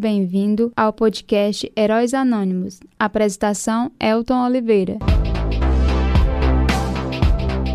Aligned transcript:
Bem-vindo 0.00 0.72
ao 0.76 0.92
podcast 0.92 1.72
Heróis 1.76 2.14
Anônimos. 2.14 2.78
Apresentação: 2.96 3.90
Elton 4.00 4.46
Oliveira. 4.46 4.96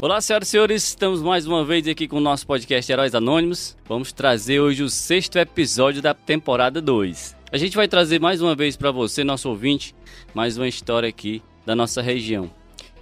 Olá, 0.01 0.21
senhoras 0.21 0.47
e 0.47 0.51
senhores, 0.51 0.88
estamos 0.88 1.21
mais 1.21 1.46
uma 1.46 1.65
vez 1.65 1.86
aqui 1.86 2.07
com 2.07 2.15
o 2.15 2.21
nosso 2.21 2.47
podcast 2.47 2.89
Heróis 2.89 3.13
Anônimos. 3.13 3.75
Vamos 3.86 4.13
trazer 4.13 4.62
hoje 4.62 4.83
o 4.83 4.89
sexto 4.89 5.38
episódio 5.38 6.01
da 6.01 6.13
temporada 6.13 6.81
2. 6.81 7.36
A 7.51 7.57
gente 7.57 7.75
vai 7.75 7.89
trazer 7.89 8.21
mais 8.21 8.42
uma 8.42 8.55
vez 8.55 8.78
para 8.78 8.90
você, 8.90 9.21
nosso 9.26 9.50
ouvinte, 9.50 9.94
mais 10.34 10.58
uma 10.58 10.70
história 10.70 11.10
aqui 11.10 11.44
da 11.66 11.76
nossa 11.76 12.02
região. 12.02 12.50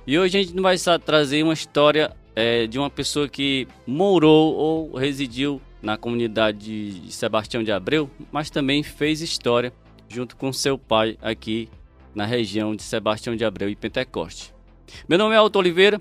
E 0.08 0.18
hoje 0.18 0.40
a 0.40 0.42
gente 0.42 0.60
vai 0.60 0.76
trazer 0.98 1.44
uma 1.44 1.54
história 1.54 2.12
é, 2.36 2.66
de 2.66 2.80
uma 2.80 2.90
pessoa 2.90 3.30
que 3.30 3.68
morou 3.86 4.56
ou 4.56 4.96
residiu 4.96 5.62
na 5.82 5.98
comunidade 5.98 7.02
de 7.02 7.12
Sebastião 7.12 7.64
de 7.64 7.72
Abreu, 7.72 8.10
mas 8.32 8.50
também 8.50 8.84
fez 8.84 9.22
história 9.22 9.74
junto 10.08 10.36
com 10.36 10.52
seu 10.52 10.78
pai 10.78 11.18
aqui 11.22 11.70
na 12.14 12.26
região 12.26 12.76
de 12.76 12.84
Sebastião 12.84 13.36
de 13.36 13.46
Abreu 13.46 13.70
e 13.70 13.76
Pentecoste. 13.76 14.54
Meu 15.08 15.18
nome 15.18 15.34
é 15.34 15.38
Alto 15.38 15.58
Oliveira, 15.58 16.00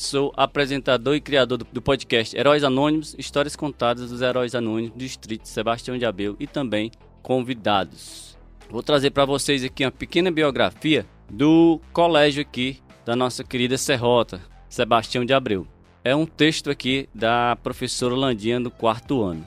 Sou 0.00 0.32
apresentador 0.34 1.14
e 1.14 1.20
criador 1.20 1.58
do 1.58 1.82
podcast 1.82 2.34
Heróis 2.34 2.64
Anônimos, 2.64 3.14
histórias 3.18 3.54
contadas 3.54 4.08
dos 4.08 4.22
heróis 4.22 4.54
anônimos 4.54 4.92
do 4.92 4.98
distrito 4.98 5.42
de 5.42 5.48
Sebastião 5.50 5.98
de 5.98 6.06
Abel 6.06 6.36
e 6.40 6.46
também 6.46 6.90
convidados. 7.22 8.34
Vou 8.70 8.82
trazer 8.82 9.10
para 9.10 9.26
vocês 9.26 9.62
aqui 9.62 9.84
uma 9.84 9.90
pequena 9.90 10.30
biografia 10.30 11.04
do 11.28 11.78
colégio 11.92 12.40
aqui 12.40 12.78
da 13.04 13.14
nossa 13.14 13.44
querida 13.44 13.76
Serrota, 13.76 14.40
Sebastião 14.70 15.22
de 15.22 15.34
Abreu. 15.34 15.66
É 16.02 16.16
um 16.16 16.24
texto 16.24 16.70
aqui 16.70 17.08
da 17.14 17.56
professora 17.62 18.14
Landinha 18.14 18.58
do 18.58 18.70
quarto 18.70 19.22
ano. 19.22 19.46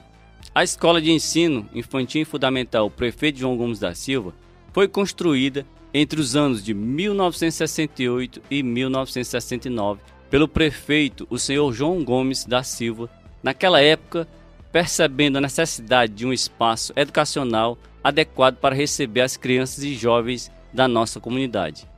A 0.54 0.62
Escola 0.62 1.02
de 1.02 1.10
Ensino 1.10 1.68
Infantil 1.74 2.22
e 2.22 2.24
Fundamental 2.24 2.88
Prefeito 2.88 3.40
João 3.40 3.56
Gomes 3.56 3.80
da 3.80 3.92
Silva 3.92 4.32
foi 4.72 4.86
construída 4.86 5.66
entre 5.92 6.20
os 6.20 6.36
anos 6.36 6.62
de 6.62 6.72
1968 6.72 8.40
e 8.48 8.62
1969 8.62 10.00
pelo 10.30 10.48
prefeito, 10.48 11.26
o 11.30 11.38
senhor 11.38 11.72
João 11.72 12.04
Gomes 12.04 12.44
da 12.44 12.62
Silva, 12.62 13.08
naquela 13.42 13.80
época, 13.80 14.26
percebendo 14.72 15.38
a 15.38 15.40
necessidade 15.40 16.12
de 16.12 16.26
um 16.26 16.32
espaço 16.32 16.92
educacional 16.96 17.78
adequado 18.02 18.56
para 18.56 18.74
receber 18.74 19.20
as 19.20 19.36
crianças 19.36 19.84
e 19.84 19.94
jovens 19.94 20.50
da 20.72 20.88
nossa 20.88 21.20
comunidade. 21.20 21.88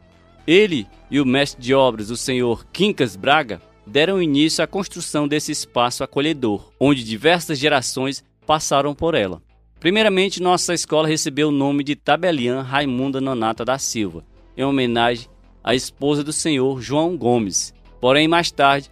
Ele 0.46 0.86
e 1.10 1.18
o 1.18 1.26
mestre 1.26 1.62
de 1.62 1.74
obras, 1.74 2.10
o 2.10 2.16
senhor 2.16 2.66
Quincas 2.72 3.16
Braga, 3.16 3.60
deram 3.86 4.22
início 4.22 4.62
à 4.62 4.66
construção 4.66 5.28
desse 5.28 5.52
espaço 5.52 6.02
acolhedor, 6.02 6.72
onde 6.80 7.04
diversas 7.04 7.58
gerações 7.58 8.24
passaram 8.46 8.94
por 8.94 9.14
ela. 9.14 9.42
Primeiramente, 9.78 10.42
nossa 10.42 10.74
escola 10.74 11.06
recebeu 11.06 11.48
o 11.48 11.52
nome 11.52 11.84
de 11.84 11.94
Tabeliã 11.94 12.62
Raimunda 12.62 13.20
Nonata 13.20 13.64
da 13.64 13.78
Silva, 13.78 14.24
em 14.56 14.64
homenagem 14.64 15.28
à 15.62 15.74
esposa 15.74 16.24
do 16.24 16.32
senhor 16.32 16.80
João 16.80 17.16
Gomes, 17.16 17.74
Porém, 18.00 18.28
mais 18.28 18.50
tarde, 18.50 18.90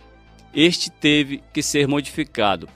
este 0.54 0.90
teve 0.90 1.42
que 1.52 1.62
ser 1.62 1.86
modificado 1.86 2.68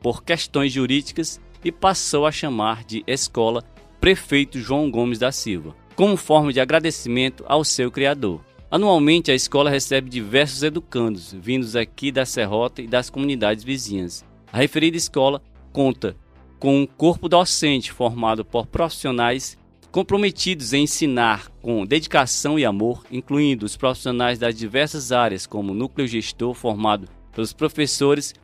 por 0.00 0.22
questões 0.22 0.72
jurídicas 0.72 1.40
e 1.64 1.72
passou 1.72 2.26
a 2.26 2.32
chamar 2.32 2.84
de 2.84 3.02
Escola 3.06 3.62
Prefeito 4.00 4.58
João 4.58 4.90
Gomes 4.90 5.18
da 5.18 5.32
Silva, 5.32 5.74
como 5.94 6.16
forma 6.16 6.52
de 6.52 6.60
agradecimento 6.60 7.44
ao 7.46 7.64
seu 7.64 7.90
criador. 7.90 8.40
Anualmente, 8.74 9.30
a 9.30 9.34
escola 9.36 9.70
recebe 9.70 10.10
diversos 10.10 10.64
educandos 10.64 11.32
vindos 11.32 11.76
aqui 11.76 12.10
da 12.10 12.26
Serrota 12.26 12.82
e 12.82 12.88
das 12.88 13.08
comunidades 13.08 13.62
vizinhas. 13.62 14.24
A 14.52 14.56
referida 14.56 14.96
escola 14.96 15.40
conta 15.72 16.16
com 16.58 16.80
um 16.80 16.84
corpo 16.84 17.28
docente 17.28 17.92
formado 17.92 18.44
por 18.44 18.66
profissionais 18.66 19.56
comprometidos 19.92 20.72
em 20.72 20.82
ensinar 20.82 21.52
com 21.62 21.86
dedicação 21.86 22.58
e 22.58 22.64
amor, 22.64 23.04
incluindo 23.12 23.64
os 23.64 23.76
profissionais 23.76 24.40
das 24.40 24.56
diversas 24.56 25.12
áreas, 25.12 25.46
como 25.46 25.70
o 25.70 25.76
núcleo 25.76 26.08
gestor 26.08 26.52
formado 26.52 27.08
pelos 27.32 27.52
professores 27.52 28.34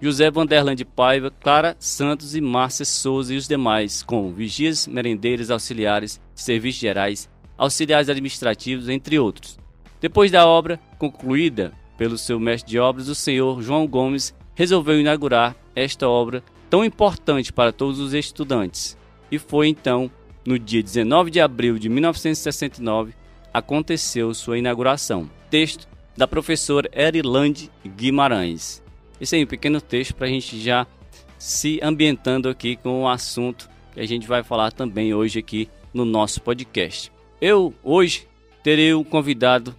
José 0.00 0.30
Vanderland 0.30 0.84
Paiva, 0.84 1.32
Clara 1.32 1.74
Santos 1.80 2.36
e 2.36 2.40
Márcia 2.40 2.84
Souza 2.84 3.34
e 3.34 3.36
os 3.36 3.48
demais, 3.48 4.04
com 4.04 4.32
vigias, 4.32 4.86
merendeiros, 4.86 5.50
auxiliares, 5.50 6.20
serviços 6.32 6.80
gerais, 6.80 7.28
auxiliares 7.58 8.08
administrativos, 8.08 8.88
entre 8.88 9.18
outros. 9.18 9.63
Depois 10.04 10.30
da 10.30 10.46
obra 10.46 10.78
concluída 10.98 11.72
pelo 11.96 12.18
seu 12.18 12.38
mestre 12.38 12.72
de 12.72 12.78
obras, 12.78 13.08
o 13.08 13.14
senhor 13.14 13.62
João 13.62 13.86
Gomes 13.86 14.34
resolveu 14.54 15.00
inaugurar 15.00 15.56
esta 15.74 16.06
obra 16.06 16.44
tão 16.68 16.84
importante 16.84 17.50
para 17.50 17.72
todos 17.72 17.98
os 17.98 18.12
estudantes. 18.12 18.98
E 19.32 19.38
foi 19.38 19.66
então 19.68 20.10
no 20.44 20.58
dia 20.58 20.82
19 20.82 21.30
de 21.30 21.40
abril 21.40 21.78
de 21.78 21.88
1969, 21.88 23.14
aconteceu 23.50 24.34
sua 24.34 24.58
inauguração. 24.58 25.30
Texto 25.48 25.88
da 26.14 26.28
professora 26.28 26.90
Erilande 26.92 27.70
Guimarães. 27.96 28.82
Esse 29.18 29.36
aí 29.36 29.40
é 29.40 29.44
um 29.46 29.48
pequeno 29.48 29.80
texto 29.80 30.16
para 30.16 30.26
a 30.26 30.30
gente 30.30 30.60
já 30.60 30.86
se 31.38 31.80
ambientando 31.82 32.50
aqui 32.50 32.76
com 32.76 33.04
o 33.04 33.08
assunto 33.08 33.70
que 33.94 34.00
a 34.00 34.06
gente 34.06 34.28
vai 34.28 34.42
falar 34.42 34.70
também 34.70 35.14
hoje 35.14 35.38
aqui 35.38 35.66
no 35.94 36.04
nosso 36.04 36.42
podcast. 36.42 37.10
Eu 37.40 37.72
hoje 37.82 38.28
terei 38.62 38.92
um 38.92 39.02
convidado 39.02 39.74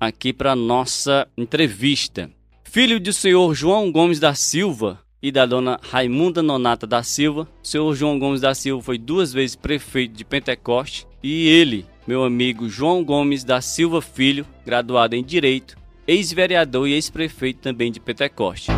aqui 0.00 0.32
para 0.32 0.56
nossa 0.56 1.28
entrevista. 1.36 2.30
Filho 2.64 3.00
do 3.00 3.12
senhor 3.12 3.54
João 3.54 3.90
Gomes 3.90 4.20
da 4.20 4.34
Silva, 4.34 5.00
e 5.22 5.32
da 5.32 5.44
dona 5.44 5.80
Raimunda 5.82 6.40
Nonata 6.40 6.86
da 6.86 7.02
Silva. 7.02 7.48
O 7.62 7.66
senhor 7.66 7.94
João 7.96 8.16
Gomes 8.16 8.40
da 8.40 8.54
Silva 8.54 8.82
foi 8.82 8.96
duas 8.98 9.32
vezes 9.32 9.56
prefeito 9.56 10.14
de 10.14 10.24
Pentecoste 10.24 11.06
e 11.20 11.48
ele, 11.48 11.84
meu 12.06 12.22
amigo 12.22 12.68
João 12.68 13.04
Gomes 13.04 13.42
da 13.42 13.60
Silva 13.60 14.00
Filho, 14.00 14.46
graduado 14.64 15.16
em 15.16 15.24
Direito, 15.24 15.76
ex-vereador 16.06 16.88
e 16.88 16.92
ex-prefeito 16.92 17.60
também 17.60 17.90
de 17.90 17.98
Pentecoste. 17.98 18.70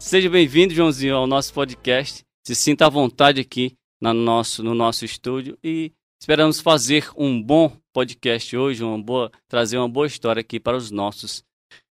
Seja 0.00 0.28
bem-vindo, 0.28 0.74
Joãozinho, 0.74 1.14
ao 1.14 1.26
nosso 1.28 1.54
podcast. 1.54 2.24
Se 2.44 2.54
sinta 2.54 2.86
à 2.86 2.88
vontade 2.88 3.40
aqui 3.40 3.74
no 4.00 4.12
nosso, 4.12 4.64
no 4.64 4.74
nosso 4.74 5.04
estúdio 5.04 5.56
e 5.62 5.92
esperamos 6.20 6.60
fazer 6.60 7.08
um 7.16 7.40
bom 7.40 7.70
podcast 7.92 8.56
hoje, 8.56 8.84
uma 8.84 9.02
boa, 9.02 9.30
trazer 9.48 9.78
uma 9.78 9.88
boa 9.88 10.06
história 10.06 10.40
aqui 10.40 10.60
para 10.60 10.76
os 10.76 10.90
nossos 10.90 11.42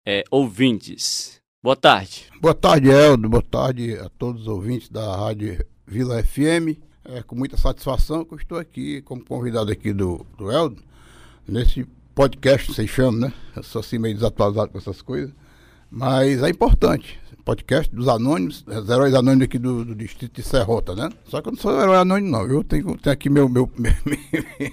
é, 0.07 0.25
ouvintes. 0.31 1.41
Boa 1.63 1.77
tarde. 1.77 2.27
Boa 2.41 2.55
tarde, 2.55 2.89
Eldo. 2.89 3.29
Boa 3.29 3.43
tarde 3.43 3.97
a 3.99 4.09
todos 4.09 4.43
os 4.43 4.49
ouvintes 4.49 4.89
da 4.89 5.17
Rádio 5.17 5.65
Vila 5.87 6.23
FM. 6.23 6.81
É 7.05 7.23
com 7.23 7.37
muita 7.37 7.57
satisfação 7.57 8.25
que 8.25 8.35
eu 8.35 8.39
estou 8.39 8.59
aqui 8.59 9.03
como 9.03 9.25
convidado 9.25 9.71
aqui 9.71 9.93
do, 9.93 10.27
do 10.39 10.51
Eldo, 10.51 10.83
nesse 11.47 11.85
podcast, 12.15 12.73
vocês 12.73 12.89
chamam, 12.89 13.21
né? 13.21 13.33
Eu 13.57 13.63
sou 13.63 13.81
assim 13.81 13.99
meio 13.99 14.15
desatualizado 14.15 14.71
com 14.71 14.79
essas 14.79 15.03
coisas. 15.03 15.35
Mas 15.95 16.43
é 16.43 16.49
importante 16.49 17.21
podcast 17.45 17.95
dos 17.95 18.09
anônimos, 18.09 18.65
os 18.67 18.89
heróis 18.89 19.15
anônimos 19.15 19.45
aqui 19.45 19.59
do, 19.59 19.85
do, 19.85 19.95
distrito 19.95 20.37
de 20.37 20.43
Serrota, 20.43 20.95
né? 20.95 21.11
Só 21.25 21.43
que 21.43 21.49
eu 21.49 21.53
não 21.53 21.59
sou 21.59 21.79
herói 21.79 21.97
anônimo, 21.97 22.31
não. 22.31 22.47
Eu 22.47 22.65
tenho, 22.65 22.97
tenho 22.97 23.13
aqui 23.13 23.29
meu, 23.29 23.49
meu, 23.49 23.71
meu, 23.77 23.93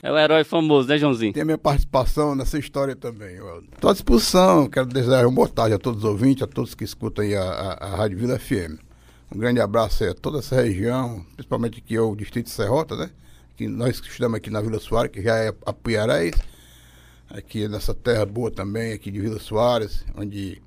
É 0.02 0.12
o 0.12 0.18
herói 0.18 0.44
famoso, 0.44 0.88
né, 0.88 0.98
Joãozinho? 0.98 1.34
Tem 1.34 1.42
a 1.42 1.46
minha 1.46 1.58
participação 1.58 2.36
nessa 2.36 2.58
história 2.58 2.96
também. 2.96 3.38
Estou 3.74 3.90
à 3.90 3.94
disposição, 3.94 4.70
quero 4.70 4.86
desejar 4.86 5.26
uma 5.26 5.36
boa 5.36 5.50
tarde 5.50 5.74
a 5.74 5.80
todos 5.80 6.04
os 6.04 6.10
ouvintes, 6.10 6.44
a 6.44 6.48
todos 6.48 6.74
que 6.74 6.84
escutam 6.84 7.26
aí 7.26 7.36
a, 7.36 7.44
a, 7.44 7.86
a 7.86 7.96
Rádio 7.98 8.18
Vila 8.18 8.40
FM. 8.40 8.80
Um 9.34 9.38
grande 9.38 9.60
abraço 9.60 10.04
a 10.04 10.14
toda 10.14 10.40
essa 10.40 10.56
região, 10.56 11.26
principalmente 11.36 11.80
aqui 11.80 12.00
o 12.00 12.16
distrito 12.16 12.46
de 12.46 12.52
Serrota, 12.52 12.96
né? 12.96 13.10
Que 13.58 13.68
nós 13.68 14.00
que 14.00 14.08
estudamos 14.08 14.38
aqui 14.38 14.50
na 14.50 14.62
Vila 14.62 14.80
Soares, 14.80 15.12
que 15.12 15.22
já 15.22 15.36
é 15.38 15.54
a 15.66 15.74
Puiarés, 15.74 16.36
aqui 17.30 17.68
nessa 17.68 17.94
terra 17.94 18.26
boa 18.26 18.50
também, 18.50 18.94
aqui 18.94 19.12
de 19.12 19.20
Vila 19.20 19.40
Soares, 19.40 20.06
onde 20.16 20.62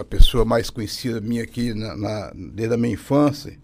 a 0.00 0.04
pessoa 0.04 0.44
mais 0.44 0.70
conhecida 0.70 1.20
minha 1.20 1.42
aqui 1.42 1.72
na, 1.74 1.96
na, 1.96 2.32
desde 2.34 2.74
a 2.74 2.76
minha 2.76 2.94
infância, 2.94 3.58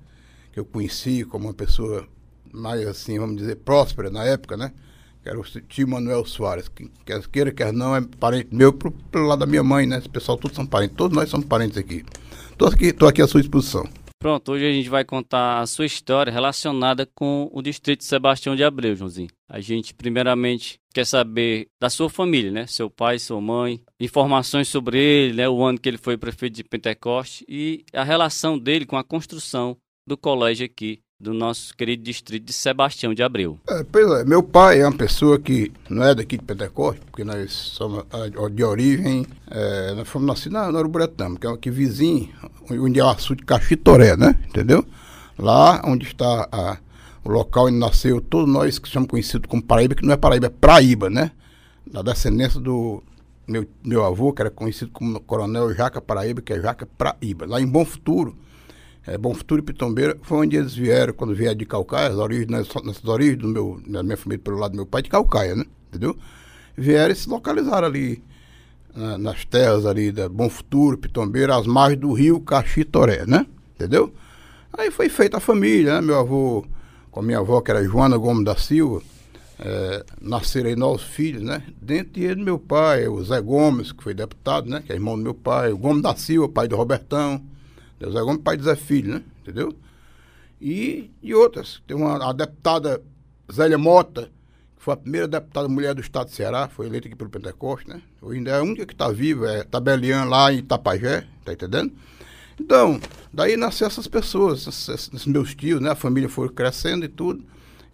que 0.53 0.61
eu 0.61 0.65
conheci 0.65 1.25
como 1.25 1.47
uma 1.47 1.55
pessoa 1.55 2.06
mais 2.53 2.87
assim, 2.87 3.19
vamos 3.19 3.37
dizer, 3.37 3.56
próspera 3.56 4.11
na 4.11 4.25
época, 4.25 4.56
né? 4.56 4.73
Que 5.23 5.29
era 5.29 5.38
o 5.38 5.43
tio 5.43 5.88
Manuel 5.88 6.25
Soares, 6.26 6.69
que 6.69 6.91
quer 7.05 7.26
queira, 7.29 7.53
quer 7.53 7.73
não, 7.73 7.97
é 7.97 8.00
parente 8.19 8.49
meu 8.53 8.73
pro, 8.73 8.91
pelo 8.91 9.26
lado 9.26 9.41
da 9.41 9.47
minha 9.47 9.62
mãe, 9.62 9.87
né? 9.87 9.99
Esse 9.99 10.09
pessoal 10.09 10.37
todos 10.37 10.56
são 10.56 10.67
parentes, 10.67 10.97
todos 10.97 11.17
nós 11.17 11.31
somos 11.31 11.47
parentes 11.47 11.79
aqui. 11.79 12.05
Estou 12.50 12.69
aqui, 12.69 12.93
tô 12.93 13.06
aqui 13.06 13.23
à 13.23 13.26
sua 13.26 13.41
disposição. 13.41 13.88
Pronto, 14.23 14.53
hoje 14.53 14.65
a 14.65 14.73
gente 14.73 14.89
vai 14.89 15.05
contar 15.05 15.59
a 15.59 15.67
sua 15.67 15.85
história 15.85 16.33
relacionada 16.33 17.05
com 17.05 17.51
o 17.53 17.61
distrito 17.61 17.99
de 17.99 18.05
Sebastião 18.05 18.55
de 18.55 18.63
Abreu, 18.63 18.95
Joãozinho. 18.95 19.29
A 19.49 19.59
gente, 19.59 19.93
primeiramente, 19.93 20.79
quer 20.95 21.05
saber 21.05 21.67
da 21.81 21.91
sua 21.91 22.09
família, 22.09 22.53
né? 22.53 22.65
Seu 22.69 22.89
pai, 22.89 23.19
sua 23.19 23.41
mãe, 23.41 23.83
informações 23.99 24.69
sobre 24.69 24.97
ele, 24.97 25.35
né? 25.35 25.49
O 25.49 25.61
ano 25.65 25.77
que 25.77 25.89
ele 25.89 25.99
foi 25.99 26.17
prefeito 26.17 26.55
de 26.55 26.63
Pentecoste 26.63 27.45
e 27.49 27.85
a 27.93 28.05
relação 28.05 28.57
dele 28.57 28.87
com 28.87 28.97
a 28.97 29.03
construção 29.03 29.77
do 30.07 30.17
colégio 30.17 30.67
aqui 30.67 31.01
do 31.23 31.33
nosso 31.33 31.73
querido 31.77 32.03
distrito 32.03 32.45
de 32.47 32.53
Sebastião 32.53 33.15
de 33.15 33.23
Abreu. 33.23 33.57
É, 33.69 33.85
pois 33.85 34.11
é, 34.11 34.25
meu 34.25 34.43
pai 34.43 34.81
é 34.81 34.87
uma 34.87 34.97
pessoa 34.97 35.39
que 35.39 35.71
não 35.89 36.03
é 36.03 36.17
daqui 36.17 36.37
de 36.37 36.45
Pentecoste, 36.45 37.01
porque 37.07 37.23
nós 37.23 37.53
somos 37.53 38.05
de 38.53 38.65
origem, 38.65 39.25
é, 39.49 39.95
nós 39.95 40.09
fomos 40.09 40.27
nascidos 40.27 40.53
na, 40.53 40.73
na 40.73 40.81
Uruburetama, 40.81 41.39
que 41.39 41.47
é 41.47 41.51
aqui 41.51 41.71
vizinho, 41.71 42.29
onde 42.69 42.99
é 42.99 43.05
o 43.05 43.09
açude 43.09 43.43
de 43.43 43.47
Caxitoré, 43.47 44.17
né? 44.17 44.37
Entendeu? 44.49 44.85
Lá 45.39 45.81
onde 45.85 46.07
está 46.07 46.49
a, 46.51 46.79
o 47.25 47.31
local 47.31 47.67
onde 47.67 47.79
nasceu, 47.79 48.21
todos 48.21 48.53
nós 48.53 48.81
que 48.81 48.89
somos 48.89 49.09
conhecidos 49.09 49.49
como 49.49 49.63
Paraíba, 49.63 49.95
que 49.95 50.05
não 50.05 50.13
é 50.13 50.17
Paraíba, 50.17 50.47
é 50.47 50.51
Praíba, 50.51 51.09
né? 51.09 51.31
Da 51.87 52.03
descendência 52.03 52.59
do 52.59 53.01
meu, 53.47 53.65
meu 53.85 54.05
avô, 54.05 54.33
que 54.33 54.43
era 54.43 54.51
conhecido 54.51 54.91
como 54.91 55.21
Coronel 55.21 55.73
Jaca 55.73 56.01
Paraíba, 56.01 56.43
que 56.43 56.53
é 56.53 56.61
Jaca 56.61 56.85
Praíba. 56.99 57.47
Lá 57.47 57.61
em 57.61 57.67
Bom 57.67 57.85
Futuro, 57.85 58.37
é, 59.06 59.19
Bom 59.19 59.34
Futuro 59.34 59.60
e 59.60 59.64
Pitombeira, 59.64 60.16
foi 60.22 60.38
onde 60.38 60.56
eles 60.56 60.75
vieram, 60.75 61.12
quando 61.12 61.34
vieram 61.34 61.56
de 61.56 61.66
Calcaia, 61.66 62.08
as 62.08 62.16
origens, 62.16 62.49
nessas, 62.49 62.82
nessas 62.82 63.04
origens 63.04 63.38
do 63.38 63.49
meu, 63.49 63.81
da 63.87 64.02
minha 64.02 64.16
família 64.16 64.43
pelo 64.43 64.58
lado 64.58 64.72
do 64.72 64.76
meu 64.76 64.87
pai, 64.87 65.02
de 65.02 65.10
Calcaia, 65.10 65.56
né? 65.56 65.64
Entendeu? 65.88 66.16
Vieram 66.76 67.12
e 67.12 67.16
se 67.16 67.28
localizaram 67.28 67.87
ali, 67.87 68.22
na, 68.94 69.19
nas 69.19 69.44
terras 69.44 69.87
ali 69.87 70.12
da 70.12 70.28
Bom 70.28 70.49
Futuro, 70.49 70.96
Pitombeira, 70.96 71.56
às 71.56 71.66
margens 71.66 72.00
do 72.00 72.12
rio 72.12 72.40
Caxitoré, 72.40 73.25
né? 73.26 73.46
Entendeu? 73.75 74.12
Aí 74.72 74.90
foi 74.90 75.08
feita 75.08 75.38
a 75.38 75.40
família, 75.40 75.94
né? 75.94 76.00
Meu 76.00 76.19
avô, 76.19 76.64
com 77.10 77.20
a 77.20 77.22
minha 77.22 77.38
avó, 77.38 77.60
que 77.60 77.70
era 77.70 77.84
Joana 77.84 78.16
Gomes 78.16 78.44
da 78.44 78.56
Silva, 78.56 79.02
é, 79.58 80.04
nasceram 80.20 80.70
aí 80.70 80.76
novos 80.76 81.02
filhos, 81.02 81.43
né? 81.43 81.62
Dentre 81.81 82.25
eles, 82.25 82.43
meu 82.43 82.58
pai, 82.58 83.06
o 83.06 83.22
Zé 83.22 83.40
Gomes, 83.40 83.93
que 83.93 84.02
foi 84.02 84.14
deputado, 84.14 84.70
né? 84.70 84.82
Que 84.84 84.93
é 84.93 84.94
irmão 84.94 85.16
do 85.16 85.22
meu 85.22 85.34
pai, 85.34 85.72
o 85.72 85.78
Gomes 85.78 86.02
da 86.02 86.14
Silva, 86.14 86.49
pai 86.49 86.69
do 86.69 86.76
Robertão, 86.76 87.43
o 88.06 88.12
Zé 88.12 88.20
Gomes, 88.20 88.43
pai 88.43 88.56
do 88.56 88.64
Zé 88.64 88.76
Filho, 88.76 89.14
né? 89.14 89.22
Entendeu? 89.43 89.75
E, 90.60 91.10
e 91.22 91.34
outras. 91.34 91.82
Tem 91.87 91.96
uma 91.96 92.31
a 92.31 92.32
deputada 92.32 93.02
Zélia 93.52 93.76
Mota, 93.78 94.31
que 94.76 94.82
foi 94.82 94.94
a 94.94 94.96
primeira 94.96 95.28
deputada 95.28 95.69
mulher 95.69 95.94
do 95.94 96.00
estado 96.00 96.28
de 96.28 96.34
Ceará, 96.34 96.69
foi 96.69 96.87
eleita 96.87 97.08
aqui 97.08 97.16
pelo 97.16 97.31
Pentecoste, 97.31 97.88
né? 97.88 98.00
Hoje 98.20 98.38
ainda 98.38 98.50
é 98.52 98.58
a 98.58 98.62
única 98.62 98.87
que 98.87 98.94
está 98.94 99.10
viva, 99.10 99.50
é 99.50 99.64
Tabelian 99.64 100.25
lá 100.25 100.52
em 100.52 100.58
Itapajé, 100.58 101.26
tá 101.44 101.52
entendendo? 101.52 101.93
Então, 102.60 103.00
daí 103.32 103.56
nasceram 103.56 103.90
essas 103.90 104.06
pessoas, 104.06 104.66
esses, 104.66 105.26
meus 105.26 105.54
tios, 105.54 105.81
né? 105.81 105.90
A 105.90 105.96
família 105.96 106.28
foi 106.28 106.49
crescendo 106.49 107.04
e 107.04 107.08
tudo. 107.08 107.44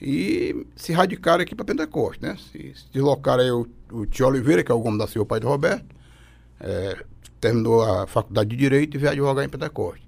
E 0.00 0.66
se 0.76 0.92
radicaram 0.92 1.42
aqui 1.42 1.54
para 1.54 1.64
Pentecoste, 1.64 2.22
né? 2.22 2.36
Se, 2.52 2.74
se 2.74 2.84
deslocaram 2.92 3.42
aí 3.42 3.50
o, 3.50 3.66
o 3.92 4.06
tio 4.06 4.26
Oliveira, 4.26 4.62
que 4.62 4.70
é 4.70 4.74
o 4.74 4.80
Gomes 4.80 4.98
da 4.98 5.06
Silva, 5.06 5.26
pai 5.26 5.40
do 5.40 5.48
Roberto. 5.48 5.86
É, 6.60 7.04
terminou 7.40 7.82
a 7.82 8.06
faculdade 8.06 8.50
de 8.50 8.56
Direito 8.56 8.96
e 8.96 8.98
veio 8.98 9.12
advogar 9.12 9.44
em 9.44 9.48
Pentecoste. 9.48 10.06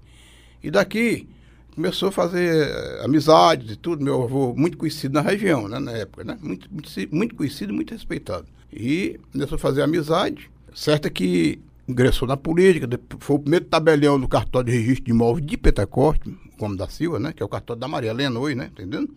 E 0.63 0.69
daqui 0.69 1.27
começou 1.73 2.09
a 2.09 2.11
fazer 2.11 2.67
eh, 2.67 3.01
amizades 3.03 3.71
e 3.71 3.75
tudo. 3.75 4.03
Meu 4.03 4.23
avô, 4.23 4.53
muito 4.55 4.77
conhecido 4.77 5.13
na 5.13 5.21
região, 5.21 5.67
né? 5.67 5.79
Na 5.79 5.91
época, 5.91 6.23
né? 6.23 6.37
Muito, 6.41 6.67
muito, 6.71 6.89
muito 7.11 7.35
conhecido, 7.35 7.73
muito 7.73 7.91
respeitado. 7.93 8.45
E 8.71 9.19
começou 9.31 9.55
a 9.55 9.59
fazer 9.59 9.81
amizade. 9.81 10.49
Certo 10.73 11.07
é 11.07 11.09
que 11.09 11.59
ingressou 11.87 12.27
na 12.27 12.37
política, 12.37 12.87
foi 13.19 13.35
o 13.35 13.39
primeiro 13.39 13.65
tabelião 13.65 14.19
do 14.19 14.27
cartório 14.27 14.71
de 14.71 14.77
registro 14.77 15.05
de 15.05 15.11
imóveis 15.11 15.45
de 15.45 15.57
Pentecoste, 15.57 16.37
como 16.57 16.77
da 16.77 16.87
Silva, 16.87 17.19
né? 17.19 17.33
Que 17.33 17.43
é 17.43 17.45
o 17.45 17.49
cartório 17.49 17.79
da 17.79 17.87
Maria 17.87 18.11
Helena 18.11 18.39
hoje, 18.39 18.55
né? 18.55 18.69
Entendendo? 18.71 19.13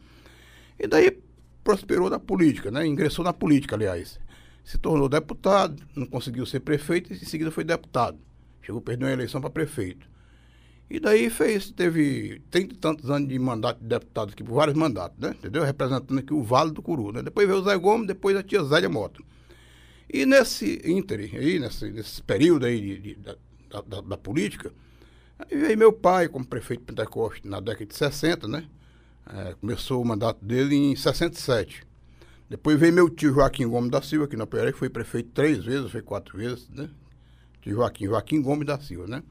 E 0.79 0.87
daí 0.87 1.17
prosperou 1.63 2.11
na 2.11 2.19
política, 2.19 2.71
né? 2.71 2.87
Ingressou 2.87 3.25
na 3.25 3.33
política, 3.33 3.77
aliás. 3.77 4.19
Se 4.65 4.79
tornou 4.79 5.09
deputado, 5.09 5.83
não 5.95 6.07
conseguiu 6.07 6.47
ser 6.47 6.61
prefeito 6.61 7.13
e 7.13 7.17
em 7.17 7.19
seguida 7.19 7.51
foi 7.51 7.65
deputado. 7.65 8.19
Chegou, 8.63 8.83
a 8.87 9.11
eleição 9.13 9.41
para 9.41 9.51
prefeito. 9.51 10.09
E 10.89 10.99
daí 10.99 11.29
fez, 11.29 11.71
teve 11.71 12.41
trinta 12.51 12.75
e 12.75 12.77
tantos 12.79 13.11
anos 13.11 13.29
de 13.29 13.39
mandato 13.39 13.81
de 13.81 13.87
deputado 13.87 14.33
aqui, 14.33 14.43
por 14.43 14.55
vários 14.55 14.77
mandatos, 14.77 15.19
né? 15.19 15.31
Entendeu? 15.31 15.65
Representando 15.65 16.19
aqui 16.19 16.33
o 16.33 16.43
Vale 16.43 16.73
do 16.73 16.83
Curu, 16.83 17.13
né? 17.13 17.23
Depois 17.23 17.47
veio 17.47 17.61
o 17.61 17.65
Zé 17.65 17.77
Gomes, 17.77 18.07
depois 18.07 18.37
a 18.37 18.43
tia 18.43 18.63
Zélia 18.65 18.89
Mota. 18.89 19.23
E 20.13 20.27
nesse 20.27 20.81
ínter, 20.85 21.21
aí, 21.21 21.59
nesse, 21.59 21.91
nesse 21.91 22.23
período 22.23 22.67
aí 22.67 22.81
de, 22.81 22.99
de, 22.99 23.15
da, 23.17 23.37
da, 23.87 24.01
da, 24.03 24.17
política, 24.17 24.73
aí 25.39 25.59
veio 25.59 25.79
meu 25.79 25.93
pai 25.93 26.29
como 26.29 26.47
prefeito 26.47 26.81
de 26.81 26.87
Pentecoste 26.87 27.47
na 27.49 27.61
década 27.61 27.87
de 27.87 27.97
60, 27.97 28.47
né? 28.47 28.69
É, 29.27 29.55
começou 29.55 30.03
o 30.03 30.05
mandato 30.05 30.45
dele 30.45 30.77
em 30.77 30.95
67. 30.95 31.83
Depois 32.49 32.79
veio 32.79 32.93
meu 32.93 33.09
tio 33.09 33.33
Joaquim 33.33 33.67
Gomes 33.67 33.91
da 33.91 34.03
Silva, 34.03 34.27
aqui 34.27 34.37
na 34.37 34.47
Pereira, 34.47 34.73
que 34.73 34.79
foi 34.79 34.91
prefeito 34.91 35.31
três 35.31 35.65
vezes, 35.65 35.91
foi 35.91 36.03
quatro 36.03 36.37
vezes, 36.37 36.69
né? 36.69 36.89
Tio 37.63 37.75
Joaquim, 37.75 38.07
Joaquim 38.07 38.43
Gomes 38.43 38.67
da 38.67 38.79
Silva, 38.79 39.07
né? 39.07 39.23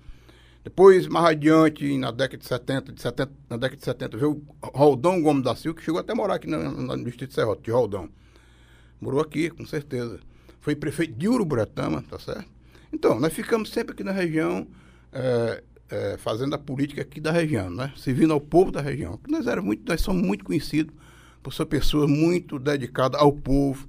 Depois, 0.64 1.08
mais 1.08 1.26
adiante, 1.26 1.98
na 1.98 2.10
década 2.10 2.38
de 2.38 2.46
70, 2.46 2.92
de 2.94 3.02
70 3.02 3.32
na 3.50 3.58
década 3.58 3.78
de 3.78 3.84
70, 3.84 4.18
veio 4.18 4.42
Roldão 4.62 5.22
Gomes 5.22 5.44
da 5.44 5.56
Silva, 5.56 5.78
que 5.78 5.84
chegou 5.84 6.00
até 6.00 6.14
a 6.14 6.16
morar 6.16 6.36
aqui 6.36 6.48
no, 6.48 7.04
Distrito 7.04 7.30
de 7.30 7.36
Serrota, 7.36 7.62
tio 7.62 7.76
Roldão. 7.76 8.10
Morou 9.00 9.20
aqui, 9.20 9.50
com 9.50 9.66
certeza. 9.66 10.20
Foi 10.62 10.76
prefeito 10.76 11.14
de 11.14 11.28
Uruburetama, 11.28 12.02
tá 12.04 12.18
certo? 12.18 12.50
Então, 12.92 13.20
nós 13.20 13.34
ficamos 13.34 13.72
sempre 13.72 13.94
aqui 13.94 14.04
na 14.04 14.14
região, 14.14 14.66
é, 15.12 15.64
é, 15.90 16.18
fazendo 16.18 16.56
a 16.56 16.58
política 16.58 17.02
aqui 17.02 17.20
da 17.20 17.32
região, 17.32 17.70
né? 17.70 17.92
Servindo 17.98 18.32
ao 18.32 18.40
povo 18.40 18.72
da 18.72 18.80
região. 18.80 19.20
Nós, 19.28 19.46
era 19.46 19.62
muito, 19.62 19.84
nós 19.86 20.00
somos 20.00 20.26
muito 20.26 20.46
conhecidos 20.46 20.96
por 21.44 21.54
ser 21.54 21.66
pessoas 21.66 22.10
muito 22.10 22.58
dedicadas 22.58 23.20
ao 23.22 23.32
povo, 23.34 23.88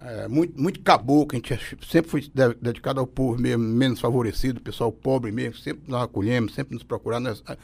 é, 0.00 0.28
muito, 0.28 0.60
muito 0.60 0.80
caboclo, 0.80 1.30
a 1.32 1.36
gente 1.36 1.76
sempre 1.86 2.10
foi 2.10 2.30
dedicado 2.60 3.00
ao 3.00 3.06
povo 3.06 3.40
mesmo, 3.40 3.64
menos 3.64 4.00
favorecido, 4.00 4.60
pessoal 4.60 4.92
pobre 4.92 5.32
mesmo, 5.32 5.56
sempre 5.56 5.84
nós 5.88 6.02
acolhemos, 6.02 6.52
sempre 6.52 6.74
nos 6.74 6.82
procuramos, 6.82 7.42
nós, 7.42 7.58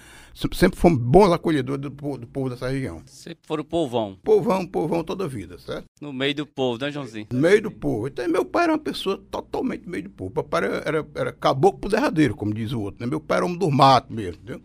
sempre 0.55 0.79
fomos 0.79 0.99
bons 0.99 1.33
acolhedores 1.33 1.83
do, 1.83 1.91
do, 1.91 2.27
povo 2.27 2.49
dessa 2.49 2.69
região. 2.69 3.03
Sempre 3.05 3.43
foram 3.47 3.63
povão. 3.63 4.17
Povão, 4.25 4.67
povão 4.67 5.05
toda 5.05 5.25
a 5.25 5.29
vida, 5.29 5.59
certo? 5.59 5.85
No 6.01 6.13
meio 6.13 6.35
do 6.35 6.47
povo, 6.47 6.83
né, 6.83 6.91
Joãozinho? 6.91 7.27
No 7.31 7.41
meio 7.41 7.63
do 7.63 7.71
povo. 7.71 8.09
Então, 8.09 8.27
meu 8.29 8.45
pai 8.45 8.65
era 8.65 8.73
uma 8.73 8.79
pessoa 8.79 9.23
totalmente 9.31 9.85
no 9.85 9.91
meio 9.91 10.05
do 10.05 10.11
povo. 10.11 10.31
Papai 10.31 10.65
era, 10.65 10.77
era, 10.87 11.07
era 11.15 11.33
caboclo 11.33 11.81
pro 11.81 11.91
derradeiro, 11.91 12.35
como 12.35 12.55
diz 12.55 12.73
o 12.73 12.81
outro. 12.81 13.05
Né? 13.05 13.11
Meu 13.11 13.21
pai 13.21 13.39
era 13.39 13.47
homem 13.47 13.59
do 13.59 13.71
mato 13.71 14.13
mesmo, 14.13 14.41
entendeu? 14.43 14.63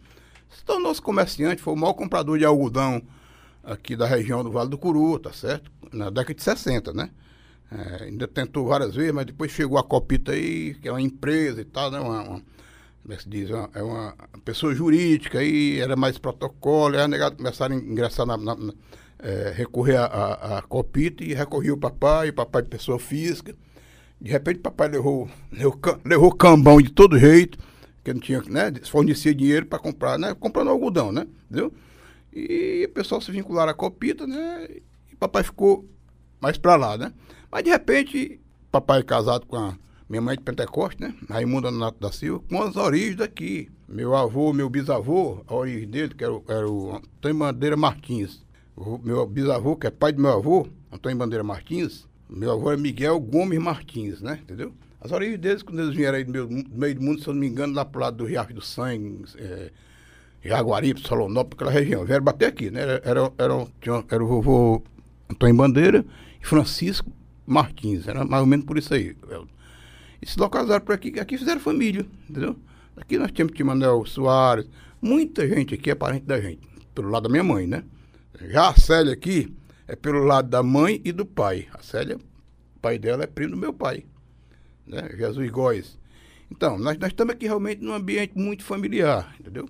Se 0.50 0.64
tornou-se 0.64 1.02
comerciante, 1.02 1.62
foi 1.62 1.74
o 1.74 1.78
maior 1.78 1.94
comprador 1.94 2.38
de 2.38 2.46
algodão 2.46 3.02
aqui 3.66 3.96
da 3.96 4.06
região 4.06 4.44
do 4.44 4.52
Vale 4.52 4.70
do 4.70 4.78
Curu, 4.78 5.20
tá 5.20 5.34
certo? 5.34 5.72
Na 5.92 6.10
década 6.10 6.36
de 6.36 6.44
60, 6.44 6.94
né? 6.94 7.10
É, 7.72 8.04
ainda 8.04 8.28
tentou 8.28 8.68
várias 8.68 8.96
vezes, 8.96 9.12
mas 9.12 9.26
depois 9.26 9.52
chegou 9.52 9.78
a 9.78 9.84
Copita 9.84 10.32
aí, 10.32 10.76
que 10.76 10.88
é 10.88 10.92
uma 10.92 11.02
empresa 11.02 11.62
e 11.62 11.66
tal, 11.66 11.90
né? 11.90 12.00
Uma, 12.00 12.22
uma 12.22 12.42
como 13.06 13.14
é 13.14 13.20
se 13.20 13.30
diz? 13.30 13.50
Uma, 13.52 13.70
é 13.74 13.84
uma 13.84 14.16
pessoa 14.44 14.74
jurídica 14.74 15.40
aí, 15.40 15.80
era 15.80 15.96
mais 15.96 16.18
protocolo, 16.18 16.96
aí 16.96 17.02
a 17.02 17.08
negada 17.08 17.36
começaram 17.36 17.76
a 17.76 17.80
ingressar 17.80 18.26
na. 18.26 18.36
na, 18.36 18.56
na 18.56 18.74
é, 19.20 19.54
recorrer 19.56 19.96
a, 19.96 20.06
a, 20.06 20.58
a, 20.58 20.62
Copita 20.64 21.24
e 21.24 21.34
recorreu 21.34 21.76
o 21.76 21.78
papai, 21.78 22.30
o 22.30 22.34
papai 22.34 22.64
de 22.64 22.70
pessoa 22.70 23.00
física. 23.00 23.56
De 24.20 24.30
repente 24.30 24.58
o 24.58 24.62
papai 24.62 24.88
levou, 24.88 25.30
levou, 25.52 25.80
levou 26.04 26.32
cambão 26.32 26.82
de 26.82 26.92
todo 26.92 27.18
jeito, 27.18 27.58
que 28.04 28.14
não 28.14 28.20
tinha, 28.20 28.42
né? 28.42 28.74
Fornecia 28.84 29.34
dinheiro 29.34 29.66
para 29.66 29.80
comprar, 29.80 30.18
né? 30.20 30.34
Comprando 30.34 30.70
algodão, 30.70 31.12
né? 31.12 31.28
Entendeu? 31.50 31.72
E 32.36 32.86
o 32.86 32.90
pessoal 32.90 33.22
se 33.22 33.32
vincularam 33.32 33.72
à 33.72 33.74
Copita, 33.74 34.28
né? 34.28 34.68
E 35.12 35.16
papai 35.16 35.44
ficou 35.44 35.86
mais 36.42 36.58
para 36.58 36.76
lá, 36.76 36.98
né? 36.98 37.14
Mas 37.50 37.64
de 37.64 37.70
repente, 37.70 38.40
papai 38.70 39.02
casado 39.04 39.46
com 39.46 39.56
a 39.56 39.78
minha 40.10 40.22
mãe 40.22 40.36
de 40.36 40.44
Pentecoste, 40.44 41.02
né? 41.02 41.16
Raimunda 41.30 41.72
Nato 41.72 42.00
da 42.00 42.12
Silva, 42.12 42.44
com 42.50 42.62
as 42.62 42.76
origens 42.76 43.16
daqui. 43.16 43.72
Meu 43.88 44.16
avô, 44.16 44.52
meu 44.52 44.70
bisavô, 44.70 45.44
a 45.48 45.56
origem 45.56 45.88
dele, 45.88 46.14
que 46.14 46.24
era, 46.24 46.34
era 46.50 46.70
o 46.70 46.96
Antônio 46.96 47.38
Bandeira 47.38 47.78
Martins. 47.78 48.44
O 48.76 48.98
meu 48.98 49.26
bisavô, 49.26 49.76
que 49.76 49.88
é 49.88 49.92
pai 49.92 50.12
do 50.12 50.22
meu 50.22 50.34
avô, 50.34 50.68
Antônio 50.92 51.18
Bandeira 51.18 51.44
Martins, 51.44 52.06
meu 52.30 52.52
avô 52.52 52.72
é 52.72 52.78
Miguel 52.78 53.20
Gomes 53.20 53.60
Martins, 53.60 54.22
né? 54.22 54.40
Entendeu? 54.44 54.74
As 55.00 55.12
origens 55.12 55.40
deles, 55.40 55.64
quando 55.64 55.82
eles 55.82 55.96
vieram 55.96 56.18
aí 56.18 56.24
do 56.24 56.32
meio, 56.32 56.48
do 56.48 56.78
meio 56.78 56.96
do 56.96 57.02
mundo, 57.02 57.22
se 57.22 57.28
eu 57.28 57.34
não 57.34 57.40
me 57.40 57.48
engano, 57.48 57.74
lá 57.74 57.86
pro 57.86 58.02
lado 58.02 58.18
do 58.18 58.26
Riacho 58.26 58.54
do 58.54 58.62
Sangue, 58.62 59.24
é, 59.38 59.72
Jaguaribe, 60.46 61.00
Solonópolis, 61.02 61.56
aquela 61.56 61.72
região. 61.72 62.06
Vieram 62.06 62.24
bater 62.24 62.46
aqui, 62.46 62.70
né? 62.70 62.82
Era, 62.82 63.02
era, 63.04 63.34
era, 63.38 63.68
tinha, 63.82 64.06
era 64.10 64.24
o 64.24 64.28
vovô 64.28 64.84
Antônio 65.30 65.56
Bandeira 65.56 66.06
e 66.42 66.46
Francisco 66.46 67.12
Martins, 67.46 68.08
era 68.08 68.24
mais 68.24 68.42
ou 68.42 68.48
menos 68.48 68.66
por 68.66 68.78
isso 68.78 68.94
aí. 68.94 69.16
E 70.22 70.28
se 70.28 70.40
localizaram 70.40 70.84
por 70.84 70.94
aqui, 70.94 71.20
aqui 71.20 71.38
fizeram 71.38 71.60
família, 71.60 72.06
entendeu? 72.30 72.56
Aqui 72.96 73.18
nós 73.18 73.32
tínhamos 73.32 73.60
Manuel 73.60 74.06
Soares, 74.06 74.68
muita 75.02 75.48
gente 75.48 75.76
aqui 75.76 75.92
é 75.92 75.96
parente 75.96 76.26
da 76.26 76.40
gente, 76.40 76.62
pelo 76.94 77.10
lado 77.10 77.24
da 77.24 77.30
minha 77.30 77.44
mãe, 77.44 77.68
né? 77.68 77.84
Já 78.42 78.70
a 78.70 78.76
Célia 78.76 79.14
aqui 79.14 79.54
é 79.88 79.96
pelo 79.96 80.24
lado 80.24 80.50
da 80.50 80.64
mãe 80.64 81.02
e 81.04 81.12
do 81.12 81.26
pai. 81.26 81.68
A 81.74 81.82
Célia, 81.82 82.18
o 82.18 82.80
pai 82.80 82.98
dela 82.98 83.24
é 83.24 83.28
primo 83.28 83.52
do 83.52 83.58
meu 83.58 83.74
pai, 83.74 84.06
né? 84.86 85.10
Jesus 85.18 85.50
Góes. 85.50 86.00
Então, 86.50 86.78
nós, 86.78 86.98
nós 86.98 87.10
estamos 87.10 87.34
aqui 87.34 87.46
realmente 87.46 87.82
num 87.82 87.94
ambiente 87.94 88.38
muito 88.38 88.64
familiar, 88.64 89.36
entendeu? 89.40 89.68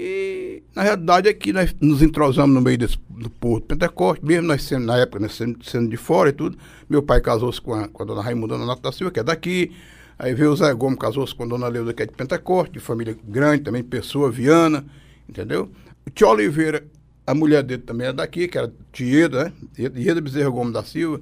E, 0.00 0.62
na 0.76 0.82
realidade, 0.82 1.28
aqui 1.28 1.52
nós 1.52 1.74
nos 1.80 2.00
entrosamos 2.02 2.54
no 2.54 2.60
meio 2.60 2.78
desse, 2.78 2.96
do 3.10 3.28
Porto 3.28 3.66
Pentecoste, 3.66 4.24
mesmo 4.24 4.46
nós 4.46 4.62
sendo, 4.62 4.86
na 4.86 4.96
época, 4.96 5.18
nós 5.18 5.34
sendo, 5.34 5.58
sendo 5.64 5.88
de 5.88 5.96
fora 5.96 6.28
e 6.28 6.32
tudo. 6.32 6.56
Meu 6.88 7.02
pai 7.02 7.20
casou-se 7.20 7.60
com 7.60 7.74
a, 7.74 7.88
com 7.88 8.04
a 8.04 8.06
dona 8.06 8.22
Raimunda 8.22 8.56
Nato 8.56 8.80
da 8.80 8.92
Silva, 8.92 9.10
que 9.10 9.18
é 9.18 9.24
daqui. 9.24 9.72
Aí 10.16 10.34
veio 10.34 10.52
o 10.52 10.56
Zé 10.56 10.72
Gomes, 10.72 11.00
casou-se 11.00 11.34
com 11.34 11.42
a 11.42 11.46
dona 11.46 11.66
Leuda, 11.66 11.92
que 11.92 12.04
é 12.04 12.06
de 12.06 12.12
Pentecoste, 12.12 12.74
de 12.74 12.78
família 12.78 13.18
grande 13.24 13.64
também, 13.64 13.82
pessoa, 13.82 14.30
Viana, 14.30 14.86
entendeu? 15.28 15.68
O 16.06 16.10
tio 16.10 16.28
Oliveira, 16.28 16.86
a 17.26 17.34
mulher 17.34 17.64
dele 17.64 17.82
também 17.82 18.06
é 18.06 18.12
daqui, 18.12 18.46
que 18.46 18.56
era 18.56 18.72
Tieda, 18.92 19.46
né? 19.46 19.52
Tieda 19.74 20.20
Bezerra 20.20 20.48
Gomes 20.48 20.74
da 20.74 20.84
Silva, 20.84 21.20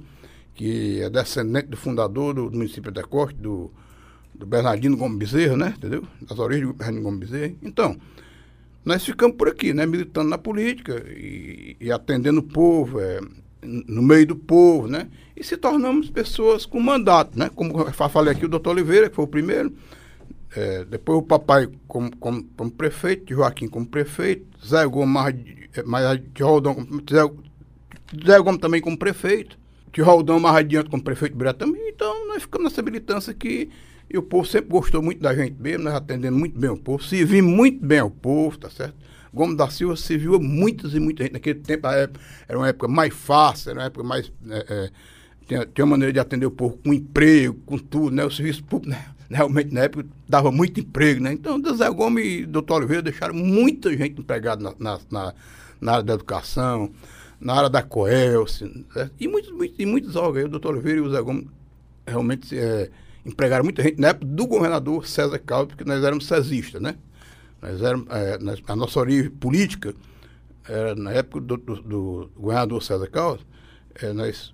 que 0.53 1.01
é 1.01 1.09
descendente 1.09 1.67
do 1.67 1.77
fundador 1.77 2.35
do, 2.35 2.47
do 2.47 2.55
município 2.55 2.91
de 2.91 2.99
Pentecoste, 2.99 3.39
do, 3.39 3.71
do 4.35 4.45
Bernardino 4.45 4.95
Gomes 4.95 5.17
Bezerra, 5.17 5.57
né? 5.57 5.73
Entendeu? 5.75 6.03
Das 6.21 6.37
origens 6.37 6.67
do 6.67 6.73
Bernardino 6.75 7.03
Gomes 7.03 7.27
Bezerra. 7.27 7.53
Então, 7.63 7.97
nós 8.87 9.03
ficamos 9.03 9.35
por 9.35 9.49
aqui, 9.49 9.73
né? 9.73 9.85
Militando 9.85 10.29
na 10.29 10.37
política 10.37 11.03
e, 11.09 11.75
e 11.79 11.91
atendendo 11.91 12.39
o 12.39 12.43
povo, 12.43 13.01
é, 13.01 13.19
no 13.61 14.01
meio 14.01 14.25
do 14.25 14.35
povo, 14.35 14.87
né? 14.87 15.09
E 15.35 15.43
se 15.43 15.57
tornamos 15.57 16.09
pessoas 16.09 16.65
com 16.65 16.79
mandato, 16.79 17.37
né? 17.37 17.51
Como 17.53 17.81
eu 17.81 17.91
falei 17.91 18.31
aqui, 18.31 18.45
o 18.45 18.49
doutor 18.49 18.71
Oliveira, 18.71 19.09
que 19.09 19.15
foi 19.17 19.25
o 19.25 19.27
primeiro, 19.27 19.73
é, 20.55 20.85
depois 20.85 21.19
o 21.19 21.21
papai 21.21 21.67
como, 21.85 22.15
como, 22.15 22.41
como, 22.55 22.71
prefeito, 22.71 23.33
Joaquim 23.33 23.67
como 23.67 23.85
prefeito, 23.85 24.47
Zé 24.65 24.85
Gomes 24.85 25.13
mais, 25.85 26.21
de 26.33 26.41
Roldão, 26.41 26.87
Zé, 28.25 28.39
Gomes 28.39 28.61
também 28.61 28.79
como 28.79 28.97
prefeito, 28.97 29.59
de 29.91 30.01
Roldão 30.01 30.39
mais 30.39 30.55
adiante 30.55 30.89
como 30.89 31.03
prefeito 31.03 31.37
de 31.37 31.53
também. 31.55 31.89
Então 31.89 32.25
nós 32.29 32.43
ficamos 32.43 32.71
nessa 32.71 32.81
militância 32.81 33.31
aqui 33.31 33.69
e 34.09 34.17
o 34.17 34.23
povo 34.23 34.47
sempre 34.47 34.69
gostou 34.69 35.01
muito 35.01 35.21
da 35.21 35.35
gente 35.35 35.61
mesmo, 35.61 35.83
nós 35.83 35.95
atendendo 35.95 36.37
muito 36.37 36.57
bem 36.57 36.69
o 36.69 36.77
povo, 36.77 37.03
servimos 37.03 37.53
muito 37.53 37.85
bem 37.85 37.99
ao 37.99 38.09
povo, 38.09 38.57
tá 38.57 38.69
certo? 38.69 38.95
Gomes 39.33 39.57
da 39.57 39.69
Silva 39.69 39.95
serviu 39.95 40.35
a 40.35 40.39
muitas 40.39 40.93
e 40.93 40.99
muita 40.99 41.23
gente. 41.23 41.33
Naquele 41.33 41.59
tempo 41.59 41.87
era 41.87 42.57
uma 42.57 42.69
época 42.69 42.87
mais 42.87 43.13
fácil, 43.13 43.71
era 43.71 43.79
uma 43.79 43.85
época 43.85 44.03
mais. 44.03 44.31
É, 44.49 44.65
é, 44.69 44.89
tinha, 45.45 45.65
tinha 45.65 45.85
uma 45.85 45.91
maneira 45.91 46.13
de 46.13 46.19
atender 46.19 46.45
o 46.45 46.51
povo 46.51 46.77
com 46.83 46.93
emprego, 46.93 47.55
com 47.65 47.77
tudo, 47.77 48.15
né? 48.15 48.25
O 48.25 48.31
serviço 48.31 48.63
público, 48.63 48.89
né? 48.89 49.05
realmente 49.29 49.73
na 49.73 49.81
época 49.81 50.05
dava 50.27 50.51
muito 50.51 50.79
emprego, 50.79 51.21
né? 51.21 51.33
Então, 51.33 51.61
Zé 51.75 51.89
Gomes 51.89 52.25
e 52.25 52.45
doutor 52.45 52.77
Oliveira 52.77 53.01
deixaram 53.01 53.33
muita 53.33 53.95
gente 53.95 54.19
empregada 54.19 54.63
na, 54.63 54.73
na, 54.79 54.99
na, 55.11 55.33
na 55.79 55.91
área 55.91 56.03
da 56.03 56.13
educação, 56.13 56.91
na 57.39 57.53
área 57.53 57.69
da 57.69 57.83
Coelce, 57.83 58.65
né? 58.95 59.11
e 59.19 59.27
muitos, 59.27 59.51
muitos, 59.51 59.79
e 59.79 59.85
muitos 59.85 60.15
órgãos. 60.15 60.45
O 60.45 60.49
doutor 60.49 60.73
Oliveira 60.73 60.99
e 60.99 61.01
o 61.01 61.09
Zé 61.11 61.21
Gomes 61.21 61.47
realmente 62.07 62.57
é, 62.57 62.89
empregaram 63.27 63.63
muita 63.63 63.83
gente 63.83 63.99
na 63.99 64.09
época 64.09 64.25
do 64.25 64.47
governador 64.47 65.05
César 65.05 65.37
Calvo, 65.39 65.67
porque 65.67 65.83
nós 65.83 66.03
éramos 66.03 66.25
cesistas, 66.25 66.81
né? 66.81 66.95
Nós 67.61 67.81
éramos, 67.81 68.07
é, 68.09 68.37
nós, 68.39 68.61
a 68.65 68.75
nossa 68.75 68.99
origem 68.99 69.29
política 69.29 69.93
era 70.67 70.95
na 70.95 71.11
época 71.11 71.41
do, 71.41 71.57
do, 71.57 71.81
do 71.81 72.31
governador 72.35 72.81
César 72.81 73.07
Calvo, 73.07 73.43
é, 73.95 74.13
nós, 74.13 74.53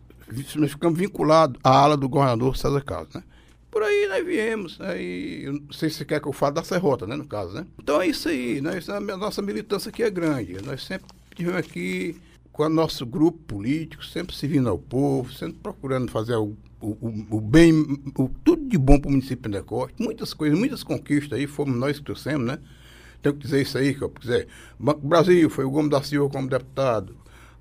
nós 0.55 0.71
ficamos 0.71 0.97
vinculados 0.97 1.59
à 1.63 1.69
ala 1.69 1.95
do 1.95 2.09
governador 2.09 2.57
César 2.57 2.81
Calvo, 2.81 3.09
né? 3.13 3.23
Por 3.69 3.81
aí 3.81 4.07
nós 4.07 4.25
viemos, 4.25 4.81
aí, 4.81 5.45
eu 5.45 5.53
não 5.53 5.71
sei 5.71 5.89
se 5.89 6.05
quer 6.05 6.21
que 6.21 6.27
eu 6.27 6.33
fale 6.33 6.53
da 6.53 6.63
Serrota, 6.63 7.07
né, 7.07 7.15
no 7.15 7.25
caso, 7.25 7.53
né? 7.53 7.65
Então 7.79 7.99
é 7.99 8.07
isso 8.07 8.29
aí, 8.29 8.61
nós, 8.61 8.87
a 8.87 8.99
nossa 8.99 9.41
militância 9.41 9.89
aqui 9.89 10.03
é 10.03 10.11
grande, 10.11 10.61
nós 10.63 10.83
sempre 10.83 11.07
estivemos 11.31 11.59
aqui 11.59 12.15
com 12.51 12.63
o 12.63 12.69
nosso 12.69 13.03
grupo 13.03 13.39
político, 13.39 14.05
sempre 14.05 14.35
servindo 14.35 14.69
ao 14.69 14.77
povo, 14.77 15.33
sempre 15.33 15.57
procurando 15.61 16.11
fazer 16.11 16.33
o, 16.83 16.97
o, 16.99 17.37
o 17.37 17.41
bem, 17.41 17.73
o, 18.17 18.29
tudo 18.43 18.67
de 18.67 18.77
bom 18.77 18.99
para 18.99 19.07
o 19.07 19.11
município 19.11 19.37
de 19.37 19.57
Pentecoste. 19.57 19.95
Muitas 20.01 20.33
coisas, 20.33 20.57
muitas 20.59 20.83
conquistas 20.83 21.39
aí, 21.39 21.47
fomos 21.47 21.75
nós 21.77 21.97
que 21.97 22.05
trouxemos, 22.05 22.45
né? 22.45 22.59
Tenho 23.21 23.35
que 23.35 23.41
dizer 23.41 23.61
isso 23.61 23.77
aí, 23.77 23.95
que 23.95 24.01
eu 24.01 24.09
quiser. 24.09 24.47
Banco 24.77 25.07
Brasil, 25.07 25.49
foi 25.49 25.63
o 25.63 25.71
Gomes 25.71 25.89
da 25.89 26.03
Silva 26.03 26.29
como 26.29 26.49
deputado. 26.49 27.15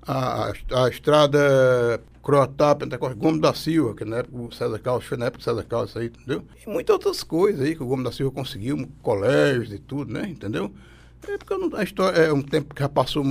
A, 0.05 0.49
a, 0.49 0.85
a 0.85 0.89
estrada 0.89 2.03
Croatá, 2.21 2.75
Pentecoste, 2.75 3.17
Gomes 3.17 3.41
da 3.41 3.55
Silva, 3.55 3.95
que 3.95 4.05
na 4.05 4.19
época 4.19 4.37
o 4.37 4.53
César 4.53 4.79
Carlos, 4.81 5.05
foi 5.05 5.17
na 5.17 5.27
época 5.27 5.39
do 5.39 5.45
César 5.45 5.65
Carlos 5.65 5.97
aí, 5.97 6.07
entendeu? 6.07 6.43
E 6.67 6.69
muitas 6.69 6.95
outras 6.95 7.23
coisas 7.23 7.61
aí 7.61 7.77
que 7.77 7.83
o 7.83 7.87
Gomes 7.87 8.05
da 8.05 8.13
Silva 8.13 8.33
conseguiu, 8.33 8.89
colégios 9.03 9.73
e 9.73 9.79
tudo, 9.79 10.13
né? 10.13 10.29
Entendeu? 10.29 10.73
É 11.29 11.39
porque 11.39 11.57
não, 11.57 11.71
a 11.77 11.85
história 11.85 12.19
é 12.19 12.33
um 12.33 12.43
tempo 12.43 12.75
que 12.75 12.83
já 12.83 12.89
passou, 12.89 13.25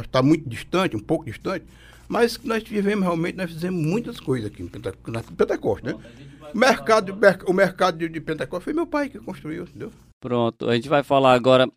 está 0.00 0.22
muito 0.22 0.48
distante, 0.48 0.96
um 0.96 1.00
pouco 1.00 1.24
distante, 1.24 1.64
mas 2.08 2.38
nós 2.42 2.62
vivemos 2.62 3.04
realmente, 3.04 3.36
nós 3.36 3.50
fizemos 3.50 3.84
muitas 3.84 4.18
coisas 4.18 4.50
aqui 4.50 4.62
em 4.62 4.68
Pentecoste, 4.68 5.86
né? 5.86 5.94
O 6.54 6.58
mercado, 6.58 7.16
o 7.46 7.52
mercado 7.52 7.98
de, 7.98 8.08
de 8.08 8.20
Pentecoste 8.20 8.64
foi 8.64 8.72
meu 8.72 8.86
pai 8.86 9.10
que 9.10 9.18
construiu, 9.18 9.64
entendeu? 9.64 9.92
Pronto, 10.18 10.68
a 10.68 10.74
gente 10.74 10.88
vai 10.88 11.02
falar 11.02 11.34
agora 11.34 11.70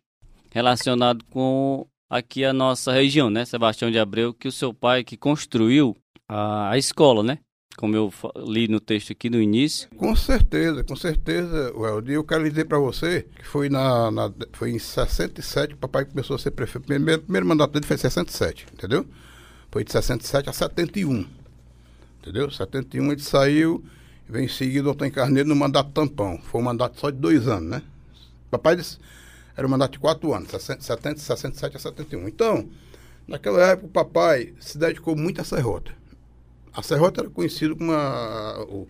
relacionado 0.50 1.24
com 1.30 1.86
aqui 2.08 2.44
a 2.44 2.52
nossa 2.52 2.92
região, 2.92 3.30
né, 3.30 3.44
Sebastião 3.44 3.90
de 3.90 3.98
Abreu, 3.98 4.34
que 4.34 4.48
o 4.48 4.52
seu 4.52 4.72
pai 4.72 5.04
que 5.04 5.16
construiu 5.16 5.96
a, 6.28 6.70
a 6.70 6.78
escola, 6.78 7.22
né? 7.22 7.38
Como 7.76 7.96
eu 7.96 8.12
li 8.36 8.68
no 8.68 8.78
texto 8.78 9.12
aqui 9.12 9.30
no 9.30 9.40
início. 9.40 9.88
Com 9.96 10.14
certeza, 10.14 10.84
com 10.84 10.94
certeza, 10.94 11.72
Weldy. 11.74 12.12
Eu 12.12 12.24
quero 12.24 12.48
dizer 12.48 12.66
para 12.66 12.78
você 12.78 13.26
que 13.34 13.46
foi, 13.46 13.70
na, 13.70 14.10
na, 14.10 14.30
foi 14.52 14.72
em 14.72 14.78
67 14.78 15.68
que 15.68 15.74
o 15.74 15.78
papai 15.78 16.04
começou 16.04 16.36
a 16.36 16.38
ser 16.38 16.50
prefeito. 16.50 16.86
Primeiro, 16.86 17.22
primeiro 17.22 17.46
mandato 17.46 17.72
dele 17.72 17.86
foi 17.86 17.96
em 17.96 17.98
67, 17.98 18.66
entendeu? 18.74 19.06
Foi 19.72 19.82
de 19.82 19.90
67 19.90 20.48
a 20.48 20.52
71. 20.52 21.26
Entendeu? 22.20 22.48
71 22.48 23.10
ele 23.10 23.20
saiu, 23.20 23.84
vem 24.28 24.44
em 24.44 24.48
seguida 24.48 24.82
o 24.82 24.94
doutor 24.94 25.10
Carneiro 25.10 25.48
no 25.48 25.56
mandato 25.56 25.90
tampão. 25.90 26.38
Foi 26.44 26.60
um 26.60 26.64
mandato 26.64 27.00
só 27.00 27.10
de 27.10 27.18
dois 27.18 27.48
anos, 27.48 27.68
né? 27.68 27.82
Papai 28.52 28.76
disse, 28.76 28.98
era 29.56 29.66
um 29.66 29.70
mandato 29.70 29.92
de 29.92 29.98
quatro 29.98 30.32
anos, 30.32 30.48
70, 30.50 31.18
67 31.18 31.76
a 31.76 31.80
71. 31.80 32.28
Então, 32.28 32.68
naquela 33.26 33.60
época 33.66 33.86
o 33.88 33.90
papai 33.90 34.54
se 34.60 34.78
dedicou 34.78 35.16
muito 35.16 35.40
a 35.40 35.44
serrota 35.44 35.90
a 36.74 36.82
Serrota 36.82 37.20
era 37.20 37.30
conhecido 37.30 37.76
como 37.76 37.92
a, 37.92 38.64
o, 38.68 38.88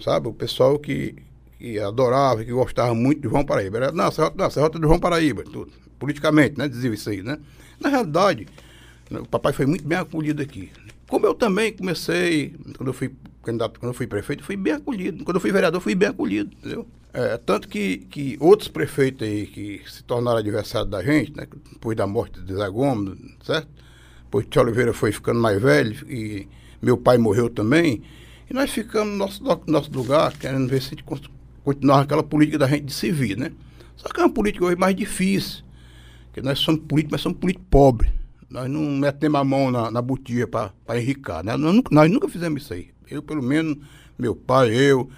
sabe, 0.00 0.28
o 0.28 0.32
pessoal 0.32 0.78
que, 0.78 1.14
que 1.58 1.78
adorava, 1.78 2.44
que 2.44 2.50
gostava 2.50 2.94
muito 2.94 3.22
de 3.22 3.28
João 3.28 3.44
Paraíba. 3.44 3.76
Era, 3.78 3.92
não, 3.92 4.06
a 4.06 4.10
Serrota, 4.10 4.36
não, 4.36 4.46
a 4.46 4.50
Serrota 4.50 4.78
de 4.78 4.86
João 4.86 4.98
Paraíba, 4.98 5.44
tudo. 5.44 5.70
Politicamente, 5.98 6.58
né? 6.58 6.68
Dizia 6.68 6.92
isso 6.92 7.08
aí, 7.08 7.22
né? 7.22 7.38
Na 7.80 7.88
realidade, 7.88 8.46
o 9.20 9.28
papai 9.28 9.52
foi 9.52 9.66
muito 9.66 9.86
bem 9.86 9.98
acolhido 9.98 10.42
aqui. 10.42 10.70
Como 11.08 11.26
eu 11.26 11.34
também 11.34 11.72
comecei, 11.72 12.54
quando 12.76 12.88
eu 12.88 12.94
fui 12.94 13.14
candidato, 13.42 13.78
quando 13.78 13.90
eu 13.90 13.94
fui 13.94 14.06
prefeito, 14.06 14.42
fui 14.42 14.56
bem 14.56 14.72
acolhido. 14.72 15.24
Quando 15.24 15.36
eu 15.36 15.40
fui 15.40 15.52
vereador, 15.52 15.80
fui 15.80 15.94
bem 15.94 16.08
acolhido, 16.08 16.54
entendeu? 16.56 16.86
É, 17.12 17.36
tanto 17.36 17.68
que, 17.68 17.98
que 18.10 18.36
outros 18.40 18.68
prefeitos 18.68 19.26
aí 19.26 19.46
que 19.46 19.82
se 19.86 20.02
tornaram 20.02 20.38
adversários 20.38 20.90
da 20.90 21.02
gente, 21.02 21.36
né? 21.36 21.46
Depois 21.72 21.96
da 21.96 22.06
morte 22.06 22.40
de 22.40 22.54
Zé 22.54 22.68
Gomes, 22.68 23.16
certo? 23.42 23.68
Depois 24.24 24.46
Tio 24.50 24.62
Oliveira 24.62 24.92
foi 24.92 25.12
ficando 25.12 25.38
mais 25.38 25.62
velho 25.62 25.94
e 26.10 26.48
meu 26.82 26.96
pai 26.96 27.16
morreu 27.16 27.48
também, 27.48 28.02
e 28.50 28.52
nós 28.52 28.70
ficamos 28.70 29.12
no 29.12 29.16
nosso, 29.16 29.62
nosso 29.66 29.90
lugar, 29.92 30.36
querendo 30.36 30.68
ver 30.68 30.82
se 30.82 30.88
a 30.88 30.90
gente 30.90 31.04
continuava 31.62 32.02
aquela 32.02 32.22
política 32.22 32.58
da 32.58 32.66
gente 32.66 32.86
de 32.86 32.92
servir, 32.92 33.36
né? 33.36 33.52
Só 33.96 34.08
que 34.08 34.20
é 34.20 34.24
uma 34.24 34.32
política 34.32 34.64
hoje 34.64 34.76
mais 34.76 34.96
difícil, 34.96 35.62
porque 36.26 36.42
nós 36.42 36.58
somos 36.58 36.82
políticos, 36.82 37.12
mas 37.12 37.20
somos 37.20 37.38
políticos 37.38 37.68
pobres. 37.70 38.10
Nós 38.54 38.70
não 38.70 38.82
metemos 38.82 39.40
a 39.40 39.44
mão 39.44 39.70
na, 39.70 39.90
na 39.90 40.00
botia 40.00 40.46
para 40.46 40.72
enricar, 40.96 41.44
né? 41.44 41.56
Nós, 41.56 41.82
nós, 41.90 42.10
nunca 42.10 42.28
fizemos 42.28 42.62
isso 42.62 42.72
aí. 42.72 42.88
Eu, 43.10 43.22
pelo 43.22 43.42
menos, 43.42 43.76
meu 44.18 44.34
pai, 44.34 44.74
eu. 44.74 45.10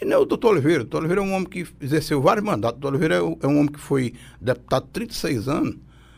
E 0.00 0.04
né, 0.04 0.16
o 0.16 0.24
doutor 0.24 0.52
Oliveira. 0.52 0.80
O 0.80 0.84
doutor 0.84 0.98
Oliveira 0.98 1.22
é 1.22 1.24
um 1.24 1.34
homem 1.34 1.48
que 1.48 1.66
exerceu 1.80 2.20
vários 2.20 2.44
mandatos. 2.44 2.78
O 2.78 2.80
doutor 2.80 2.96
Oliveira 2.96 3.14
é, 3.14 3.46
é 3.46 3.48
um 3.48 3.58
homem 3.58 3.72
que 3.72 3.80
foi 3.80 4.14
deputado 4.40 4.88
36 4.92 5.48
anos, 5.48 5.76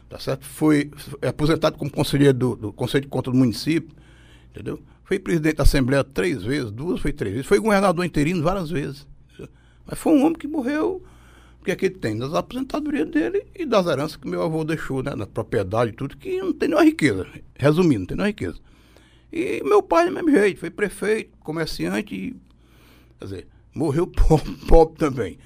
tá 0.08 0.18
certo? 0.18 0.46
Foi 0.46 0.90
é 1.22 1.28
aposentado 1.28 1.76
como 1.76 1.90
conselheiro 1.90 2.34
do, 2.34 2.56
do 2.56 2.72
Conselho 2.72 3.02
de 3.02 3.08
Contas 3.08 3.32
do 3.32 3.38
município 3.38 3.94
entendeu? 4.56 4.80
Foi 5.04 5.18
presidente 5.18 5.56
da 5.56 5.62
Assembleia 5.62 6.02
três 6.02 6.42
vezes, 6.42 6.70
duas 6.70 7.00
foi 7.00 7.12
três 7.12 7.34
vezes, 7.34 7.46
foi 7.46 7.60
governador 7.60 8.04
interino 8.04 8.42
várias 8.42 8.70
vezes. 8.70 9.06
Mas 9.84 9.98
foi 9.98 10.14
um 10.14 10.24
homem 10.24 10.34
que 10.34 10.48
morreu, 10.48 11.04
porque 11.66 11.72
aqui 11.72 11.90
tem 11.90 12.16
das 12.16 12.32
aposentadorias 12.32 13.10
dele 13.10 13.44
e 13.52 13.66
das 13.66 13.86
heranças 13.86 14.14
que 14.14 14.28
meu 14.28 14.40
avô 14.40 14.62
deixou, 14.62 15.02
né? 15.02 15.16
Da 15.16 15.26
propriedade 15.26 15.90
e 15.90 15.94
tudo, 15.94 16.16
que 16.16 16.38
não 16.38 16.52
tem 16.52 16.68
nenhuma 16.68 16.84
riqueza. 16.84 17.26
Resumindo, 17.58 18.00
não 18.00 18.06
tem 18.06 18.16
nenhuma 18.16 18.28
riqueza. 18.28 18.58
E 19.32 19.60
meu 19.64 19.82
pai, 19.82 20.06
do 20.06 20.12
mesmo 20.12 20.30
jeito, 20.30 20.60
foi 20.60 20.70
prefeito, 20.70 21.36
comerciante 21.40 22.14
e, 22.14 22.36
quer 23.18 23.24
dizer, 23.24 23.46
morreu 23.74 24.06
pobre, 24.68 24.94
também. 24.96 25.38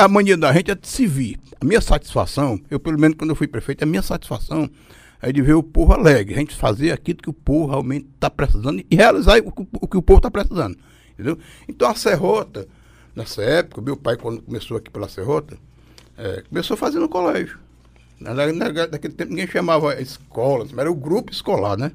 A 0.00 0.08
mania 0.08 0.36
da 0.36 0.52
gente 0.52 0.72
é 0.72 0.74
de 0.74 0.88
se 0.88 1.06
vir. 1.06 1.38
A 1.60 1.64
minha 1.64 1.80
satisfação, 1.80 2.60
eu 2.68 2.80
pelo 2.80 2.98
menos 2.98 3.16
quando 3.16 3.30
eu 3.30 3.36
fui 3.36 3.46
prefeito, 3.46 3.84
a 3.84 3.86
minha 3.86 4.02
satisfação 4.02 4.68
é 5.22 5.30
de 5.30 5.40
ver 5.42 5.54
o 5.54 5.62
povo 5.62 5.92
alegre, 5.92 6.34
a 6.34 6.38
gente 6.38 6.56
fazer 6.56 6.90
aquilo 6.90 7.18
que 7.18 7.30
o 7.30 7.34
povo 7.34 7.70
realmente 7.70 8.08
está 8.16 8.28
precisando 8.28 8.82
e 8.90 8.96
realizar 8.96 9.38
o, 9.38 9.52
o, 9.80 9.86
que 9.86 9.96
o 9.96 10.02
povo 10.02 10.18
está 10.18 10.30
precisando. 10.30 10.76
Entendeu? 11.12 11.38
Então 11.68 11.88
a 11.88 11.94
Serrota, 11.94 12.66
nessa 13.14 13.42
época, 13.42 13.80
meu 13.80 13.96
pai, 13.96 14.16
quando 14.16 14.42
começou 14.42 14.76
aqui 14.76 14.90
pela 14.90 15.08
Serrota, 15.08 15.58
é, 16.16 16.42
começou 16.42 16.76
fazendo 16.76 17.08
colégio. 17.08 17.58
Naquele 18.20 19.14
tempo 19.14 19.30
ninguém 19.30 19.46
chamava 19.46 20.00
escola, 20.00 20.66
era 20.76 20.90
o 20.90 20.94
grupo 20.94 21.32
escolar, 21.32 21.78
né? 21.78 21.92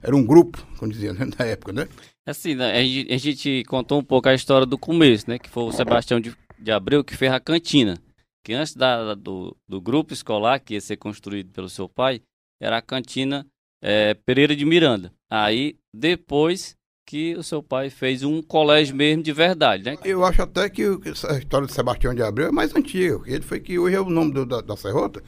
Era 0.00 0.14
um 0.14 0.24
grupo, 0.24 0.64
como 0.78 0.92
dizia, 0.92 1.12
né? 1.12 1.26
na 1.38 1.44
época, 1.46 1.72
né? 1.72 1.88
Assim, 2.26 2.54
né? 2.54 2.78
a 2.78 2.82
gente, 2.82 3.12
a 3.12 3.16
gente 3.16 3.64
contou 3.64 3.98
um 3.98 4.04
pouco 4.04 4.28
a 4.28 4.34
história 4.34 4.66
do 4.66 4.78
começo, 4.78 5.28
né? 5.28 5.38
Que 5.38 5.48
foi 5.48 5.64
o 5.64 5.72
Sebastião 5.72 6.20
de, 6.20 6.34
de 6.58 6.70
Abreu 6.70 7.02
que 7.02 7.16
fez 7.16 7.32
a 7.32 7.40
cantina. 7.40 7.98
Que 8.44 8.52
antes 8.52 8.74
da, 8.74 9.14
do, 9.14 9.56
do 9.66 9.80
grupo 9.80 10.12
escolar 10.12 10.60
que 10.60 10.74
ia 10.74 10.80
ser 10.80 10.96
construído 10.96 11.50
pelo 11.50 11.68
seu 11.68 11.88
pai, 11.88 12.20
era 12.60 12.76
a 12.76 12.82
cantina 12.82 13.46
é, 13.82 14.14
Pereira 14.14 14.54
de 14.54 14.64
Miranda. 14.64 15.12
Aí, 15.30 15.76
depois 15.92 16.76
que 17.14 17.36
o 17.36 17.44
seu 17.44 17.62
pai 17.62 17.90
fez 17.90 18.24
um 18.24 18.42
colégio 18.42 18.96
mesmo 18.96 19.22
de 19.22 19.32
verdade, 19.32 19.84
né? 19.84 19.96
Eu 20.04 20.24
acho 20.24 20.42
até 20.42 20.68
que 20.68 20.82
a 20.82 21.38
história 21.38 21.64
de 21.64 21.72
Sebastião 21.72 22.12
de 22.12 22.20
Abreu 22.20 22.48
é 22.48 22.50
mais 22.50 22.74
antiga. 22.74 23.20
Ele 23.24 23.40
foi 23.40 23.60
que 23.60 23.78
hoje 23.78 23.94
é 23.94 24.00
o 24.00 24.10
nome 24.10 24.32
do, 24.32 24.44
da, 24.44 24.60
da 24.60 24.76
Serrota. 24.76 25.22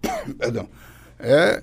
Perdão. 0.38 0.66
É 1.18 1.62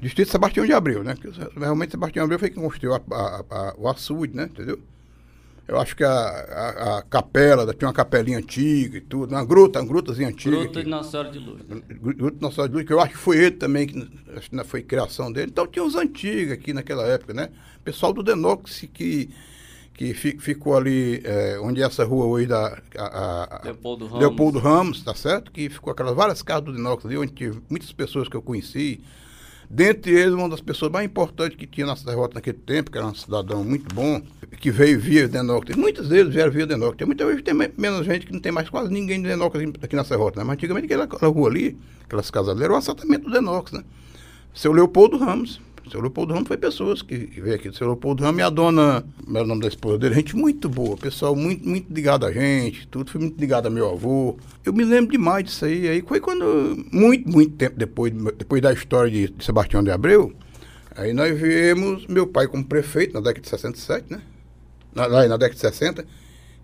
Distrito 0.00 0.30
Sebastião 0.30 0.64
de 0.64 0.72
Abreu, 0.72 1.04
né? 1.04 1.14
Realmente 1.54 1.90
Sebastião 1.90 2.22
de 2.22 2.24
Abreu 2.24 2.38
foi 2.38 2.48
quem 2.48 2.62
construiu 2.62 2.94
a, 2.94 3.02
a, 3.10 3.44
a, 3.50 3.74
o 3.76 3.86
açude, 3.90 4.34
né? 4.34 4.44
Entendeu? 4.44 4.78
Eu 5.68 5.80
acho 5.80 5.94
que 5.96 6.02
a, 6.04 6.10
a, 6.10 6.98
a 6.98 7.02
capela, 7.02 7.72
tinha 7.72 7.86
uma 7.88 7.94
capelinha 7.94 8.38
antiga 8.38 8.98
e 8.98 9.00
tudo, 9.00 9.30
uma 9.32 9.44
gruta, 9.44 9.80
uma 9.80 9.86
grutazinha 9.88 10.28
antiga. 10.28 10.56
Gruta 10.56 10.82
de 10.82 10.88
Nossa 10.90 11.10
Senhora 11.10 11.30
de 11.30 11.38
Luz. 11.38 11.62
Gruta 12.00 12.36
de 12.36 12.42
Nossa 12.42 12.54
Senhora 12.56 12.68
de 12.68 12.74
Luz, 12.76 12.86
que 12.86 12.92
eu 12.92 13.00
acho 13.00 13.12
que 13.12 13.18
foi 13.18 13.38
ele 13.38 13.50
também, 13.52 13.86
que 13.86 14.08
acho 14.36 14.50
que 14.50 14.56
não 14.56 14.64
foi 14.64 14.82
criação 14.82 15.32
dele. 15.32 15.50
Então 15.50 15.66
tinha 15.66 15.84
os 15.84 15.94
antigos 15.94 16.52
aqui 16.52 16.72
naquela 16.72 17.06
época, 17.06 17.32
né? 17.32 17.48
Pessoal 17.84 18.12
do 18.12 18.22
Denox 18.22 18.84
que, 18.92 19.30
que 19.94 20.12
fi- 20.14 20.36
ficou 20.38 20.76
ali, 20.76 21.22
eh, 21.24 21.58
onde 21.62 21.80
é 21.80 21.84
essa 21.86 22.04
rua 22.04 22.26
hoje 22.26 22.46
da. 22.46 22.78
a- 22.98 23.58
a- 23.58 23.60
Leopoldo 23.64 24.06
Ramos. 24.06 24.20
Leopoldo 24.20 24.58
Ramos, 24.58 25.02
tá 25.04 25.14
certo? 25.14 25.50
Que 25.52 25.70
ficou 25.70 25.92
aquelas 25.92 26.14
várias 26.14 26.42
casas 26.42 26.64
do 26.64 26.72
Denox 26.72 27.06
ali, 27.06 27.16
onde 27.16 27.32
tive 27.32 27.62
muitas 27.70 27.92
pessoas 27.92 28.28
que 28.28 28.36
eu 28.36 28.42
conheci. 28.42 29.00
Dentre 29.70 30.12
eles, 30.12 30.34
uma 30.34 30.48
das 30.48 30.60
pessoas 30.60 30.92
mais 30.92 31.06
importantes 31.06 31.56
que 31.56 31.66
tinha 31.66 31.86
na 31.86 31.96
Serrota 31.96 32.34
naquele 32.34 32.58
tempo, 32.58 32.90
que 32.90 32.98
era 32.98 33.06
um 33.06 33.14
cidadão 33.14 33.64
muito 33.64 33.94
bom, 33.94 34.20
que 34.60 34.70
veio 34.70 35.00
via 35.00 35.26
Denópolis. 35.26 35.76
Muitos 35.76 36.08
deles 36.08 36.32
vieram 36.34 36.52
via 36.52 36.66
Denópolis. 36.66 36.98
Tem 36.98 37.06
muita 37.06 37.24
vez 37.26 37.40
tem 37.42 37.54
me- 37.54 37.70
menos 37.78 38.04
gente 38.04 38.26
que 38.26 38.32
não 38.32 38.40
tem 38.40 38.52
mais 38.52 38.68
quase 38.68 38.92
ninguém 38.92 39.22
de 39.22 39.28
Denópolis 39.28 39.72
aqui 39.82 39.96
na 39.96 40.04
Serrota, 40.04 40.40
né? 40.40 40.44
Mas 40.44 40.54
antigamente 40.54 40.92
aquela, 40.92 41.06
rua 41.32 41.48
ali, 41.48 41.78
aquelas 42.04 42.30
casas 42.30 42.50
ali, 42.54 42.64
era 42.64 42.72
o 42.72 42.76
assentamento 42.76 43.24
do 43.24 43.30
Denópolis, 43.32 43.72
né? 43.80 43.84
Seu 44.54 44.72
Leopoldo 44.72 45.16
Ramos. 45.16 45.60
Seu 45.90 46.00
Leopoldo 46.00 46.32
Ramos 46.32 46.48
foi 46.48 46.56
pessoas 46.56 47.02
que, 47.02 47.26
que 47.26 47.40
veio 47.40 47.56
aqui. 47.56 47.72
Seu 47.72 47.86
Leopoldo 47.86 48.22
Ramos 48.22 48.40
e 48.40 48.42
a 48.42 48.50
dona, 48.50 49.04
como 49.24 49.36
era 49.36 49.44
o 49.44 49.48
nome 49.48 49.62
da 49.62 49.68
esposa 49.68 49.98
dele, 49.98 50.14
gente 50.14 50.36
muito 50.36 50.68
boa, 50.68 50.96
pessoal 50.96 51.34
muito, 51.34 51.68
muito 51.68 51.92
ligado 51.92 52.24
a 52.24 52.32
gente, 52.32 52.86
tudo 52.88 53.10
foi 53.10 53.20
muito 53.20 53.38
ligado 53.38 53.66
a 53.66 53.70
meu 53.70 53.90
avô. 53.90 54.36
Eu 54.64 54.72
me 54.72 54.84
lembro 54.84 55.12
demais 55.12 55.44
disso 55.44 55.64
aí. 55.64 55.88
Aí 55.88 56.02
foi 56.02 56.20
quando, 56.20 56.84
muito, 56.92 57.28
muito 57.28 57.56
tempo 57.56 57.76
depois, 57.76 58.12
depois 58.36 58.62
da 58.62 58.72
história 58.72 59.10
de, 59.10 59.28
de 59.28 59.44
Sebastião 59.44 59.82
de 59.82 59.90
Abreu, 59.90 60.32
aí 60.94 61.12
nós 61.12 61.38
viemos 61.38 62.06
meu 62.06 62.26
pai 62.26 62.46
como 62.46 62.64
prefeito 62.64 63.14
na 63.14 63.20
década 63.20 63.40
de 63.40 63.48
67, 63.48 64.06
né? 64.10 64.22
Na, 64.94 65.06
lá 65.06 65.26
na 65.26 65.36
década 65.36 65.54
de 65.54 65.60
60, 65.60 66.02
que 66.02 66.08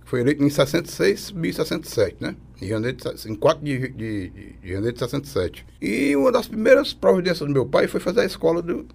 foi 0.05 0.21
eleito 0.21 0.43
em 0.43 0.51
66, 0.51 1.21
subi 1.21 1.49
em 1.49 1.53
67, 1.53 2.17
né? 2.21 2.37
Em, 2.63 2.69
janeiro 2.69 2.97
de, 2.97 3.31
em 3.31 3.35
4 3.35 3.65
de, 3.65 3.79
de, 3.79 3.89
de, 3.89 4.31
de 4.31 4.69
janeiro 4.69 4.93
de 4.93 4.99
67. 4.99 5.67
E 5.81 6.15
uma 6.15 6.31
das 6.31 6.47
primeiras 6.47 6.95
providências 6.95 7.47
do 7.47 7.53
meu 7.53 7.67
pai 7.67 7.89
foi 7.89 8.01
fazer 8.01 8.21
a 8.21 8.25
escola 8.25 8.63
do, 8.63 8.87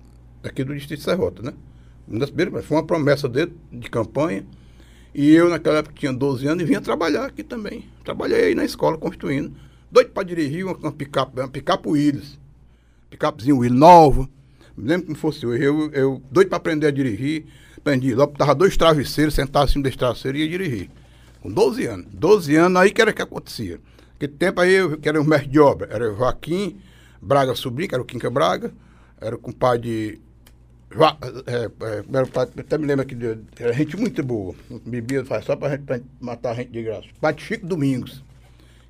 aqui 0.43 0.63
do 0.63 0.73
Distrito 0.73 0.99
de 0.99 1.05
Serrota, 1.05 1.41
né? 1.41 1.53
Uma 2.07 2.19
das 2.19 2.29
primeiras, 2.29 2.65
foi 2.65 2.77
uma 2.77 2.85
promessa 2.85 3.29
dele 3.29 3.53
de 3.71 3.89
campanha. 3.89 4.45
E 5.15 5.31
eu, 5.31 5.49
naquela 5.49 5.77
época, 5.77 5.95
tinha 5.97 6.11
12 6.11 6.47
anos 6.47 6.63
e 6.63 6.65
vinha 6.65 6.81
trabalhar 6.81 7.25
aqui 7.25 7.43
também. 7.43 7.85
Trabalhei 8.03 8.45
aí 8.45 8.55
na 8.55 8.65
escola, 8.65 8.97
construindo. 8.97 9.53
Doido 9.91 10.09
para 10.09 10.23
dirigir 10.23 10.65
uma, 10.65 10.75
uma 10.75 10.91
picape, 10.91 11.39
uma 11.39 11.47
picape 11.47 11.87
Willis. 11.87 12.39
Picapezinho 13.09 13.59
Willis 13.59 13.77
nova. 13.77 14.27
Me 14.75 14.87
lembro 14.89 15.07
como 15.07 15.17
fosse 15.17 15.45
hoje. 15.45 15.63
Eu, 15.63 15.91
eu 15.91 16.21
doido 16.31 16.49
para 16.49 16.57
aprender 16.57 16.87
a 16.87 16.91
dirigir. 16.91 17.45
Aprendi. 17.77 18.15
Logo, 18.15 18.35
tava 18.35 18.55
dois 18.55 18.75
travesseiros, 18.75 19.35
sentado 19.35 19.65
acima 19.65 19.83
desse 19.83 19.97
travesseiro 19.97 20.37
e 20.37 20.41
ia 20.41 20.49
dirigir. 20.49 20.89
Com 21.41 21.51
12 21.51 21.85
anos. 21.85 22.07
12 22.11 22.55
anos, 22.55 22.81
aí 22.81 22.91
que 22.91 23.01
era 23.01 23.13
que 23.13 23.21
acontecia. 23.21 23.79
Naquele 24.13 24.33
tempo 24.33 24.61
aí, 24.61 24.73
eu, 24.73 24.97
que 24.97 25.07
era 25.07 25.21
o 25.21 25.23
mestre 25.23 25.49
de 25.49 25.59
obra. 25.59 25.87
Era 25.91 26.11
o 26.11 26.17
Joaquim 26.17 26.77
Braga 27.21 27.53
Sobrinho, 27.53 27.89
que 27.89 27.95
era 27.95 28.01
o 28.01 28.05
Quinca 28.05 28.31
Braga. 28.31 28.73
Era 29.21 29.35
o 29.35 29.39
compadre 29.39 30.19
é, 31.47 31.65
é, 31.65 32.59
até 32.61 32.77
me 32.77 32.85
lembro 32.85 33.03
aqui, 33.03 33.15
de, 33.15 33.37
era 33.59 33.73
gente 33.73 33.97
muito 33.97 34.23
boa. 34.23 34.53
Bebia 34.85 35.23
só 35.43 35.55
pra 35.55 35.69
gente, 35.71 35.83
pra 35.83 35.99
matar 36.19 36.51
a 36.51 36.53
gente 36.55 36.71
de 36.71 36.83
graça. 36.83 37.07
Pai 37.19 37.33
de 37.33 37.41
Chico 37.41 37.65
Domingos, 37.65 38.23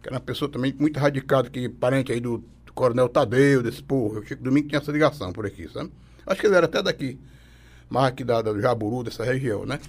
que 0.02 0.10
era 0.10 0.16
uma 0.16 0.22
pessoa 0.22 0.50
também 0.52 0.74
muito 0.78 1.00
radicada, 1.00 1.50
que 1.50 1.70
parente 1.70 2.12
aí 2.12 2.20
do, 2.20 2.44
Coronel 2.74 3.08
Tadeu, 3.08 3.62
desse 3.64 3.82
povo. 3.84 4.20
O 4.20 4.26
Chico 4.26 4.44
Domingos 4.44 4.70
tinha 4.70 4.80
essa 4.82 4.92
ligação 4.92 5.32
por 5.32 5.46
aqui, 5.46 5.70
sabe? 5.72 5.92
Acho 6.26 6.42
que 6.42 6.48
ele 6.48 6.56
era 6.56 6.66
até 6.66 6.82
daqui, 6.82 7.20
mais 7.90 8.08
aqui 8.08 8.24
da, 8.24 8.42
da- 8.42 8.60
Jaburu, 8.60 9.04
dessa 9.04 9.24
região, 9.24 9.66
né? 9.66 9.80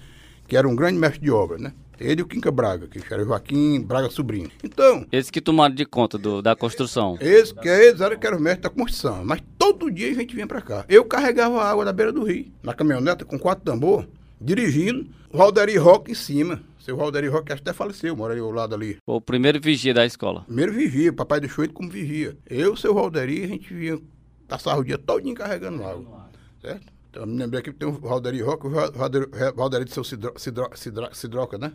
Que 0.46 0.56
era 0.56 0.68
um 0.68 0.76
grande 0.76 0.98
mestre 0.98 1.20
de 1.20 1.30
obra, 1.30 1.58
né? 1.58 1.72
Ele 1.98 2.20
e 2.20 2.22
o 2.22 2.26
Quinca 2.26 2.50
Braga, 2.50 2.86
que 2.88 3.00
era 3.12 3.24
Joaquim 3.24 3.80
Braga 3.80 4.10
Sobrinho. 4.10 4.50
Então, 4.62 5.06
Eles 5.12 5.30
que 5.30 5.40
tomaram 5.40 5.74
de 5.74 5.84
conta 5.84 6.18
do, 6.18 6.42
da 6.42 6.54
construção. 6.56 7.16
eles, 7.20 7.52
que 7.52 7.68
eles 7.68 8.00
eram 8.00 8.18
que 8.18 8.26
eram 8.26 8.40
mestres 8.40 8.62
da 8.62 8.70
construção, 8.70 9.24
mas 9.24 9.40
todo 9.58 9.90
dia 9.90 10.10
a 10.10 10.14
gente 10.14 10.34
vinha 10.34 10.46
pra 10.46 10.60
cá. 10.60 10.84
Eu 10.88 11.04
carregava 11.04 11.60
a 11.62 11.70
água 11.70 11.84
da 11.84 11.92
beira 11.92 12.12
do 12.12 12.24
rio, 12.24 12.46
na 12.62 12.74
caminhoneta 12.74 13.24
com 13.24 13.38
quatro 13.38 13.64
tambor, 13.64 14.06
dirigindo, 14.40 15.06
o 15.32 15.38
Valderi 15.38 15.76
Rock 15.76 16.10
em 16.10 16.14
cima. 16.14 16.62
Seu 16.78 16.96
Valderi 16.96 17.28
Rock 17.28 17.50
acho 17.50 17.62
que 17.62 17.68
até 17.70 17.76
faleceu, 17.76 18.14
mora 18.14 18.34
aí 18.34 18.40
ao 18.40 18.50
lado 18.50 18.74
ali. 18.74 18.98
Foi 19.06 19.14
o 19.16 19.20
primeiro 19.20 19.58
vigia 19.58 19.94
da 19.94 20.04
escola. 20.04 20.42
Primeiro 20.42 20.72
vigia, 20.72 21.12
papai 21.14 21.40
deixou 21.40 21.64
ele 21.64 21.72
como 21.72 21.88
vigia. 21.88 22.36
Eu, 22.48 22.74
o 22.74 22.76
seu 22.76 22.92
Valderi, 22.92 23.42
a 23.42 23.46
gente 23.46 23.72
vinha, 23.72 23.98
passava 24.46 24.80
o 24.80 24.84
dia 24.84 24.98
todinho 24.98 25.34
carregando 25.34 25.82
água, 25.82 26.28
certo? 26.60 26.92
Eu 27.14 27.26
me 27.26 27.38
lembrei 27.38 27.60
aqui 27.60 27.72
que 27.72 27.78
tem 27.78 27.88
o 27.88 27.92
Valderi 27.92 28.42
Rock 28.42 28.66
e 28.66 28.68
o 28.68 28.70
Valderi, 28.92 29.26
Valderi 29.54 29.84
de 29.84 29.92
seu 29.92 30.02
Cidro, 30.02 30.32
Cidro, 30.36 30.68
Cidro, 30.74 31.08
Cidroca, 31.14 31.56
né? 31.56 31.72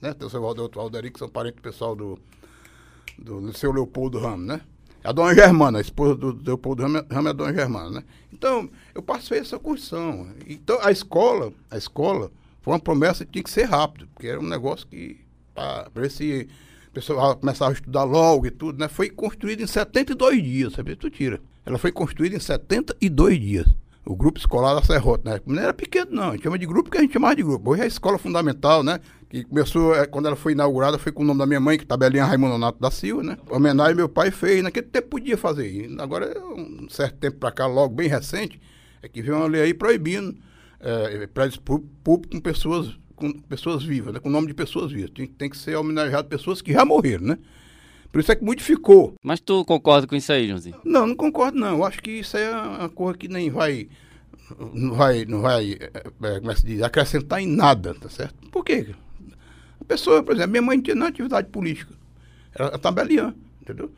né? 0.00 0.12
Tem 0.14 0.26
o 0.26 0.30
seu 0.30 0.40
Valder- 0.40 0.62
outro 0.62 0.80
Valderi, 0.80 1.10
que 1.10 1.18
são 1.18 1.28
parentes 1.28 1.60
pessoal 1.60 1.96
do, 1.96 2.18
do, 3.18 3.40
do 3.40 3.52
seu 3.56 3.72
Leopoldo 3.72 4.18
Ramos, 4.18 4.46
né? 4.46 4.60
A 5.02 5.12
dona 5.12 5.34
Germana, 5.34 5.78
a 5.78 5.80
esposa 5.80 6.14
do 6.14 6.38
Leopoldo 6.44 6.82
Ramos, 6.82 7.02
Ramos 7.10 7.26
é 7.26 7.30
a 7.30 7.32
dona 7.32 7.54
Germana, 7.54 7.90
né? 7.90 8.04
Então, 8.32 8.70
eu 8.94 9.02
passei 9.02 9.38
essa 9.38 9.58
construção. 9.58 10.28
Então, 10.46 10.78
a 10.82 10.90
escola, 10.92 11.52
a 11.70 11.76
escola, 11.76 12.30
foi 12.62 12.72
uma 12.72 12.80
promessa 12.80 13.24
que 13.24 13.32
tinha 13.32 13.44
que 13.44 13.50
ser 13.50 13.64
rápido, 13.64 14.08
porque 14.14 14.28
era 14.28 14.38
um 14.38 14.46
negócio 14.46 14.86
que, 14.86 15.18
para 15.54 15.88
ver 15.94 16.10
se 16.10 16.48
o 16.88 16.92
pessoal 16.92 17.36
começava 17.36 17.70
a 17.70 17.74
estudar 17.74 18.04
logo 18.04 18.46
e 18.46 18.50
tudo, 18.50 18.78
né? 18.78 18.88
Foi 18.88 19.10
construída 19.10 19.62
em 19.62 19.66
72 19.66 20.42
dias, 20.42 20.72
sabe? 20.74 20.94
Tu 20.94 21.10
tira. 21.10 21.40
Ela 21.64 21.78
foi 21.78 21.90
construída 21.90 22.36
em 22.36 22.40
72 22.40 23.40
dias. 23.40 23.66
O 24.08 24.16
grupo 24.16 24.38
escolar 24.38 24.74
da 24.74 24.82
Serrota, 24.82 25.30
né? 25.30 25.40
Não 25.44 25.62
era 25.62 25.74
pequeno, 25.74 26.10
não. 26.10 26.28
A 26.30 26.32
gente 26.32 26.44
chama 26.44 26.58
de 26.58 26.64
grupo 26.66 26.84
porque 26.84 26.96
a 26.98 27.02
gente 27.02 27.12
chamava 27.12 27.36
de 27.36 27.42
grupo. 27.42 27.70
Hoje 27.70 27.82
é 27.82 27.84
a 27.84 27.88
escola 27.88 28.16
fundamental, 28.16 28.82
né? 28.82 29.00
Que 29.28 29.44
começou, 29.44 29.94
é, 29.94 30.06
quando 30.06 30.26
ela 30.26 30.36
foi 30.36 30.52
inaugurada, 30.52 30.96
foi 30.98 31.12
com 31.12 31.22
o 31.22 31.26
nome 31.26 31.38
da 31.40 31.46
minha 31.46 31.60
mãe, 31.60 31.76
que 31.76 31.84
tabelinha 31.84 32.24
Raimundo 32.24 32.52
Nonato 32.52 32.80
da 32.80 32.90
Silva, 32.90 33.22
né? 33.22 33.36
Homenagem 33.50 33.94
meu 33.94 34.08
pai 34.08 34.30
fez. 34.30 34.62
Naquele 34.62 34.86
tempo 34.86 35.08
podia 35.08 35.36
fazer. 35.36 35.94
Agora, 35.98 36.32
um 36.56 36.88
certo 36.88 37.16
tempo 37.18 37.36
pra 37.36 37.52
cá, 37.52 37.66
logo 37.66 37.94
bem 37.94 38.08
recente, 38.08 38.58
é 39.02 39.08
que 39.08 39.20
veio 39.20 39.36
uma 39.36 39.46
lei 39.46 39.60
aí 39.60 39.74
proibindo 39.74 40.34
é, 40.80 41.26
prédios 41.26 41.58
pú- 41.58 41.86
públicos 42.02 42.38
com 42.38 42.40
pessoas, 42.42 42.98
com 43.14 43.30
pessoas 43.32 43.84
vivas, 43.84 44.14
né? 44.14 44.20
Com 44.20 44.30
nome 44.30 44.46
de 44.46 44.54
pessoas 44.54 44.90
vivas. 44.90 45.10
Tem, 45.10 45.26
tem 45.26 45.50
que 45.50 45.56
ser 45.58 45.76
homenageado 45.76 46.28
pessoas 46.28 46.62
que 46.62 46.72
já 46.72 46.82
morreram, 46.82 47.26
né? 47.26 47.38
Por 48.10 48.20
isso 48.20 48.32
é 48.32 48.36
que 48.36 48.44
modificou. 48.44 49.14
Mas 49.22 49.38
tu 49.40 49.64
concorda 49.64 50.06
com 50.06 50.16
isso 50.16 50.32
aí, 50.32 50.48
Joãozinho? 50.48 50.76
Não, 50.84 51.06
não 51.06 51.14
concordo 51.14 51.58
não. 51.58 51.76
Eu 51.78 51.84
acho 51.84 52.02
que 52.02 52.10
isso 52.10 52.36
aí 52.36 52.44
é 52.44 52.50
uma 52.56 52.88
coisa 52.88 53.18
que 53.18 53.28
nem 53.28 53.50
vai 53.50 53.88
não 54.72 54.94
vai, 54.94 55.24
não 55.26 55.42
vai 55.42 55.72
é, 55.72 55.90
é, 55.94 56.38
como 56.40 56.50
é 56.50 56.54
que 56.54 56.60
se 56.60 56.66
diz, 56.66 56.82
acrescentar 56.82 57.40
em 57.42 57.46
nada, 57.46 57.94
tá 57.94 58.08
certo? 58.08 58.34
Por 58.50 58.64
quê? 58.64 58.94
A 59.80 59.84
pessoa, 59.84 60.22
por 60.22 60.34
exemplo, 60.34 60.52
minha 60.52 60.62
mãe 60.62 60.76
não 60.78 60.82
tinha 60.82 60.94
nenhuma 60.94 61.10
atividade 61.10 61.48
política. 61.48 61.92
Era 62.54 62.78
tabeliã, 62.78 63.34
entendeu? 63.60 63.90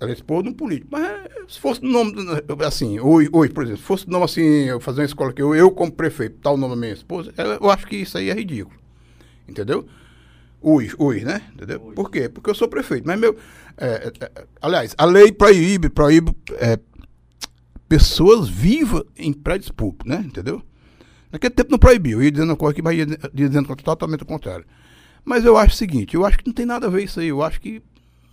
Ela 0.00 0.10
é 0.10 0.14
esposa 0.14 0.42
de 0.44 0.48
um 0.48 0.52
político. 0.54 0.88
Mas 0.90 1.02
é, 1.04 1.28
se 1.48 1.60
fosse 1.60 1.82
no 1.84 1.90
nome, 1.90 2.12
do- 2.12 2.64
assim, 2.64 2.98
hoje, 2.98 3.28
hoje, 3.32 3.52
por 3.52 3.62
exemplo, 3.62 3.80
se 3.80 3.86
fosse 3.86 4.06
o 4.06 4.10
nome 4.10 4.24
assim, 4.24 4.42
eu 4.42 4.80
fazer 4.80 5.02
uma 5.02 5.06
escola 5.06 5.32
que 5.32 5.40
eu, 5.42 5.54
eu 5.54 5.70
como 5.70 5.92
prefeito, 5.92 6.38
tal 6.42 6.56
nome 6.56 6.74
da 6.74 6.80
minha 6.80 6.92
esposa, 6.92 7.32
ela- 7.36 7.58
eu 7.60 7.70
acho 7.70 7.86
que 7.86 7.96
isso 7.96 8.18
aí 8.18 8.28
é 8.28 8.34
ridículo. 8.34 8.76
Entendeu? 9.48 9.86
Hoje, 10.62 10.94
hoje, 10.98 11.24
né? 11.24 11.42
Entendeu? 11.54 11.80
Por 11.80 12.10
quê? 12.10 12.28
Porque 12.28 12.50
eu 12.50 12.54
sou 12.54 12.68
prefeito. 12.68 13.06
Mas 13.06 13.18
meu. 13.18 13.36
é, 13.78 13.86
é, 13.86 14.24
é, 14.24 14.46
aliás, 14.60 14.94
a 14.98 15.04
lei 15.06 15.32
proíbe, 15.32 15.88
proíbe 15.88 16.36
é, 16.58 16.78
pessoas 17.88 18.48
vivas 18.48 19.02
em 19.16 19.32
prédios 19.32 19.70
públicos, 19.70 20.06
né? 20.06 20.22
Entendeu? 20.24 20.62
Naquele 21.32 21.54
tempo 21.54 21.70
não 21.70 21.78
proibiu. 21.78 22.18
Eu 22.18 22.24
ia 22.24 22.30
dizendo 22.30 22.50
uma 22.50 22.56
coisa 22.56 22.72
aqui, 22.72 22.82
mas 22.82 22.98
ia 22.98 23.06
dizendo 23.32 23.74
totalmente 23.76 24.22
o 24.22 24.26
contrário. 24.26 24.66
Mas 25.24 25.44
eu 25.44 25.56
acho 25.56 25.74
o 25.74 25.78
seguinte, 25.78 26.14
eu 26.14 26.24
acho 26.24 26.38
que 26.38 26.46
não 26.46 26.52
tem 26.52 26.66
nada 26.66 26.86
a 26.86 26.90
ver 26.90 27.04
isso 27.04 27.20
aí. 27.20 27.28
Eu 27.28 27.42
acho 27.42 27.60
que 27.60 27.82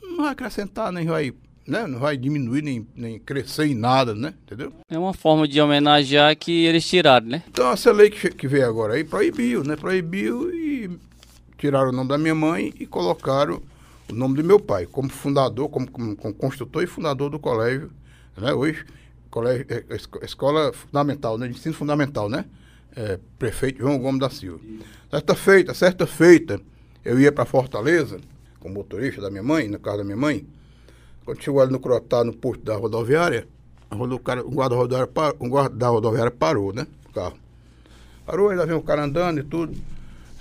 não 0.02 0.18
vai 0.18 0.32
acrescentar, 0.32 0.92
nem 0.92 1.06
vai, 1.06 1.34
né? 1.66 1.88
Não 1.88 2.00
vai 2.00 2.18
diminuir, 2.18 2.62
nem, 2.62 2.88
nem 2.96 3.20
crescer 3.20 3.68
em 3.68 3.76
nada, 3.76 4.14
né? 4.14 4.34
Entendeu? 4.44 4.74
É 4.90 4.98
uma 4.98 5.14
forma 5.14 5.48
de 5.48 5.62
homenagear 5.62 6.36
que 6.36 6.66
eles 6.66 6.86
tiraram, 6.88 7.28
né? 7.28 7.44
Então 7.48 7.72
essa 7.72 7.92
lei 7.92 8.10
que, 8.10 8.30
que 8.30 8.48
veio 8.48 8.68
agora 8.68 8.96
aí 8.96 9.04
proibiu, 9.04 9.64
né? 9.64 9.76
Proibiu 9.76 10.54
e 10.54 10.90
tiraram 11.58 11.90
o 11.90 11.92
nome 11.92 12.10
da 12.10 12.18
minha 12.18 12.36
mãe 12.36 12.74
e 12.80 12.86
colocaram 12.86 13.62
o 14.10 14.14
nome 14.14 14.36
do 14.36 14.44
meu 14.44 14.60
pai, 14.60 14.86
como 14.86 15.10
fundador, 15.10 15.70
como, 15.70 15.90
como, 15.90 16.34
construtor 16.34 16.84
e 16.84 16.88
fundador 16.88 17.30
do 17.30 17.40
colégio, 17.40 17.92
né? 18.38 18.54
Hoje, 18.54 18.86
colégio, 19.30 19.66
é, 19.70 19.84
é, 19.90 19.96
esco- 19.96 20.24
escola 20.24 20.72
fundamental, 20.72 21.38
né? 21.38 21.48
De 21.48 21.54
ensino 21.56 21.76
fundamental, 21.76 22.30
né? 22.30 22.46
É, 22.96 23.20
prefeito 23.38 23.80
João 23.80 24.00
Gomes 24.00 24.20
da 24.20 24.30
Silva. 24.30 24.60
Certa 25.10 25.36
feita, 25.36 25.74
certa 25.74 26.08
feita, 26.08 26.62
eu 27.04 27.20
ia 27.20 27.32
para 27.32 27.46
Fortaleza, 27.46 28.20
com 28.60 28.70
o 28.70 28.74
motorista 28.74 29.22
da 29.22 29.30
minha 29.30 29.44
mãe, 29.44 29.68
no 29.68 29.80
carro 29.80 29.98
da 29.98 30.04
minha 30.04 30.18
mãe. 30.18 30.46
Quando 31.26 31.42
chegou 31.42 31.62
ali 31.62 31.72
no 31.72 31.80
Crotá, 31.80 32.24
no 32.24 32.34
posto 32.34 32.64
da 32.64 32.76
rodoviária, 32.76 33.48
o, 33.92 34.20
cara, 34.20 34.42
guarda 34.44 34.76
guarda 35.40 35.76
da 35.76 35.90
rodoviária 35.90 36.32
parou, 36.32 36.74
né? 36.74 36.88
O 37.10 37.14
carro. 37.14 37.38
Parou, 38.26 38.50
ainda 38.50 38.66
vem 38.66 38.76
o 38.76 38.82
cara 38.82 39.04
andando 39.04 39.40
e 39.40 39.44
tudo. 39.44 39.76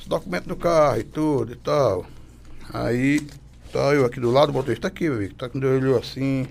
Os 0.07 0.09
documentos 0.09 0.47
do 0.47 0.55
carro 0.55 1.01
e 1.01 1.03
tudo 1.03 1.53
e 1.53 1.57
tal. 1.57 2.07
Aí, 2.73 3.27
tá 3.73 3.93
eu 3.93 4.05
aqui 4.05 4.21
do 4.21 4.31
lado, 4.31 4.51
o 4.51 4.53
motorista 4.53 4.87
aqui, 4.87 5.09
meu 5.09 5.15
amigo. 5.15 5.35
Tá 5.35 5.49
quando 5.49 5.67
ele 5.67 5.85
olhou 5.85 5.99
assim. 5.99 6.47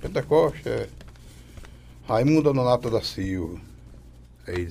Pentecoste, 0.00 0.68
é. 0.68 0.88
Raimundo 2.08 2.52
Nonato 2.52 2.90
da 2.90 3.00
Silva. 3.00 3.60
Aí, 4.44 4.68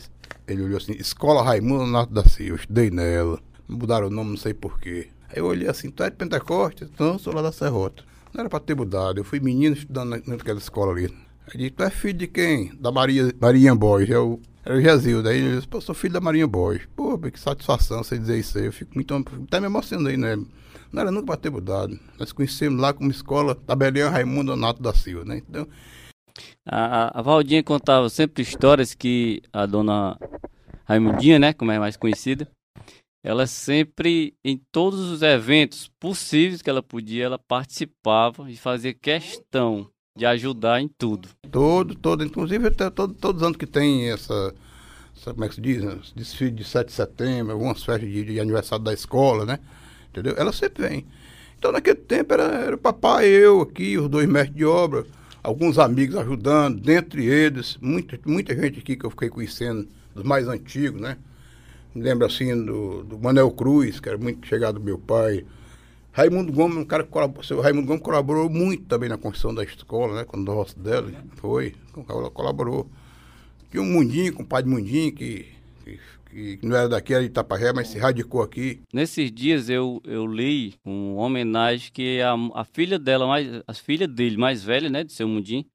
ele 0.49 0.63
olhou 0.63 0.75
assim, 0.75 0.91
Escola 0.99 1.41
Raimundo 1.41 1.87
Nato 1.87 2.13
da 2.13 2.25
Silva, 2.25 2.59
estudei 2.59 2.91
nela. 2.91 3.39
Mudaram 3.69 4.07
o 4.07 4.09
nome, 4.09 4.31
não 4.31 4.37
sei 4.37 4.53
porquê. 4.53 5.07
Aí 5.29 5.37
eu 5.37 5.45
olhei 5.45 5.69
assim, 5.69 5.89
tu 5.89 6.03
é 6.03 6.09
de 6.09 6.17
Pentecostes? 6.17 6.89
Não, 6.99 7.17
sou 7.17 7.33
lá 7.33 7.41
da 7.41 7.53
Serrota. 7.53 8.03
Não 8.33 8.41
era 8.41 8.49
pra 8.49 8.59
ter 8.59 8.75
mudado, 8.75 9.17
eu 9.17 9.23
fui 9.23 9.39
menino 9.39 9.77
estudando 9.77 10.21
naquela 10.27 10.59
escola 10.59 10.91
ali. 10.91 11.05
Aí 11.47 11.57
disse, 11.57 11.69
tu 11.69 11.83
é 11.83 11.89
filho 11.89 12.19
de 12.19 12.27
quem? 12.27 12.75
Da 12.75 12.91
Maria, 12.91 13.33
Maria 13.39 13.73
Boys. 13.73 14.09
Eu, 14.09 14.41
era 14.69 14.77
o 14.77 14.81
Gesilda. 14.81 15.29
Aí 15.31 15.39
ele 15.39 15.55
disse, 15.55 15.67
pô, 15.67 15.81
sou 15.81 15.95
filho 15.95 16.13
da 16.13 16.21
Marinha 16.21 16.45
Boys. 16.45 16.87
Pô, 16.95 17.17
que 17.17 17.39
satisfação 17.39 18.03
você 18.03 18.17
dizer 18.17 18.37
isso 18.37 18.57
aí. 18.57 18.65
Eu 18.65 18.73
fico 18.73 18.91
muito, 18.93 19.15
até 19.15 19.59
me 19.59 19.65
emocionei, 19.65 20.15
né? 20.15 20.35
Não 20.91 21.01
era 21.01 21.11
nunca 21.11 21.25
pra 21.25 21.37
ter 21.37 21.49
mudado. 21.49 21.99
Nós 22.19 22.31
conhecemos 22.31 22.79
lá 22.79 22.93
como 22.93 23.09
escola 23.09 23.55
Tabelinha 23.55 24.09
Raimundo 24.09 24.55
Nato 24.55 24.81
da 24.81 24.93
Silva, 24.93 25.25
né? 25.25 25.37
Então, 25.37 25.67
a, 26.67 27.19
a 27.19 27.21
Valdinha 27.21 27.63
contava 27.63 28.09
sempre 28.09 28.43
histórias 28.43 28.93
que 28.93 29.41
a 29.51 29.65
dona 29.65 30.17
Raimundinha, 30.85 31.39
né, 31.39 31.53
como 31.53 31.71
é 31.71 31.79
mais 31.79 31.97
conhecida, 31.97 32.47
ela 33.23 33.45
sempre, 33.45 34.35
em 34.43 34.59
todos 34.71 34.99
os 34.99 35.21
eventos 35.21 35.91
possíveis 35.99 36.61
que 36.61 36.69
ela 36.69 36.81
podia, 36.81 37.25
ela 37.25 37.39
participava 37.39 38.49
e 38.49 38.55
fazia 38.55 38.93
questão 38.93 39.89
de 40.19 40.25
ajudar 40.25 40.81
em 40.81 40.89
tudo. 40.89 41.29
Todo, 41.49 41.95
todo, 41.95 42.25
inclusive 42.25 42.67
até 42.67 42.89
todo, 42.89 43.13
todos 43.13 43.41
os 43.41 43.47
anos 43.47 43.57
que 43.57 43.65
tem 43.65 44.11
essa, 44.11 44.53
essa 45.17 45.31
como 45.33 45.45
é 45.45 45.47
que 45.47 45.55
se 45.55 45.61
diz, 45.61 45.81
desfile 46.13 46.51
de 46.51 46.65
7 46.65 46.87
de 46.87 46.93
setembro, 46.93 47.53
algumas 47.53 47.81
festas 47.81 48.09
de, 48.09 48.25
de, 48.25 48.39
aniversário 48.39 48.83
da 48.83 48.93
escola, 48.93 49.45
né, 49.45 49.59
entendeu? 50.09 50.35
Ela 50.37 50.51
sempre 50.51 50.87
vem. 50.87 51.05
Então 51.57 51.71
naquele 51.71 51.95
tempo 51.95 52.33
era, 52.33 52.43
era 52.43 52.75
o 52.75 52.77
papai, 52.77 53.27
eu 53.27 53.61
aqui, 53.61 53.97
os 53.97 54.09
dois 54.09 54.27
mestres 54.27 54.57
de 54.57 54.65
obra, 54.65 55.05
alguns 55.41 55.79
amigos 55.79 56.17
ajudando, 56.17 56.81
dentre 56.81 57.25
eles, 57.25 57.77
muita, 57.81 58.19
muita 58.25 58.53
gente 58.53 58.79
aqui 58.79 58.97
que 58.97 59.05
eu 59.05 59.09
fiquei 59.09 59.29
conhecendo, 59.29 59.87
dos 60.13 60.25
mais 60.25 60.49
antigos, 60.49 60.99
né? 60.99 61.17
Me 61.95 62.03
lembro 62.03 62.25
assim 62.25 62.53
do, 62.65 63.03
do 63.03 63.17
Manel 63.17 63.49
Cruz, 63.51 64.01
que 64.01 64.09
era 64.09 64.17
muito 64.17 64.45
chegado 64.45 64.79
do 64.79 64.85
meu 64.85 64.99
pai. 64.99 65.45
Raimundo 66.11 66.51
Gomes, 66.51 66.77
um 66.77 66.85
cara 66.85 67.03
que 67.03 67.09
colaborou, 67.09 67.57
o 67.57 67.61
Raimundo 67.61 67.87
Gomes 67.87 68.03
colaborou 68.03 68.49
muito 68.49 68.85
também 68.85 69.09
na 69.09 69.17
construção 69.17 69.53
da 69.53 69.63
escola, 69.63 70.15
né? 70.15 70.25
Quando 70.25 70.49
o 70.49 70.53
rosto 70.53 70.79
dela 70.79 71.11
foi, 71.35 71.75
colaborou. 72.33 72.89
Tinha 73.69 73.83
um 73.83 73.85
Mundinho, 73.85 74.33
com 74.33 74.43
o 74.43 74.61
de 74.61 74.67
Mundinho, 74.67 75.13
que, 75.13 75.45
que 75.83 75.99
que 76.29 76.59
não 76.61 76.75
era 76.75 76.87
daqui, 76.87 77.13
era 77.13 77.23
de 77.23 77.29
Itapajé, 77.29 77.73
mas 77.73 77.87
se 77.87 77.97
radicou 77.97 78.41
aqui. 78.41 78.81
Nesses 78.93 79.31
dias 79.31 79.69
eu, 79.69 79.99
eu 80.05 80.27
li 80.27 80.75
uma 80.85 81.23
homenagem 81.23 81.91
que 81.91 82.21
a, 82.21 82.35
a 82.53 82.63
filha 82.63 82.99
dela, 82.99 83.25
mais, 83.25 83.47
a 83.65 83.73
filha 83.73 84.07
dele, 84.07 84.37
mais 84.37 84.63
velha, 84.63 84.89
né, 84.89 85.03
de 85.03 85.11
seu 85.11 85.27
Mundim, 85.27 85.65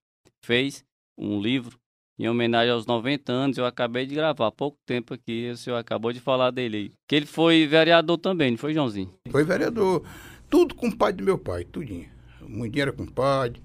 fez 0.45 0.85
um 1.19 1.41
livro 1.41 1.79
em 2.19 2.29
homenagem 2.29 2.71
aos 2.71 2.87
90 2.87 3.33
anos. 3.33 3.59
Eu 3.59 3.67
acabei 3.67 4.07
de 4.07 4.15
gravar 4.15 4.47
há 4.47 4.53
pouco 4.53 4.79
tempo 4.87 5.15
aqui, 5.15 5.51
o 5.51 5.57
senhor 5.57 5.77
acabou 5.77 6.13
de 6.13 6.21
falar 6.21 6.51
dele 6.51 6.77
aí. 6.77 6.93
Que 7.09 7.17
ele 7.17 7.27
foi 7.27 7.67
vereador 7.67 8.19
também, 8.19 8.53
não 8.53 8.59
foi, 8.59 8.75
Joãozinho? 8.75 9.13
Foi 9.31 9.45
vereador. 9.45 10.03
Tudo 10.49 10.75
com 10.75 10.89
o 10.89 10.97
pai 10.97 11.13
do 11.13 11.25
meu 11.25 11.39
pai, 11.39 11.65
tudinho. 11.65 12.09
O 12.41 12.49
Mundim 12.49 12.81
era 12.81 12.93
compadre, 12.93 13.63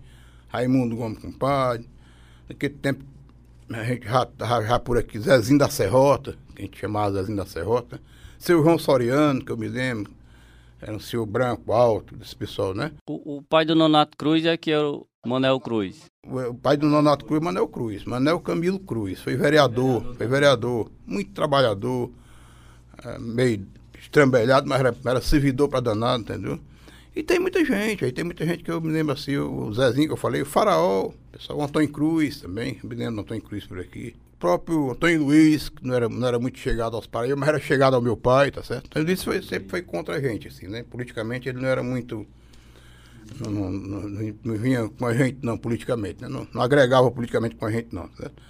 Raimundo 0.48 0.96
Gomes 0.96 1.20
compadre. 1.20 1.88
Naquele 2.48 2.74
tempo, 2.76 3.04
a 3.72 3.84
gente 3.84 4.06
já, 4.06 4.28
já, 4.40 4.62
já 4.64 4.80
por 4.80 4.98
aqui, 4.98 5.20
Zezinho 5.20 5.60
da 5.60 5.70
Serrota, 5.70 6.38
que 6.56 6.62
a 6.64 6.66
gente 6.66 6.80
chamava 6.80 7.14
Zezinho 7.14 7.38
da 7.38 7.46
Serrota. 7.46 8.02
Seu 8.40 8.64
João 8.64 8.80
Soriano, 8.80 9.44
que 9.44 9.52
eu 9.52 9.58
me 9.58 9.68
lembro, 9.68 10.12
era 10.82 10.96
um 10.96 11.00
senhor 11.00 11.26
branco, 11.26 11.72
alto, 11.74 12.16
desse 12.16 12.36
pessoal, 12.36 12.74
né? 12.74 12.92
O, 13.08 13.38
o 13.38 13.42
pai 13.42 13.66
do 13.66 13.76
Nonato 13.76 14.18
Cruz 14.18 14.46
é 14.46 14.56
que 14.56 14.72
era 14.72 14.88
o 14.90 15.06
Manel 15.26 15.60
Cruz. 15.60 16.06
O, 16.26 16.40
o 16.40 16.56
pai 16.56 16.78
do 16.78 16.88
Nonato 16.88 17.26
Cruz, 17.26 17.42
Manel 17.42 17.68
Cruz. 17.68 18.06
Manel 18.06 18.40
Camilo 18.40 18.80
Cruz. 18.80 19.20
Foi 19.20 19.36
vereador, 19.36 20.00
vereador. 20.00 20.16
foi 20.16 20.28
vereador, 20.28 20.92
muito 21.06 21.32
trabalhador, 21.32 22.12
é, 23.04 23.20
meio 23.20 23.68
estrambelhado, 24.00 24.68
mas 24.68 24.80
era, 24.80 24.96
era 25.06 25.22
servidor 25.22 25.68
para 25.68 25.82
danado, 25.82 26.24
entendeu? 26.24 26.60
E 27.16 27.24
tem 27.24 27.40
muita 27.40 27.66
gente, 27.66 28.06
aí 28.06 28.12
tem 28.12 28.24
muita 28.24 28.46
gente 28.46 28.64
que 28.64 28.72
eu 28.72 28.80
me 28.80 28.92
lembro 28.92 29.12
assim, 29.12 29.36
o 29.36 29.74
Zezinho 29.74 30.08
que 30.08 30.14
eu 30.14 30.18
falei, 30.18 30.42
o 30.42 30.46
Faraó, 30.46 31.12
pessoal, 31.32 31.60
o 31.60 31.64
Antônio 31.64 31.90
Cruz 31.90 32.40
também, 32.40 32.80
me 32.84 32.96
lembro 32.96 33.16
do 33.16 33.22
Antônio 33.22 33.44
Cruz 33.44 33.66
por 33.66 33.80
aqui 33.80 34.16
próprio 34.40 34.92
Antônio 34.92 35.24
Luiz, 35.26 35.70
que 35.70 35.86
não 35.86 35.94
era, 35.94 36.08
não 36.08 36.28
era 36.28 36.40
muito 36.40 36.58
chegado 36.58 36.96
aos 36.96 37.06
Paraíba, 37.06 37.36
mas 37.36 37.50
era 37.50 37.60
chegado 37.60 37.96
ao 37.96 38.02
meu 38.02 38.16
pai, 38.16 38.50
tá 38.50 38.64
certo? 38.64 38.86
Antônio 38.88 39.08
Luiz 39.08 39.24
foi, 39.24 39.42
sempre 39.42 39.70
foi 39.70 39.82
contra 39.82 40.16
a 40.16 40.22
gente, 40.22 40.48
assim, 40.48 40.68
né? 40.68 40.84
Politicamente 40.84 41.50
ele 41.50 41.60
não 41.60 41.68
era 41.68 41.84
muito. 41.84 42.26
Não, 43.40 43.52
não, 43.52 43.72
não, 43.72 44.36
não 44.44 44.58
vinha 44.58 44.90
com 44.90 45.06
a 45.06 45.14
gente, 45.14 45.38
não, 45.44 45.58
politicamente, 45.58 46.22
né? 46.22 46.28
Não, 46.28 46.48
agregava 46.60 47.12
politicamente 47.12 47.56
com 47.56 47.66
a 47.66 47.72
gente, 47.72 47.94
não, 47.94 48.08
tá 48.08 48.24
certo? 48.24 48.42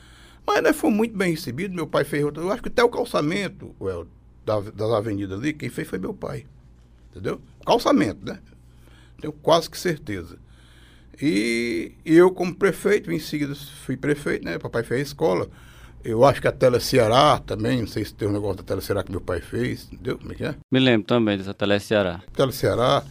Mas 0.45 0.63
né, 0.63 0.73
foi 0.73 0.89
muito 0.89 1.17
bem 1.17 1.31
recebido, 1.31 1.75
meu 1.75 1.85
pai 1.85 2.03
fez. 2.03 2.23
Eu 2.23 2.51
acho 2.51 2.61
que 2.61 2.69
até 2.69 2.83
o 2.83 2.89
calçamento, 2.89 3.75
well, 3.79 4.07
da, 4.45 4.59
das 4.61 4.91
avenidas 4.91 5.39
ali, 5.39 5.53
quem 5.53 5.69
fez 5.69 5.87
foi 5.87 5.99
meu 5.99 6.13
pai. 6.13 6.45
Entendeu? 7.11 7.41
Calçamento, 7.65 8.25
né? 8.25 8.39
Tenho 9.19 9.33
quase 9.33 9.69
que 9.69 9.77
certeza. 9.77 10.37
E, 11.21 11.91
e 12.05 12.15
eu, 12.15 12.31
como 12.31 12.55
prefeito, 12.55 13.11
em 13.11 13.19
seguida 13.19 13.53
fui 13.55 13.97
prefeito, 13.97 14.45
né? 14.45 14.57
Papai 14.57 14.83
fez 14.83 14.99
a 14.99 15.03
escola. 15.03 15.49
Eu 16.03 16.23
acho 16.23 16.41
que 16.41 16.47
a 16.47 16.51
Tele 16.51 16.79
Ceará 16.79 17.39
também, 17.39 17.81
não 17.81 17.87
sei 17.87 18.05
se 18.05 18.13
tem 18.13 18.27
um 18.27 18.31
negócio 18.31 18.57
da 18.57 18.63
Tele 18.63 18.81
Ceará 18.81 19.03
que 19.03 19.11
meu 19.11 19.21
pai 19.21 19.41
fez, 19.41 19.87
entendeu? 19.91 20.17
Como 20.17 20.31
é 20.31 20.35
que 20.35 20.43
é? 20.45 20.55
Me 20.71 20.79
lembro 20.79 21.07
também 21.07 21.37
dessa 21.37 21.53
Tele 21.53 21.79
Ceará. 21.79 22.21
Tele 22.33 22.51
Ceará. 22.51 23.03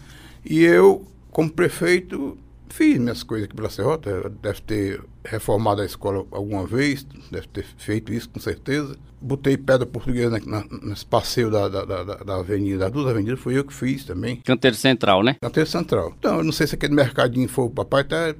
E 0.44 0.62
eu, 0.62 1.07
como 1.31 1.51
prefeito, 1.51 2.38
fiz 2.68 2.98
minhas 2.98 3.22
coisas 3.22 3.46
aqui 3.46 3.55
pela 3.55 3.70
Serrota. 3.70 4.31
Deve 4.42 4.61
ter 4.62 5.05
reformado 5.24 5.83
a 5.83 5.85
escola 5.85 6.24
alguma 6.31 6.66
vez, 6.66 7.07
deve 7.31 7.46
ter 7.48 7.64
feito 7.77 8.12
isso 8.12 8.29
com 8.31 8.40
certeza. 8.40 8.96
Botei 9.20 9.57
pedra 9.57 9.85
portuguesa 9.85 10.38
na, 10.38 10.61
na, 10.61 10.64
nesse 10.83 11.05
passeio 11.05 11.51
da, 11.51 11.68
da, 11.68 11.85
da, 11.85 12.05
da 12.05 12.37
avenida, 12.37 12.79
das 12.79 12.92
duas 12.92 13.09
avenidas, 13.09 13.40
foi 13.40 13.59
eu 13.59 13.64
que 13.64 13.74
fiz 13.74 14.05
também. 14.05 14.37
Canteiro 14.37 14.77
Central, 14.77 15.22
né? 15.22 15.37
Canteiro 15.42 15.68
Central. 15.68 16.14
Então, 16.18 16.38
eu 16.38 16.44
não 16.44 16.53
sei 16.53 16.66
se 16.66 16.77
aquele 16.77 16.94
mercadinho 16.94 17.48
foi 17.48 17.64
o 17.64 17.70
papai, 17.70 18.03
até 18.03 18.37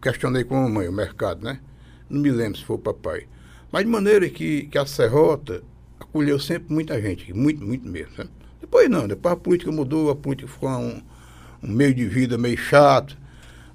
questionei 0.00 0.44
com 0.44 0.56
a 0.56 0.60
mamãe 0.62 0.86
o 0.86 0.92
mercado, 0.92 1.42
né? 1.42 1.60
Não 2.08 2.20
me 2.20 2.30
lembro 2.30 2.58
se 2.58 2.64
foi 2.64 2.76
o 2.76 2.78
papai. 2.78 3.26
Mas 3.70 3.84
de 3.84 3.90
maneira 3.90 4.28
que, 4.28 4.62
que 4.64 4.78
a 4.78 4.86
Serrota 4.86 5.62
acolheu 6.00 6.38
sempre 6.38 6.72
muita 6.72 7.00
gente, 7.00 7.32
muito, 7.32 7.64
muito 7.64 7.86
mesmo. 7.88 8.14
Sabe? 8.16 8.30
Depois 8.60 8.88
não, 8.88 9.06
depois 9.06 9.32
a 9.32 9.36
política 9.36 9.70
mudou, 9.70 10.10
a 10.10 10.16
política 10.16 10.48
ficou 10.48 10.70
um, 10.70 11.02
um 11.62 11.68
meio 11.68 11.94
de 11.94 12.06
vida 12.06 12.36
meio 12.38 12.56
chato. 12.56 13.16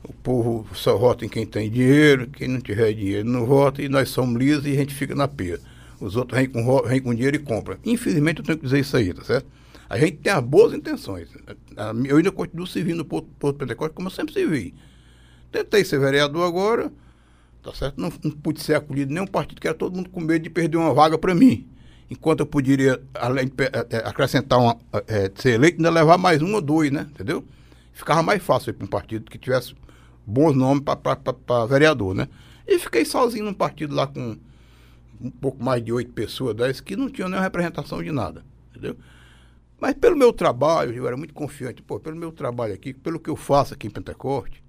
O 0.04 0.12
povo 0.12 0.68
só 0.76 0.98
vota 0.98 1.26
em 1.26 1.30
quem 1.30 1.46
tem 1.46 1.70
dinheiro, 1.70 2.28
quem 2.28 2.48
não 2.48 2.60
tiver 2.60 2.92
dinheiro 2.94 3.28
não 3.28 3.46
vota, 3.46 3.82
e 3.82 3.88
nós 3.88 4.10
somos 4.10 4.38
lisos 4.38 4.66
e 4.66 4.72
a 4.72 4.76
gente 4.76 4.94
fica 4.94 5.16
na 5.16 5.28
pia. 5.28 5.60
Os 6.00 6.18
outros 6.18 6.38
vêm 6.38 6.50
com, 6.50 6.82
vêm 6.82 7.02
com 7.02 7.14
dinheiro 7.14 7.38
e 7.38 7.40
compram. 7.40 7.78
Infelizmente 7.86 8.40
eu 8.40 8.46
tenho 8.46 8.58
que 8.58 8.66
dizer 8.66 8.80
isso 8.80 8.98
aí, 8.98 9.14
tá 9.14 9.24
certo? 9.24 9.48
A 9.90 9.98
gente 9.98 10.18
tem 10.18 10.34
as 10.34 10.44
boas 10.44 10.74
intenções. 10.74 11.30
Eu 12.06 12.18
ainda 12.18 12.32
continuo 12.32 12.68
servindo 12.68 12.98
no 12.98 13.06
Porto, 13.06 13.28
Porto 13.40 13.58
Pentecostes 13.58 13.96
como 13.96 14.08
eu 14.08 14.12
sempre 14.12 14.34
servi. 14.34 14.74
Tentei 15.52 15.86
ser 15.86 16.00
vereador 16.00 16.46
agora, 16.46 16.92
Tá 17.64 17.74
certo? 17.74 18.00
Não, 18.00 18.12
não 18.22 18.32
pude 18.32 18.62
ser 18.62 18.76
acolhido 18.76 19.14
nenhum 19.14 19.26
partido, 19.26 19.62
que 19.62 19.68
era 19.68 19.76
todo 19.76 19.96
mundo 19.96 20.10
com 20.10 20.20
medo 20.20 20.44
de 20.44 20.50
perder 20.50 20.76
uma 20.76 20.94
vaga 20.94 21.18
para 21.18 21.34
mim. 21.34 21.66
Enquanto 22.10 22.42
eu 22.42 22.46
poderia, 22.46 23.02
além 23.14 23.48
de 23.48 23.54
é, 23.64 23.88
é, 23.90 23.98
acrescentar 24.00 24.60
uma, 24.60 24.78
é, 25.08 25.32
ser 25.34 25.52
eleito, 25.52 25.78
ainda 25.78 25.90
levar 25.90 26.18
mais 26.18 26.42
um 26.42 26.54
ou 26.54 26.62
dois, 26.62 26.92
né? 26.92 27.08
Entendeu? 27.10 27.44
Ficava 27.94 28.22
mais 28.22 28.44
fácil 28.44 28.74
para 28.74 28.86
um 28.86 28.90
partido 28.90 29.32
que 29.32 29.38
tivesse 29.38 29.74
bons 30.26 30.54
nomes 30.54 30.84
para 30.84 31.66
vereador, 31.66 32.14
né? 32.14 32.28
E 32.68 32.78
fiquei 32.78 33.06
sozinho 33.06 33.46
num 33.46 33.54
partido 33.54 33.96
lá 33.96 34.08
com 34.08 34.38
um 35.22 35.32
pouco 35.32 35.64
mais 35.64 35.84
de 35.84 35.92
oito 35.94 36.12
pessoas, 36.12 36.56
dez, 36.56 36.82
que 36.82 36.96
não 36.96 37.10
tinham 37.10 37.30
nenhuma 37.30 37.44
representação 37.44 38.04
de 38.04 38.12
nada, 38.12 38.44
entendeu? 38.72 38.98
Mas 39.80 39.94
pelo 39.94 40.18
meu 40.18 40.34
trabalho, 40.34 40.94
eu 40.94 41.08
era 41.08 41.16
muito 41.16 41.34
confiante, 41.34 41.82
pô, 41.82 42.00
pelo 42.00 42.16
meu 42.16 42.32
trabalho 42.32 42.74
aqui, 42.74 42.94
pelo 42.94 43.20
que 43.20 43.30
eu 43.30 43.36
faço 43.36 43.74
aqui 43.74 43.88
em 43.88 43.90
Pentecoste, 43.90 44.63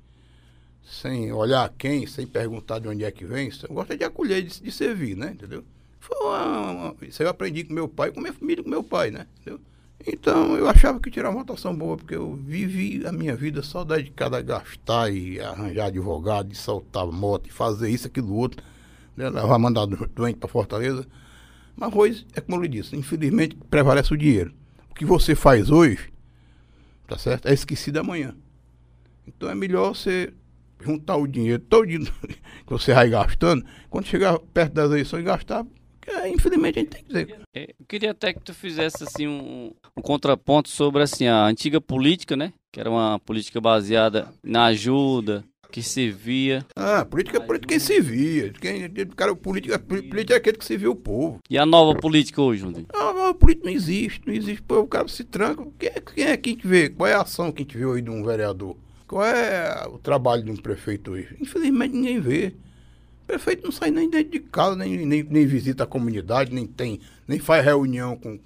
sem 0.85 1.33
olhar 1.33 1.73
quem, 1.77 2.07
sem 2.07 2.27
perguntar 2.27 2.79
de 2.79 2.89
onde 2.89 3.05
é 3.05 3.11
que 3.11 3.25
vem, 3.25 3.51
você 3.51 3.67
gosta 3.67 3.97
de 3.97 4.05
acolher, 4.05 4.43
de, 4.43 4.63
de 4.63 4.71
servir, 4.71 5.17
né? 5.17 5.33
Entendeu? 5.33 5.65
Foi 5.99 6.17
uma, 6.19 6.71
uma, 6.71 6.97
isso 7.03 7.23
eu 7.23 7.29
aprendi 7.29 7.65
com 7.65 7.73
meu 7.73 7.89
pai, 7.89 8.13
com 8.13 8.21
minha 8.21 8.33
família, 8.33 8.63
com 8.63 8.69
meu 8.69 8.85
pai, 8.85 9.11
né? 9.11 9.27
Entendeu? 9.41 9.61
Então 10.07 10.55
eu 10.57 10.69
achava 10.69 11.01
que 11.01 11.11
tirar 11.11 11.31
uma 11.31 11.39
votação 11.39 11.75
boa, 11.75 11.97
porque 11.97 12.15
eu 12.15 12.35
vivi 12.35 13.07
a 13.07 13.13
minha 13.13 13.35
vida 13.35 13.63
só 13.63 13.85
dedicada 13.85 14.37
a 14.37 14.43
gastar 14.43 15.11
e 15.11 15.41
arranjar 15.41 15.87
advogado, 15.87 16.53
e 16.53 16.55
soltar 16.55 17.07
moto, 17.07 17.47
e 17.47 17.51
fazer 17.51 17.89
isso, 17.89 18.07
aquilo, 18.07 18.35
outro, 18.35 18.63
né? 19.17 19.31
levar 19.31 19.59
mandado 19.59 20.11
doente 20.15 20.37
para 20.37 20.49
Fortaleza. 20.49 21.07
Mas 21.75 21.93
hoje, 21.95 22.27
é 22.35 22.41
como 22.41 22.59
eu 22.59 22.63
lhe 22.63 22.69
disse, 22.69 22.95
infelizmente 22.95 23.57
prevalece 23.71 24.13
o 24.13 24.17
dinheiro. 24.17 24.55
O 24.91 24.95
que 24.95 25.07
você 25.07 25.35
faz 25.35 25.71
hoje, 25.71 26.13
tá 27.07 27.17
certo? 27.17 27.49
É 27.49 27.55
esquecido 27.55 27.97
amanhã. 27.99 28.37
Então 29.27 29.49
é 29.49 29.55
melhor 29.55 29.95
você 29.95 30.33
juntar 30.85 31.17
o 31.17 31.27
dinheiro 31.27 31.63
todo 31.69 31.87
que 31.89 32.03
você 32.69 32.93
vai 32.95 33.09
gastando, 33.09 33.65
quando 33.89 34.07
chegar 34.07 34.39
perto 34.39 34.73
das 34.73 34.91
eleições, 34.91 35.25
gastar, 35.25 35.65
é, 36.07 36.29
infelizmente 36.29 36.79
a 36.79 36.83
gente 36.83 36.91
tem 36.91 37.03
que 37.03 37.09
dizer. 37.09 37.41
É, 37.55 37.63
eu 37.79 37.87
queria 37.89 38.11
até 38.11 38.33
que 38.33 38.41
tu 38.41 38.53
fizesse 38.53 39.03
assim 39.03 39.27
um, 39.27 39.73
um, 39.97 40.03
contraponto 40.03 40.69
sobre 40.69 41.03
assim, 41.03 41.27
a 41.27 41.47
antiga 41.47 41.81
política, 41.81 42.37
né? 42.37 42.53
Que 42.73 42.81
era 42.81 42.91
uma 42.91 43.19
política 43.19 43.61
baseada 43.61 44.29
na 44.43 44.67
ajuda, 44.67 45.45
que 45.71 45.83
se 45.83 46.11
via. 46.11 46.65
Ah, 46.77 47.05
política 47.05 47.39
é 47.39 47.41
política 47.41 47.69
quem 47.69 47.79
se 47.79 48.01
via. 48.01 48.53
Quem, 48.53 48.89
cara, 49.17 49.35
política, 49.35 49.79
política 49.79 50.35
é 50.35 50.37
aquele 50.37 50.59
que 50.59 50.65
se 50.65 50.77
viu 50.77 50.93
o 50.93 50.97
povo. 50.97 51.39
E 51.49 51.57
a 51.57 51.65
nova 51.65 51.99
política 51.99 52.43
hoje, 52.43 52.61
Jundinho? 52.61 52.87
A 52.93 53.13
nova 53.13 53.35
política 53.35 53.67
não 53.69 53.75
existe, 53.75 54.23
não 54.27 54.35
existe. 54.35 54.63
Pô, 54.63 54.81
o 54.81 54.87
cara 54.87 55.09
se 55.09 55.25
tranca. 55.25 55.67
Quem 55.79 55.89
é, 55.89 56.01
quem 56.01 56.25
é 56.25 56.37
que 56.37 56.51
a 56.51 56.53
gente 56.53 56.67
vê? 56.67 56.89
Qual 56.91 57.09
é 57.09 57.15
a 57.15 57.23
ação 57.23 57.51
que 57.51 57.63
a 57.63 57.65
gente 57.65 57.79
vê 57.79 57.85
aí 57.85 58.03
de 58.03 58.11
um 58.11 58.23
vereador? 58.23 58.77
Qual 59.15 59.25
é 59.25 59.87
o 59.87 59.97
trabalho 59.97 60.43
de 60.43 60.51
um 60.51 60.57
prefeito 60.57 61.13
hoje? 61.13 61.37
Infelizmente 61.41 61.95
ninguém 61.95 62.19
vê. 62.19 62.53
O 63.23 63.27
prefeito 63.29 63.63
não 63.63 63.71
sai 63.71 63.93
nem 63.93 64.11
dentro 64.11 64.33
de 64.33 64.41
casa, 64.41 64.75
nem, 64.75 65.07
nem, 65.07 65.23
nem 65.23 65.47
visita 65.47 65.85
a 65.85 65.87
comunidade, 65.87 66.53
nem 66.53 66.67
tem, 66.67 66.99
nem 67.29 67.39
faz 67.39 67.65
reunião 67.65 68.17
com, 68.17 68.37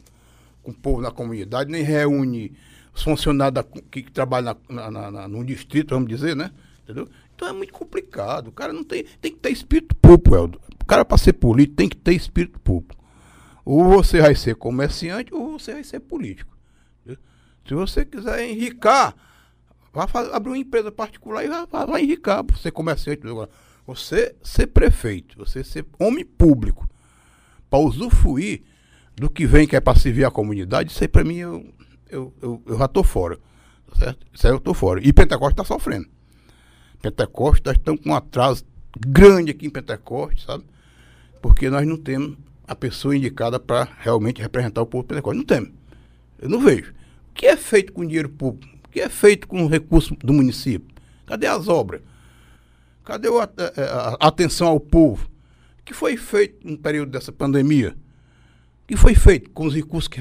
com 0.62 0.70
o 0.70 0.74
povo 0.74 1.00
na 1.00 1.10
comunidade, 1.10 1.70
nem 1.70 1.82
reúne 1.82 2.52
os 2.94 3.02
funcionários 3.02 3.64
que, 3.90 4.02
que 4.02 4.12
trabalham 4.12 4.54
na, 4.68 4.90
na, 4.90 5.10
na, 5.10 5.26
no 5.26 5.42
distrito, 5.42 5.94
vamos 5.94 6.10
dizer, 6.10 6.36
né? 6.36 6.50
Entendeu? 6.84 7.08
Então 7.34 7.48
é 7.48 7.52
muito 7.54 7.72
complicado. 7.72 8.48
O 8.48 8.52
cara 8.52 8.70
não 8.70 8.84
tem. 8.84 9.06
Tem 9.22 9.32
que 9.32 9.38
ter 9.38 9.50
espírito 9.50 9.94
público, 9.94 10.36
Eldo. 10.36 10.60
O 10.82 10.84
cara, 10.84 11.02
para 11.02 11.16
ser 11.16 11.32
político, 11.32 11.76
tem 11.76 11.88
que 11.88 11.96
ter 11.96 12.12
espírito 12.12 12.60
público. 12.60 13.02
Ou 13.64 13.84
você 13.84 14.20
vai 14.20 14.34
ser 14.34 14.54
comerciante, 14.54 15.32
ou 15.32 15.58
você 15.58 15.72
vai 15.72 15.82
ser 15.82 16.00
político. 16.00 16.54
Se 17.66 17.72
você 17.72 18.04
quiser 18.04 18.46
enricar, 18.50 19.14
fazer, 20.08 20.32
abrir 20.32 20.50
uma 20.50 20.58
empresa 20.58 20.92
particular 20.92 21.44
e 21.44 21.48
vai, 21.48 21.86
vai 21.86 22.02
enricar, 22.02 22.44
para 22.44 22.56
ser 22.56 22.70
comerciante. 22.70 23.22
Você 23.86 24.34
ser 24.42 24.66
prefeito, 24.66 25.38
você 25.38 25.64
ser 25.64 25.86
homem 25.98 26.24
público, 26.24 26.88
para 27.70 27.78
usufruir 27.78 28.62
do 29.16 29.28
que 29.28 29.46
vem, 29.46 29.66
que 29.66 29.76
é 29.76 29.80
para 29.80 29.98
servir 29.98 30.24
a 30.24 30.30
comunidade, 30.30 30.90
isso 30.90 31.02
aí 31.02 31.08
para 31.08 31.24
mim 31.24 31.36
eu, 31.36 31.66
eu, 32.08 32.32
eu, 32.40 32.62
eu 32.66 32.78
já 32.78 32.84
estou 32.84 33.04
fora. 33.04 33.38
Certo? 33.96 34.26
Isso 34.32 34.46
aí 34.46 34.52
eu 34.52 34.58
estou 34.58 34.74
fora. 34.74 35.00
E 35.02 35.12
Pentecoste 35.12 35.54
está 35.54 35.64
sofrendo. 35.64 36.06
Pentecoste, 37.00 37.62
nós 37.64 37.76
estamos 37.76 38.02
com 38.02 38.10
um 38.10 38.14
atraso 38.14 38.64
grande 38.98 39.50
aqui 39.50 39.66
em 39.66 39.70
Pentecoste, 39.70 40.44
sabe? 40.44 40.64
Porque 41.40 41.70
nós 41.70 41.86
não 41.86 41.96
temos 41.96 42.36
a 42.66 42.74
pessoa 42.74 43.16
indicada 43.16 43.58
para 43.58 43.88
realmente 44.00 44.42
representar 44.42 44.82
o 44.82 44.86
povo 44.86 45.04
de 45.04 45.08
Pentecoste. 45.08 45.38
Não 45.38 45.44
temos. 45.44 45.70
Eu 46.38 46.48
não 46.48 46.60
vejo. 46.60 46.92
O 47.30 47.34
que 47.34 47.46
é 47.46 47.56
feito 47.56 47.92
com 47.92 48.04
dinheiro 48.04 48.28
público? 48.28 48.77
Que 48.98 49.02
é 49.02 49.08
feito 49.08 49.46
com 49.46 49.62
o 49.62 49.68
recurso 49.68 50.16
do 50.16 50.32
município? 50.32 50.92
Cadê 51.24 51.46
as 51.46 51.68
obras? 51.68 52.00
Cadê 53.04 53.28
a, 53.28 53.44
a, 53.44 54.16
a 54.18 54.26
atenção 54.26 54.66
ao 54.66 54.80
povo? 54.80 55.30
O 55.78 55.84
que 55.84 55.94
foi 55.94 56.16
feito 56.16 56.68
no 56.68 56.76
período 56.76 57.12
dessa 57.12 57.30
pandemia? 57.30 57.90
O 58.82 58.88
que 58.88 58.96
foi 58.96 59.14
feito 59.14 59.50
com 59.50 59.66
os 59.66 59.72
recursos 59.76 60.08
que 60.08 60.20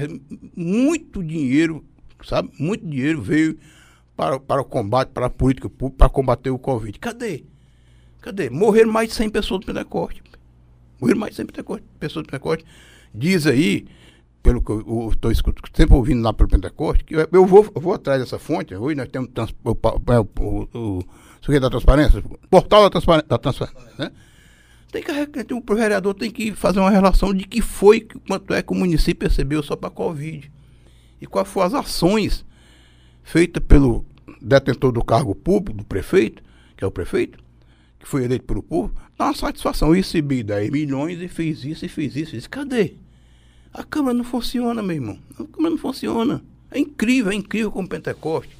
muito 0.54 1.24
dinheiro, 1.24 1.84
sabe? 2.24 2.52
Muito 2.56 2.86
dinheiro 2.86 3.20
veio 3.20 3.58
para, 4.16 4.38
para 4.38 4.60
o 4.60 4.64
combate, 4.64 5.08
para 5.08 5.26
a 5.26 5.30
política 5.30 5.68
pública, 5.68 5.98
para 5.98 6.08
combater 6.08 6.50
o 6.50 6.58
Covid. 6.58 6.96
Cadê? 7.00 7.42
Cadê? 8.20 8.48
Morreram 8.48 8.92
mais 8.92 9.08
de 9.08 9.16
100 9.16 9.30
pessoas 9.30 9.60
do 9.62 9.66
Pentecoste. 9.66 10.22
Morreram 11.00 11.18
mais 11.18 11.32
de 11.32 11.38
100 11.38 11.46
pessoas 11.98 12.24
do 12.24 12.30
Pentecoste. 12.30 12.64
Diz 13.12 13.44
aí, 13.44 13.88
pelo 14.48 14.62
que 14.62 14.72
eu 14.72 15.10
estou 15.12 15.30
sempre 15.74 15.94
ouvindo 15.94 16.22
lá 16.22 16.32
pelo 16.32 16.48
Pentecoste, 16.48 17.04
que 17.04 17.14
eu 17.14 17.44
vou, 17.44 17.70
eu 17.74 17.80
vou 17.82 17.92
atrás 17.92 18.18
dessa 18.18 18.38
fonte. 18.38 18.74
Hoje 18.74 18.96
nós 18.96 19.06
temos 19.08 19.28
trans, 19.34 19.54
o, 19.62 19.72
o, 19.72 20.68
o, 20.72 20.98
o 20.98 21.60
da 21.60 21.68
transparência, 21.68 22.24
portal 22.48 22.84
da 22.84 22.88
transparência, 22.88 23.28
da 23.28 23.36
transparência 23.36 23.82
né? 23.98 24.10
Tem 24.90 25.02
que, 25.02 25.54
o 25.54 25.74
vereador 25.74 26.14
tem 26.14 26.30
que 26.30 26.52
fazer 26.52 26.80
uma 26.80 26.88
relação 26.88 27.34
de 27.34 27.44
que 27.44 27.60
foi, 27.60 28.08
quanto 28.26 28.54
é 28.54 28.62
que 28.62 28.72
o 28.72 28.74
município 28.74 29.28
recebeu 29.28 29.62
só 29.62 29.76
para 29.76 29.88
a 29.88 29.92
Covid. 29.92 30.50
E 31.20 31.26
quais 31.26 31.46
foram 31.46 31.66
as 31.66 31.74
ações 31.74 32.42
feitas 33.22 33.62
pelo 33.62 34.02
detentor 34.40 34.92
do 34.92 35.04
cargo 35.04 35.34
público, 35.34 35.76
do 35.76 35.84
prefeito, 35.84 36.42
que 36.74 36.82
é 36.82 36.86
o 36.86 36.90
prefeito, 36.90 37.38
que 37.98 38.08
foi 38.08 38.24
eleito 38.24 38.46
pelo 38.46 38.62
povo, 38.62 38.94
dá 39.18 39.26
uma 39.26 39.34
satisfação. 39.34 39.88
Eu 39.88 39.94
recebi 39.96 40.42
10 40.42 40.70
milhões 40.70 41.20
e 41.20 41.28
fez 41.28 41.66
isso 41.66 41.84
e 41.84 41.88
fez 41.88 42.16
isso. 42.16 42.32
Disse, 42.32 42.48
cadê? 42.48 42.96
A 43.72 43.82
Câmara 43.84 44.14
não 44.14 44.24
funciona, 44.24 44.82
meu 44.82 44.96
irmão. 44.96 45.18
A 45.38 45.44
Câmara 45.44 45.70
não 45.70 45.78
funciona. 45.78 46.42
É 46.70 46.78
incrível, 46.78 47.32
é 47.32 47.34
incrível 47.34 47.70
como 47.70 47.88
Pentecoste. 47.88 48.56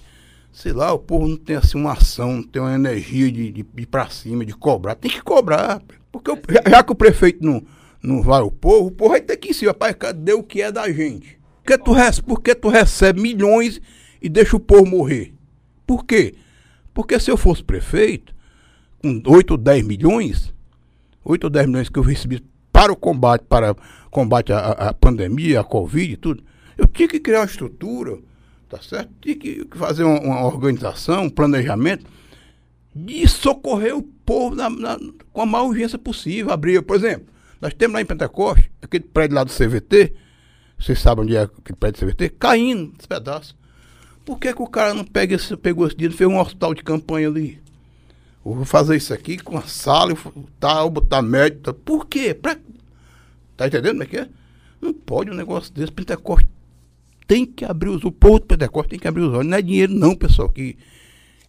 Sei 0.52 0.72
lá, 0.72 0.92
o 0.92 0.98
povo 0.98 1.28
não 1.28 1.36
tem 1.36 1.56
assim 1.56 1.78
uma 1.78 1.92
ação, 1.92 2.36
não 2.36 2.42
tem 2.42 2.60
uma 2.60 2.74
energia 2.74 3.30
de, 3.30 3.52
de, 3.52 3.62
de 3.62 3.82
ir 3.82 3.86
pra 3.86 4.08
cima, 4.08 4.44
de 4.44 4.52
cobrar. 4.54 4.94
Tem 4.94 5.10
que 5.10 5.22
cobrar. 5.22 5.82
Porque 6.10 6.30
o, 6.30 6.38
já, 6.48 6.62
já, 6.68 6.82
que 6.82 6.92
o 6.92 6.94
prefeito 6.94 7.44
não, 7.44 7.62
não 8.02 8.22
vai 8.22 8.40
o 8.40 8.50
povo, 8.50 8.86
o 8.86 8.90
povo 8.90 9.10
vai 9.10 9.20
ter 9.20 9.36
que 9.36 9.50
ir 9.50 9.54
sim, 9.54 9.66
rapaz, 9.66 9.94
cadê 9.94 10.32
o 10.32 10.42
que 10.42 10.62
é 10.62 10.72
da 10.72 10.90
gente? 10.90 11.38
Porque 11.62 11.78
tu, 11.78 11.92
porque 12.26 12.54
tu 12.54 12.68
recebe 12.68 13.20
milhões 13.20 13.80
e 14.22 14.28
deixa 14.28 14.56
o 14.56 14.60
povo 14.60 14.86
morrer? 14.86 15.34
Por 15.86 16.04
quê? 16.04 16.34
Porque 16.94 17.20
se 17.20 17.30
eu 17.30 17.36
fosse 17.36 17.62
prefeito, 17.62 18.34
com 19.00 19.22
8 19.26 19.50
ou 19.52 19.56
10 19.56 19.86
milhões, 19.86 20.52
8 21.24 21.44
ou 21.44 21.50
10 21.50 21.66
milhões 21.66 21.88
que 21.88 21.98
eu 21.98 22.02
recebi 22.02 22.42
para 22.78 22.92
o 22.92 22.96
combate, 22.96 23.42
para 23.42 23.74
combate 24.08 24.52
à, 24.52 24.70
à 24.70 24.94
pandemia, 24.94 25.60
à 25.60 25.64
Covid 25.64 26.12
e 26.12 26.16
tudo, 26.16 26.44
eu 26.76 26.86
tinha 26.86 27.08
que 27.08 27.18
criar 27.18 27.40
uma 27.40 27.46
estrutura, 27.46 28.18
tá 28.68 28.80
certo? 28.80 29.10
Tinha 29.20 29.34
que 29.34 29.66
fazer 29.74 30.04
uma, 30.04 30.20
uma 30.20 30.44
organização, 30.46 31.24
um 31.24 31.30
planejamento 31.30 32.06
de 32.94 33.26
socorrer 33.26 33.96
o 33.96 34.02
povo 34.02 34.54
na, 34.54 34.70
na, 34.70 34.96
com 35.32 35.42
a 35.42 35.46
maior 35.46 35.66
urgência 35.66 35.98
possível. 35.98 36.52
Abrir, 36.52 36.80
por 36.82 36.94
exemplo, 36.94 37.26
nós 37.60 37.74
temos 37.74 37.94
lá 37.94 38.00
em 38.00 38.06
Pentecoste, 38.06 38.70
aquele 38.80 39.04
prédio 39.04 39.34
lá 39.34 39.42
do 39.42 39.50
CVT, 39.50 40.14
vocês 40.78 41.00
sabem 41.00 41.24
onde 41.24 41.34
é 41.34 41.42
aquele 41.42 41.76
prédio 41.76 42.06
do 42.06 42.06
CVT, 42.06 42.28
caindo, 42.38 42.94
esse. 42.96 43.56
Por 44.24 44.38
que, 44.38 44.54
que 44.54 44.62
o 44.62 44.68
cara 44.68 44.94
não 44.94 45.04
pega 45.04 45.34
esse, 45.34 45.56
pegou 45.56 45.84
esse 45.84 45.96
dinheiro 45.96 46.14
e 46.14 46.16
fez 46.16 46.30
um 46.30 46.38
hospital 46.38 46.72
de 46.74 46.84
campanha 46.84 47.26
ali? 47.26 47.60
Eu 48.44 48.54
vou 48.54 48.64
fazer 48.64 48.96
isso 48.96 49.12
aqui 49.12 49.38
com 49.38 49.58
a 49.58 49.62
sala, 49.62 50.14
tal, 50.58 50.90
botar 50.90 51.22
médico. 51.22 51.62
Tal. 51.62 51.74
Por 51.74 52.06
quê? 52.06 52.34
Pra... 52.34 52.56
Tá 53.56 53.66
entendendo 53.66 53.92
como 53.92 54.02
é 54.04 54.06
que 54.06 54.16
é? 54.16 54.28
Não 54.80 54.92
pode 54.92 55.30
um 55.30 55.34
negócio 55.34 55.72
desse. 55.72 55.92
Pentecoste 55.92 56.48
tem 57.26 57.44
que 57.44 57.64
abrir 57.64 57.90
os 57.90 58.04
O 58.04 58.10
povo 58.10 58.38
do 58.38 58.46
Pentecoste 58.46 58.90
tem 58.90 58.98
que 58.98 59.06
abrir 59.06 59.22
os 59.22 59.34
olhos. 59.34 59.46
Não 59.46 59.58
é 59.58 59.62
dinheiro, 59.62 59.92
não, 59.92 60.14
pessoal, 60.14 60.48
que, 60.48 60.78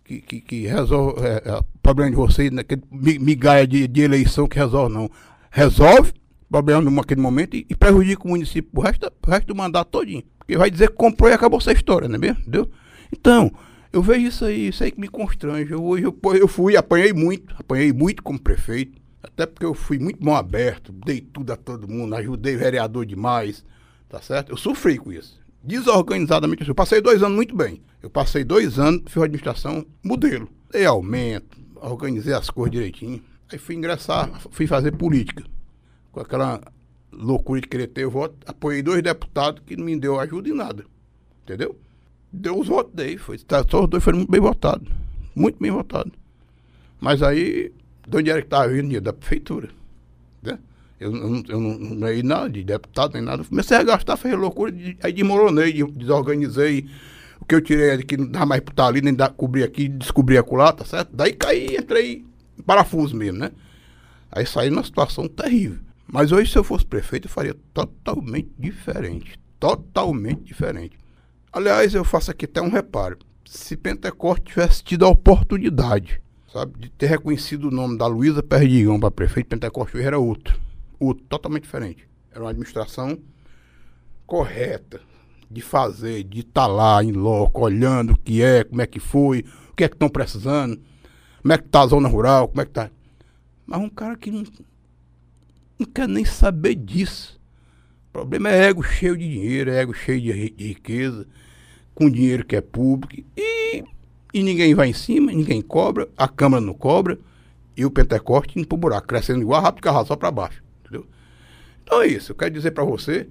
que, 0.04 0.20
que, 0.22 0.42
que 0.42 0.68
resolve 0.68 1.22
é, 1.26 1.42
é, 1.46 1.62
problema 1.82 2.12
de 2.12 2.18
vocês, 2.18 2.52
naquele 2.52 2.84
migalha 2.92 3.66
de, 3.66 3.88
de 3.88 4.02
eleição 4.02 4.48
que 4.48 4.58
resolve, 4.60 4.94
não. 4.94 5.10
Resolve 5.50 6.12
o 6.12 6.52
problema 6.52 6.92
naquele 6.92 7.22
momento 7.22 7.56
e, 7.56 7.66
e 7.70 7.76
prejudica 7.76 8.26
o 8.26 8.30
município 8.30 8.70
o 8.74 8.82
resto, 8.82 9.12
o 9.26 9.30
resto 9.30 9.48
do 9.48 9.56
mandato 9.56 9.90
todinho. 9.90 10.24
Porque 10.38 10.58
vai 10.58 10.70
dizer 10.70 10.90
que 10.90 10.96
comprou 10.96 11.30
e 11.30 11.34
acabou 11.34 11.60
essa 11.60 11.72
história, 11.72 12.08
não 12.10 12.16
é 12.16 12.20
mesmo? 12.20 12.42
Entendeu? 12.42 12.70
Então, 13.12 13.52
eu 13.92 14.02
vejo 14.04 14.28
isso 14.28 14.46
aí, 14.46 14.68
isso 14.68 14.84
aí 14.84 14.92
que 14.92 15.00
me 15.00 15.08
constrange. 15.08 15.72
Eu, 15.72 15.84
hoje 15.84 16.04
eu, 16.04 16.16
eu 16.36 16.48
fui, 16.48 16.78
apanhei 16.78 17.12
muito, 17.12 17.56
apanhei 17.58 17.92
muito 17.92 18.22
como 18.22 18.40
prefeito. 18.40 19.00
Até 19.22 19.46
porque 19.46 19.66
eu 19.66 19.74
fui 19.74 20.00
muito 20.00 20.24
bom 20.24 20.36
aberto, 20.36 20.94
dei 20.94 21.20
tudo 21.20 21.52
a 21.52 21.58
todo 21.58 21.88
mundo, 21.88 22.16
ajudei 22.16 22.56
vereador 22.56 23.06
demais, 23.06 23.66
tá 24.08 24.22
certo? 24.22 24.52
Eu 24.52 24.58
sofri 24.58 24.98
com 24.98 25.12
isso. 25.12 25.40
Desorganizadamente, 25.62 26.68
eu 26.68 26.76
passei 26.76 27.02
dois 27.02 27.22
anos 27.22 27.36
muito 27.36 27.54
bem. 27.56 27.82
Eu 28.02 28.10
passei 28.10 28.46
dois 28.46 28.80
anos, 28.80 29.04
fiz 29.08 29.22
administração 29.22 29.86
modelo. 30.02 30.48
Dei 30.72 30.86
aumento, 30.86 31.58
organizei 31.76 32.34
as 32.34 32.50
coisas 32.50 32.72
direitinho. 32.72 33.22
Aí 33.52 33.58
fui 33.58 33.76
ingressar, 33.76 34.30
fui 34.52 34.68
fazer 34.68 34.92
política. 34.94 35.44
Com 36.12 36.22
aquela 36.22 36.62
loucura 37.12 37.60
de 37.60 37.68
querer 37.68 37.88
ter 37.88 38.08
voto, 38.08 38.36
apoiei 38.46 38.82
dois 38.82 39.02
deputados 39.02 39.62
que 39.66 39.76
não 39.76 39.84
me 39.84 40.00
deu 40.00 40.20
ajuda 40.20 40.48
em 40.48 40.54
nada. 40.54 40.86
Entendeu? 41.44 41.76
Deu 42.32 42.60
os 42.60 42.68
votos 42.68 42.92
daí, 42.94 43.18
foi, 43.18 43.38
tá, 43.40 43.66
só 43.68 43.84
os 43.84 43.90
dois 43.90 44.04
foram 44.04 44.20
muito 44.20 44.32
bem 44.32 44.42
votados. 44.42 44.88
Muito 45.36 45.58
bem 45.60 45.72
votados. 45.72 46.14
Mas 47.00 47.24
aí, 47.24 47.72
de 48.08 48.18
onde 48.18 48.30
era 48.30 48.42
que 48.42 48.48
estava 48.48 48.68
vindo? 48.68 49.00
Da 49.02 49.14
prefeitura. 49.14 49.70
Né? 50.42 50.60
Eu, 51.00 51.16
eu, 51.16 51.44
eu 51.48 51.60
não, 51.60 52.00
ganhei 52.00 52.22
nada 52.22 52.50
de 52.50 52.64
deputado, 52.64 53.14
nem 53.14 53.22
nada. 53.22 53.44
Comecei 53.44 53.78
a 53.78 53.84
gastar, 53.84 54.18
fez 54.18 54.38
loucura, 54.38 54.74
aí 55.02 55.14
desmoronei, 55.14 55.84
desorganizei. 55.84 56.90
O 57.40 57.46
que 57.46 57.56
eu 57.56 57.62
tirei 57.62 57.98
de 57.98 58.04
que 58.04 58.18
não 58.18 58.28
dá 58.28 58.46
mais 58.46 58.62
para 58.62 58.74
estar 58.74 58.88
ali, 58.88 59.02
nem 59.02 59.14
dá, 59.14 59.30
cobrir 59.30 59.64
aqui, 59.64 59.88
descobrir 59.88 60.38
acolá, 60.38 60.74
tá 60.74 60.84
certo? 60.84 61.10
Daí 61.14 61.34
caí, 61.34 61.78
entrei 61.78 62.26
em 62.58 62.62
parafuso 62.62 63.16
mesmo, 63.16 63.40
né? 63.40 63.52
Aí 64.32 64.46
saí 64.46 64.70
numa 64.70 64.84
situação 64.84 65.28
terrível. 65.28 65.80
Mas 66.06 66.32
hoje, 66.32 66.52
se 66.52 66.58
eu 66.58 66.64
fosse 66.64 66.86
prefeito, 66.86 67.28
eu 67.28 67.32
faria 67.32 67.56
totalmente 67.74 68.50
diferente. 68.58 69.40
Totalmente 69.60 70.44
diferente. 70.44 70.98
Aliás, 71.52 71.96
eu 71.96 72.04
faço 72.04 72.30
aqui 72.30 72.46
até 72.46 72.62
um 72.62 72.70
reparo. 72.70 73.18
Se 73.46 73.76
Pentecoste 73.76 74.46
tivesse 74.46 74.84
tido 74.84 75.06
a 75.06 75.10
oportunidade, 75.10 76.22
sabe, 76.52 76.80
de 76.80 76.90
ter 76.90 77.08
reconhecido 77.08 77.70
o 77.70 77.72
nome 77.72 77.98
da 77.98 78.06
Luísa 78.06 78.44
Perdigão 78.44 79.00
para 79.00 79.10
prefeito, 79.10 79.48
Pentecoste 79.48 79.98
hoje 79.98 80.06
era 80.06 80.20
outro. 80.20 80.60
Outro, 81.00 81.26
totalmente 81.28 81.64
diferente. 81.64 82.08
Era 82.32 82.42
uma 82.42 82.52
administração 82.52 83.18
correta 84.28 85.02
de 85.50 85.62
fazer, 85.62 86.24
de 86.24 86.42
estar 86.42 86.62
tá 86.62 86.68
lá 86.68 87.04
em 87.04 87.12
loco, 87.12 87.62
olhando 87.62 88.14
o 88.14 88.18
que 88.18 88.44
é, 88.44 88.64
como 88.64 88.82
é 88.84 88.86
que 88.86 89.00
foi, 89.00 89.44
o 89.72 89.74
que 89.74 89.84
é 89.84 89.90
que 89.90 89.96
estão 89.96 90.08
precisando, 90.08 90.80
como 91.42 91.54
é 91.54 91.58
que 91.58 91.66
está 91.66 91.82
a 91.82 91.88
zona 91.88 92.08
rural, 92.08 92.48
como 92.48 92.62
é 92.62 92.66
que 92.66 92.72
está. 92.72 92.92
Mas 93.66 93.80
um 93.80 93.90
cara 93.90 94.16
que 94.16 94.30
não, 94.30 94.44
não 95.80 95.88
quer 95.88 96.08
nem 96.08 96.26
saber 96.26 96.76
disso. 96.76 97.40
O 98.10 98.12
problema 98.12 98.50
é 98.50 98.66
ego 98.66 98.84
cheio 98.84 99.18
de 99.18 99.28
dinheiro, 99.28 99.72
é 99.72 99.82
ego 99.82 99.94
cheio 99.94 100.22
de 100.22 100.32
riqueza, 100.64 101.28
com 102.00 102.10
dinheiro 102.10 102.46
que 102.46 102.56
é 102.56 102.62
público. 102.62 103.24
E 103.38 103.84
e 104.34 104.44
ninguém 104.44 104.76
vai 104.76 104.90
em 104.90 104.94
cima, 104.94 105.32
ninguém 105.32 105.62
cobra, 105.62 106.08
a 106.16 106.28
Câmara 106.28 106.62
não 106.62 106.74
cobra, 106.74 107.18
e 107.76 107.86
o 107.86 107.92
Pentecoste 107.92 108.60
indo 108.60 108.68
pro 108.68 108.78
buraco, 108.78 109.08
crescendo 109.08 109.42
igual 109.42 109.62
rápido 109.62 109.84
carro 109.84 110.06
só 110.06 110.16
para 110.16 110.30
baixo. 110.30 110.62
Entendeu? 110.82 111.06
Então 111.84 112.02
é 112.02 112.08
isso. 112.08 112.32
Eu 112.32 112.36
quero 112.36 112.54
dizer 112.54 112.72
para 112.72 112.84
você 112.84 113.28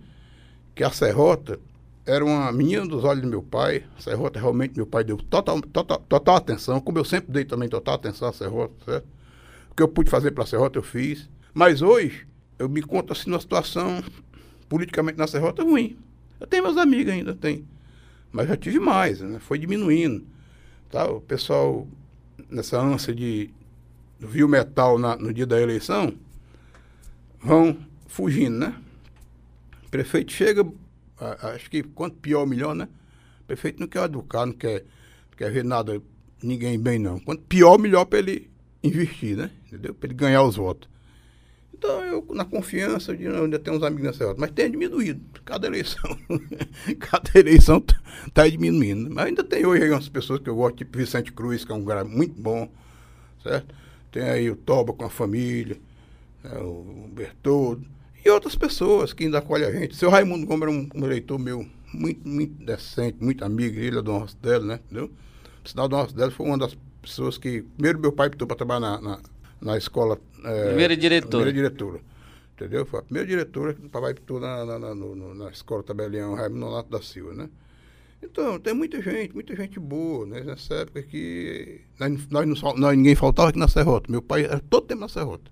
que 0.74 0.82
a 0.82 0.90
Serrota 0.90 1.60
era 2.04 2.24
uma 2.24 2.50
menina 2.50 2.86
dos 2.86 3.04
olhos 3.04 3.22
do 3.22 3.28
meu 3.28 3.42
pai. 3.42 3.84
A 3.96 4.00
Serrota 4.00 4.40
realmente 4.40 4.76
meu 4.76 4.86
pai 4.86 5.04
deu 5.04 5.18
total, 5.18 5.60
total, 5.60 5.98
total 5.98 6.36
atenção, 6.36 6.80
como 6.80 6.98
eu 6.98 7.04
sempre 7.04 7.30
dei 7.30 7.44
também 7.44 7.68
total 7.68 7.94
atenção 7.94 8.28
à 8.28 8.32
Serrota, 8.32 8.74
certo? 8.84 9.06
O 9.70 9.74
que 9.74 9.82
eu 9.82 9.88
pude 9.88 10.10
fazer 10.10 10.30
para 10.32 10.44
a 10.44 10.46
Serrota 10.46 10.78
eu 10.78 10.82
fiz. 10.82 11.28
Mas 11.52 11.82
hoje 11.82 12.26
eu 12.58 12.68
me 12.68 12.82
conto 12.82 13.12
assim 13.12 13.30
numa 13.30 13.40
situação 13.40 14.02
politicamente 14.68 15.18
na 15.18 15.26
Serrota 15.26 15.62
ruim. 15.62 15.96
Eu 16.40 16.46
tenho 16.46 16.64
meus 16.64 16.76
amigos 16.76 17.12
ainda, 17.12 17.34
tem. 17.34 17.64
Mas 18.30 18.48
já 18.48 18.56
tive 18.56 18.78
mais, 18.78 19.20
né? 19.20 19.38
Foi 19.38 19.58
diminuindo. 19.58 20.26
Tá? 20.90 21.06
O 21.06 21.20
pessoal, 21.20 21.86
nessa 22.50 22.80
ânsia 22.80 23.14
de 23.14 23.50
viu 24.18 24.48
metal 24.48 24.98
na, 24.98 25.16
no 25.16 25.32
dia 25.32 25.46
da 25.46 25.60
eleição, 25.60 26.12
vão 27.40 27.78
fugindo, 28.06 28.58
né? 28.58 28.74
O 29.86 29.90
prefeito 29.90 30.32
chega, 30.32 30.66
acho 31.54 31.70
que 31.70 31.82
quanto 31.82 32.16
pior, 32.16 32.46
melhor, 32.46 32.74
né? 32.74 32.88
O 33.42 33.44
prefeito 33.44 33.80
não 33.80 33.86
quer 33.86 34.04
educar, 34.04 34.44
não 34.44 34.52
quer, 34.52 34.84
não 35.30 35.36
quer 35.36 35.50
ver 35.50 35.64
nada, 35.64 36.02
ninguém 36.42 36.78
bem, 36.78 36.98
não. 36.98 37.18
Quanto 37.20 37.42
pior, 37.42 37.78
melhor 37.78 38.04
para 38.04 38.18
ele 38.18 38.50
investir, 38.82 39.36
né? 39.36 39.50
Para 39.70 40.08
ele 40.08 40.14
ganhar 40.14 40.42
os 40.42 40.56
votos. 40.56 40.88
Então, 41.78 42.04
eu, 42.04 42.26
na 42.34 42.44
confiança, 42.44 43.16
de, 43.16 43.22
eu 43.22 43.44
ainda 43.44 43.56
tenho 43.56 43.76
uns 43.76 43.84
amigos 43.84 44.04
nessa 44.04 44.26
hora, 44.26 44.36
mas 44.36 44.50
tem 44.50 44.68
diminuído. 44.68 45.20
Cada 45.44 45.68
eleição, 45.68 46.18
cada 46.98 47.30
eleição 47.38 47.78
está 47.78 48.00
tá 48.34 48.48
diminuindo. 48.48 49.08
Mas 49.14 49.26
ainda 49.26 49.44
tem 49.44 49.64
hoje 49.64 49.88
umas 49.88 50.08
pessoas 50.08 50.40
que 50.40 50.50
eu 50.50 50.56
gosto, 50.56 50.78
tipo 50.78 50.98
Vicente 50.98 51.32
Cruz, 51.32 51.64
que 51.64 51.70
é 51.70 51.74
um 51.74 51.84
cara 51.84 52.04
muito 52.04 52.34
bom, 52.40 52.68
certo? 53.44 53.72
Tem 54.10 54.24
aí 54.24 54.50
o 54.50 54.56
Toba 54.56 54.92
com 54.92 55.04
a 55.04 55.10
família, 55.10 55.76
né, 56.42 56.58
o 56.58 57.08
Bertoldo, 57.12 57.86
e 58.24 58.28
outras 58.28 58.56
pessoas 58.56 59.12
que 59.12 59.24
ainda 59.24 59.38
acolhem 59.38 59.68
a 59.68 59.70
gente. 59.70 59.94
Seu 59.94 60.10
Raimundo 60.10 60.46
Gomes 60.46 60.62
era 60.62 60.70
um, 60.72 60.88
um 60.96 61.04
eleitor 61.04 61.38
meu 61.38 61.64
muito, 61.94 62.26
muito 62.28 62.64
decente, 62.64 63.18
muito 63.20 63.44
amigo, 63.44 63.78
ele 63.78 63.98
é 63.98 64.02
do 64.02 64.18
Rostelo, 64.18 64.64
né? 64.64 64.80
Entendeu? 64.84 65.10
O 65.64 65.68
sinal 65.68 65.88
do 65.88 65.94
Rostelo 65.94 66.32
foi 66.32 66.46
uma 66.46 66.58
das 66.58 66.76
pessoas 67.00 67.38
que. 67.38 67.62
Primeiro, 67.62 68.00
meu 68.00 68.10
pai 68.10 68.28
pediu 68.28 68.48
para 68.48 68.56
trabalhar 68.56 68.80
na, 68.80 69.00
na, 69.00 69.20
na 69.60 69.76
escola. 69.76 70.18
É, 70.44 70.66
primeira 70.66 70.96
diretora. 70.96 71.44
Primeira 71.44 71.52
diretora. 71.52 72.00
Entendeu? 72.54 72.84
Foi 72.86 73.00
a 73.00 73.02
primeira 73.02 73.28
diretora 73.28 73.74
que 73.74 73.80
pediu 73.80 74.40
na, 74.40 74.64
na, 74.64 74.78
na, 74.78 74.94
no, 74.94 75.34
na 75.34 75.48
escola 75.50 75.82
Tabelião 75.82 76.34
Raimundo 76.34 76.60
Nonato 76.66 76.90
da 76.90 77.00
Silva, 77.00 77.32
né? 77.32 77.48
Então, 78.20 78.58
tem 78.58 78.74
muita 78.74 79.00
gente, 79.00 79.32
muita 79.32 79.54
gente 79.54 79.78
boa, 79.78 80.26
né? 80.26 80.40
Nessa 80.40 80.74
época 80.74 81.02
que 81.02 81.80
nós, 82.00 82.26
nós, 82.28 82.62
não, 82.62 82.74
nós, 82.74 82.96
ninguém 82.96 83.14
faltava 83.14 83.50
aqui 83.50 83.58
na 83.58 83.68
Serrota. 83.68 84.10
Meu 84.10 84.20
pai 84.20 84.44
era 84.44 84.58
todo 84.58 84.86
tempo 84.86 85.00
na 85.00 85.08
Serrota. 85.08 85.50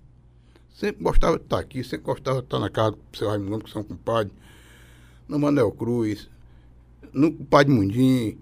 Sempre 0.75 1.01
gostava 1.01 1.37
de 1.37 1.43
estar 1.43 1.59
aqui, 1.59 1.83
sempre 1.83 2.05
gostava 2.05 2.39
de 2.39 2.45
estar 2.45 2.59
na 2.59 2.69
casa 2.69 2.91
do 2.91 3.17
seu 3.17 3.29
Raimundo, 3.29 3.63
que 3.63 3.71
são 3.71 3.83
compadre, 3.83 4.33
no 5.29 5.39
Manel 5.39 5.71
Cruz, 5.71 6.29
no 7.13 7.31
Padre 7.31 7.73
Mundim, 7.73 8.37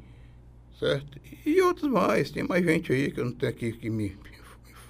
certo? 0.80 1.20
E 1.46 1.62
outros 1.62 1.90
mais, 1.90 2.32
tem 2.32 2.44
mais 2.44 2.66
gente 2.66 2.92
aí 2.92 3.12
que 3.12 3.20
eu 3.20 3.26
não 3.26 3.32
tenho 3.32 3.52
aqui, 3.52 3.74
que 3.74 3.90
me 3.92 4.10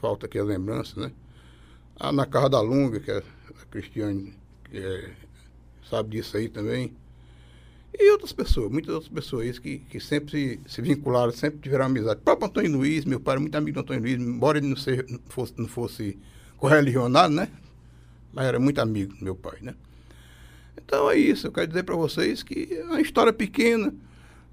falta 0.05 0.27
aqui 0.27 0.37
a 0.37 0.43
lembrança, 0.43 0.99
né? 0.99 1.11
Ah, 1.99 2.11
na 2.11 2.27
Casa 2.27 2.49
da 2.49 2.61
Lunga, 2.61 2.99
que 2.99 3.09
a 3.09 3.23
Cristiane, 3.71 4.35
que 4.69 4.77
é, 4.77 5.09
sabe 5.89 6.09
disso 6.11 6.37
aí 6.37 6.47
também. 6.47 6.93
E 7.97 8.11
outras 8.11 8.31
pessoas, 8.31 8.71
muitas 8.71 8.93
outras 8.93 9.11
pessoas 9.11 9.57
que, 9.57 9.79
que 9.79 9.99
sempre 9.99 10.29
se, 10.29 10.59
se 10.67 10.81
vincularam, 10.81 11.31
sempre 11.31 11.59
tiveram 11.59 11.85
amizade. 11.85 12.19
O 12.19 12.23
próprio 12.23 12.47
Antônio 12.47 12.71
Luiz, 12.73 13.03
meu 13.03 13.19
pai 13.19 13.39
muito 13.39 13.55
amigo 13.55 13.75
do 13.75 13.79
Antônio 13.79 14.01
Luiz, 14.03 14.19
embora 14.19 14.59
ele 14.59 14.67
não, 14.67 14.75
seja, 14.75 15.03
não 15.09 15.19
fosse, 15.27 15.53
não 15.57 15.67
fosse 15.67 16.19
correligionário, 16.57 17.35
né? 17.35 17.49
Mas 18.31 18.45
era 18.45 18.59
muito 18.59 18.79
amigo 18.79 19.15
do 19.15 19.23
meu 19.23 19.35
pai, 19.35 19.57
né? 19.61 19.73
Então 20.77 21.09
é 21.09 21.17
isso, 21.17 21.47
eu 21.47 21.51
quero 21.51 21.67
dizer 21.67 21.81
para 21.81 21.95
vocês 21.95 22.43
que 22.43 22.67
é 22.75 22.83
uma 22.83 23.01
história 23.01 23.33
pequena, 23.33 23.91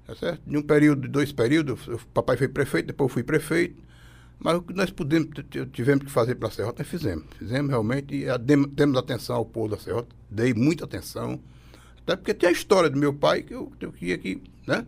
tá 0.07 0.15
certo? 0.15 0.41
De 0.47 0.57
um 0.57 0.63
período, 0.63 1.01
de 1.01 1.09
dois 1.09 1.31
períodos, 1.31 1.87
o 1.87 1.99
papai 2.07 2.37
foi 2.37 2.47
prefeito, 2.47 2.87
depois 2.87 3.09
eu 3.09 3.13
fui 3.13 3.23
prefeito, 3.23 3.82
mas 4.43 4.57
o 4.57 4.61
que 4.61 4.73
nós 4.73 4.91
pudemos, 4.91 5.29
tivemos 5.71 6.03
que 6.03 6.11
fazer 6.11 6.35
para 6.35 6.49
a 6.49 6.51
Serrota, 6.51 6.83
nós 6.83 6.87
fizemos. 6.87 7.23
Fizemos 7.39 7.69
realmente, 7.69 8.13
e 8.13 8.25
demos 8.37 8.97
atenção 8.97 9.37
ao 9.37 9.45
povo 9.45 9.69
da 9.69 9.77
Serrota, 9.77 10.13
dei 10.29 10.53
muita 10.53 10.83
atenção, 10.83 11.39
até 12.01 12.17
porque 12.17 12.33
tem 12.33 12.49
a 12.49 12.51
história 12.51 12.89
do 12.89 12.99
meu 12.99 13.13
pai 13.13 13.41
que 13.41 13.53
eu, 13.53 13.71
eu 13.79 13.91
queria 13.93 14.17
que, 14.17 14.41
né, 14.67 14.85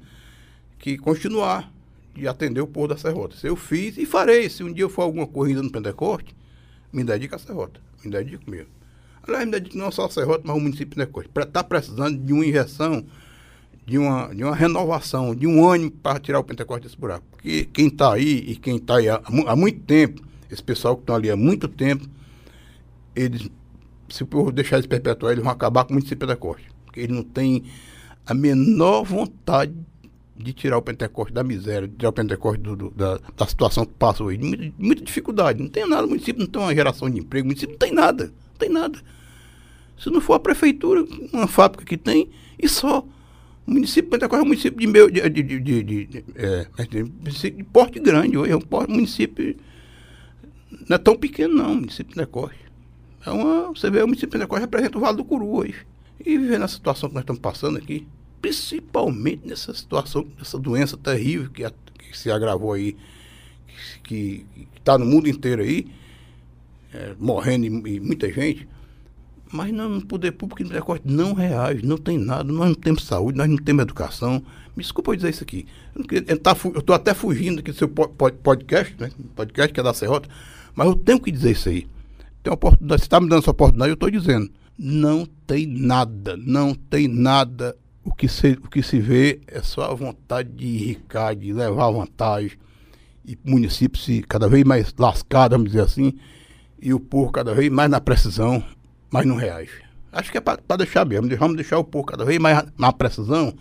que 0.78 0.98
continuar 0.98 1.72
de 2.14 2.28
atender 2.28 2.62
o 2.62 2.68
povo 2.68 2.90
da 2.90 2.98
Serrota. 2.98 3.36
Eu 3.44 3.56
fiz 3.56 3.98
e 3.98 4.06
farei. 4.06 4.50
Se 4.50 4.64
um 4.64 4.72
dia 4.72 4.84
eu 4.84 4.90
for 4.90 5.04
alguma 5.04 5.28
corrida 5.28 5.62
no 5.62 5.72
Pentecoste, 5.72 6.36
me 6.92 7.04
dedico 7.04 7.36
à 7.36 7.40
Serrota. 7.40 7.80
Me 8.04 8.12
dedico 8.12 8.50
mesmo. 8.50 8.70
Aliás, 9.24 9.46
me 9.46 9.52
dedico 9.52 9.78
não 9.78 9.92
só 9.92 10.06
à 10.06 10.10
Serrota, 10.10 10.42
mas 10.46 10.54
ao 10.54 10.60
município 10.60 10.90
de 10.90 10.96
Pentecoste. 10.96 11.32
Está 11.36 11.64
precisando 11.64 12.18
de 12.18 12.34
uma 12.34 12.46
injeção, 12.46 13.06
de 13.86 13.98
uma, 13.98 14.34
de 14.34 14.44
uma 14.44 14.56
renovação, 14.56 15.36
de 15.36 15.46
um 15.46 15.68
ânimo 15.68 15.92
para 15.92 16.20
tirar 16.20 16.40
o 16.40 16.44
Pentecoste 16.44 16.84
desse 16.84 16.98
buraco. 16.98 17.26
Porque 17.32 17.66
quem 17.66 17.88
está 17.88 18.14
aí 18.14 18.44
e 18.48 18.56
quem 18.56 18.78
está 18.78 18.98
aí 18.98 19.10
há, 19.10 19.22
há 19.48 19.56
muito 19.56 19.80
tempo, 19.82 20.22
esse 20.50 20.64
pessoal 20.64 20.96
que 20.96 21.04
estão 21.04 21.16
ali 21.16 21.30
há 21.30 21.36
muito 21.36 21.68
tempo, 21.68 22.08
eles, 23.16 23.50
se 24.10 24.24
o 24.24 24.28
povo 24.28 24.52
deixar 24.52 24.78
eles 24.78 24.88
perpetuar, 24.88 25.34
eles 25.34 25.44
vão 25.44 25.54
acabar 25.54 25.84
com 25.84 25.92
o 25.92 25.94
município 25.94 26.28
de 26.28 26.34
Pentecoste 26.34 26.76
porque 26.96 27.02
ele 27.02 27.14
não 27.14 27.24
tem 27.24 27.66
a 28.26 28.34
menor 28.34 29.04
vontade 29.04 29.76
de 30.38 30.54
tirar 30.54 30.78
o 30.78 30.82
Pentecoste 30.82 31.34
da 31.34 31.44
miséria, 31.44 31.88
de 31.88 31.96
tirar 31.96 32.10
o 32.10 32.14
Pentecoste 32.14 32.62
do, 32.62 32.76
do, 32.76 32.90
da, 32.92 33.20
da, 33.36 33.46
situação 33.46 33.86
que 33.86 33.94
passa 33.94 34.24
hoje. 34.24 34.38
Muita, 34.38 34.74
muita, 34.78 35.04
dificuldade. 35.04 35.62
Não 35.62 35.70
tem 35.70 35.88
nada. 35.88 36.06
O 36.06 36.10
município 36.10 36.40
não 36.40 36.48
tem 36.48 36.62
uma 36.62 36.74
geração 36.74 37.10
de 37.10 37.20
emprego. 37.20 37.46
O 37.46 37.48
município 37.48 37.74
não 37.74 37.80
tem 37.80 37.92
nada. 37.92 38.26
Não 38.26 38.58
tem 38.58 38.70
nada. 38.70 38.98
Se 39.98 40.10
não 40.10 40.22
for 40.22 40.36
a 40.36 40.40
prefeitura, 40.40 41.06
uma 41.34 41.48
fábrica 41.48 41.86
que 41.86 41.98
tem, 41.98 42.30
e 42.58 42.68
só. 42.68 43.06
O 43.68 43.72
município 43.72 44.04
de 44.04 44.10
Pentecoste 44.10 44.42
é 44.42 44.44
um 44.44 44.48
município 44.48 44.80
de, 44.80 44.88
meu, 44.88 45.10
de, 45.10 45.28
de, 45.30 45.60
de, 45.60 45.84
de, 45.84 46.26
é, 46.36 46.68
de 46.86 47.64
porte 47.66 48.00
grande. 48.00 48.38
Hoje 48.38 48.52
é 48.52 48.56
um 48.56 48.62
município. 48.88 49.56
Não 50.88 50.96
é 50.96 50.98
tão 51.00 51.16
pequeno, 51.16 51.56
não, 51.56 51.72
o 51.72 51.76
município 51.76 52.10
de 52.10 52.16
Pentecoste. 52.16 52.60
É 53.26 53.32
uma, 53.32 53.70
você 53.70 53.90
vê, 53.90 54.04
o 54.04 54.08
município 54.08 54.30
de 54.30 54.38
Pentecoste 54.38 54.62
representa 54.62 54.98
o 54.98 55.02
Vale 55.02 55.18
do 55.18 55.26
Curu 55.26 55.48
hoje. 55.48 55.86
E 56.24 56.38
vivendo 56.38 56.64
a 56.64 56.68
situação 56.68 57.10
que 57.10 57.16
nós 57.16 57.24
estamos 57.24 57.42
passando 57.42 57.78
aqui, 57.78 58.08
principalmente 58.40 59.48
nessa 59.48 59.74
situação, 59.74 60.28
nessa 60.38 60.60
doença 60.60 60.96
terrível 60.96 61.50
que, 61.50 61.64
a, 61.64 61.72
que 61.72 62.16
se 62.16 62.30
agravou 62.30 62.74
aí, 62.74 62.96
que 64.04 64.46
está 64.78 64.98
no 64.98 65.06
mundo 65.06 65.28
inteiro 65.28 65.64
aí, 65.64 65.88
é, 66.94 67.16
morrendo 67.20 67.66
e, 67.66 67.96
e, 67.96 68.00
muita 68.00 68.32
gente, 68.32 68.68
mas 69.56 69.74
não, 69.74 69.90
no 69.90 70.06
poder 70.06 70.34
público 70.34 70.62
e 70.62 70.66
no 70.66 71.00
não 71.06 71.34
reage, 71.34 71.86
não 71.86 71.98
tem 71.98 72.18
nada, 72.18 72.44
nós 72.44 72.68
não 72.68 72.76
temos 72.76 73.04
saúde, 73.06 73.38
nós 73.38 73.50
não 73.50 73.58
temos 73.58 73.84
educação. 73.84 74.44
Me 74.76 74.84
desculpa 74.84 75.12
eu 75.12 75.16
dizer 75.16 75.30
isso 75.30 75.44
aqui. 75.44 75.66
Eu 75.96 76.36
estou 76.36 76.82
tá 76.84 76.96
até 76.96 77.14
fugindo 77.14 77.60
aqui 77.60 77.72
do 77.72 77.78
seu 77.78 77.88
podcast, 77.88 78.96
né? 79.00 79.10
podcast 79.36 79.74
que 79.74 79.80
é 79.80 79.84
da 79.84 79.94
Serrota, 79.94 80.30
mas 80.76 80.88
eu 80.88 80.96
tenho 80.96 81.20
que 81.20 81.32
dizer 81.32 81.52
isso 81.52 81.70
aí. 81.70 81.88
Tem 82.44 82.52
oportunidade, 82.52 83.02
você 83.02 83.06
está 83.06 83.20
me 83.20 83.30
dando 83.30 83.42
essa 83.42 83.52
oportunidade, 83.52 83.90
eu 83.90 83.96
estou 83.96 84.12
dizendo 84.12 84.52
não 84.78 85.26
tem 85.48 85.66
nada, 85.66 86.36
não 86.38 86.74
tem 86.74 87.08
nada. 87.08 87.76
O 88.04 88.14
que 88.14 88.28
se, 88.28 88.52
o 88.64 88.70
que 88.70 88.84
se 88.84 89.00
vê 89.00 89.40
é 89.48 89.62
só 89.62 89.92
a 89.92 89.94
vontade 89.94 90.50
de 90.50 90.68
enricar, 90.68 91.36
de 91.36 91.52
levar 91.52 91.90
vantagem. 91.90 92.52
E 93.26 93.34
o 93.34 93.50
município 93.50 94.00
se 94.00 94.22
cada 94.22 94.48
vez 94.48 94.64
mais 94.64 94.94
lascado, 94.98 95.52
vamos 95.54 95.72
dizer 95.72 95.82
assim, 95.82 96.14
e 96.80 96.94
o 96.94 97.00
povo 97.00 97.32
cada 97.32 97.54
vez 97.54 97.72
mais 97.72 97.90
na 97.90 98.00
precisão, 98.00 98.64
mas 99.16 99.26
não 99.26 99.36
reage. 99.36 99.84
Acho 100.12 100.32
que 100.32 100.38
é 100.38 100.42
para 100.42 100.78
deixar 100.78 101.06
mesmo, 101.06 101.28
vamos 101.38 101.58
deixar 101.58 101.78
o 101.78 101.84
povo 101.84 102.06
cada 102.06 102.24
vez 102.24 102.40
mais 102.40 102.64
na 102.78 102.94
precisão, 102.94 103.54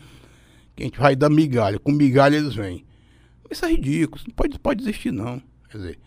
que 0.76 0.82
a 0.82 0.86
gente 0.86 0.98
vai 0.98 1.16
dar 1.16 1.28
migalha. 1.28 1.78
Com 1.78 1.92
migalha 1.92 2.36
eles 2.36 2.54
vêm. 2.54 2.84
Isso 3.50 3.64
é 3.64 3.70
ridículo, 3.70 4.22
não 4.26 4.34
pode, 4.34 4.58
pode 4.58 4.82
existir 4.82 5.12
não. 5.12 5.42
Quer 5.70 5.78
dizer, 5.78 5.98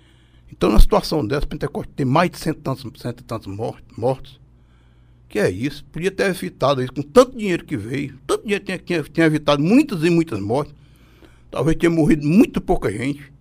então 0.51 0.71
na 0.71 0.79
situação 0.79 1.25
dessa, 1.25 1.45
Pentecoste 1.45 1.91
tem 1.93 2.05
mais 2.05 2.29
de 2.29 2.38
cento 2.38 2.60
e 2.60 2.62
tantos, 2.62 3.01
cento 3.01 3.19
e 3.19 3.23
tantos 3.23 3.47
mortos, 3.47 3.97
mortos 3.97 4.39
que 5.29 5.39
é 5.39 5.49
isso? 5.49 5.83
Podia 5.86 6.10
ter 6.10 6.27
evitado 6.27 6.81
isso 6.81 6.93
com 6.93 7.01
tanto 7.01 7.38
dinheiro 7.38 7.65
que 7.65 7.75
veio. 7.75 8.17
Tanto 8.25 8.43
dinheiro 8.43 8.63
tinha, 8.63 8.77
tinha, 8.77 9.03
tinha 9.03 9.25
evitado 9.25 9.62
muitas 9.62 10.03
e 10.03 10.10
muitas 10.10 10.39
mortes. 10.39 10.73
Talvez 11.51 11.77
tenha 11.77 11.89
morrido 11.89 12.25
muito 12.25 12.62
pouca 12.62 12.91
gente 12.91 13.31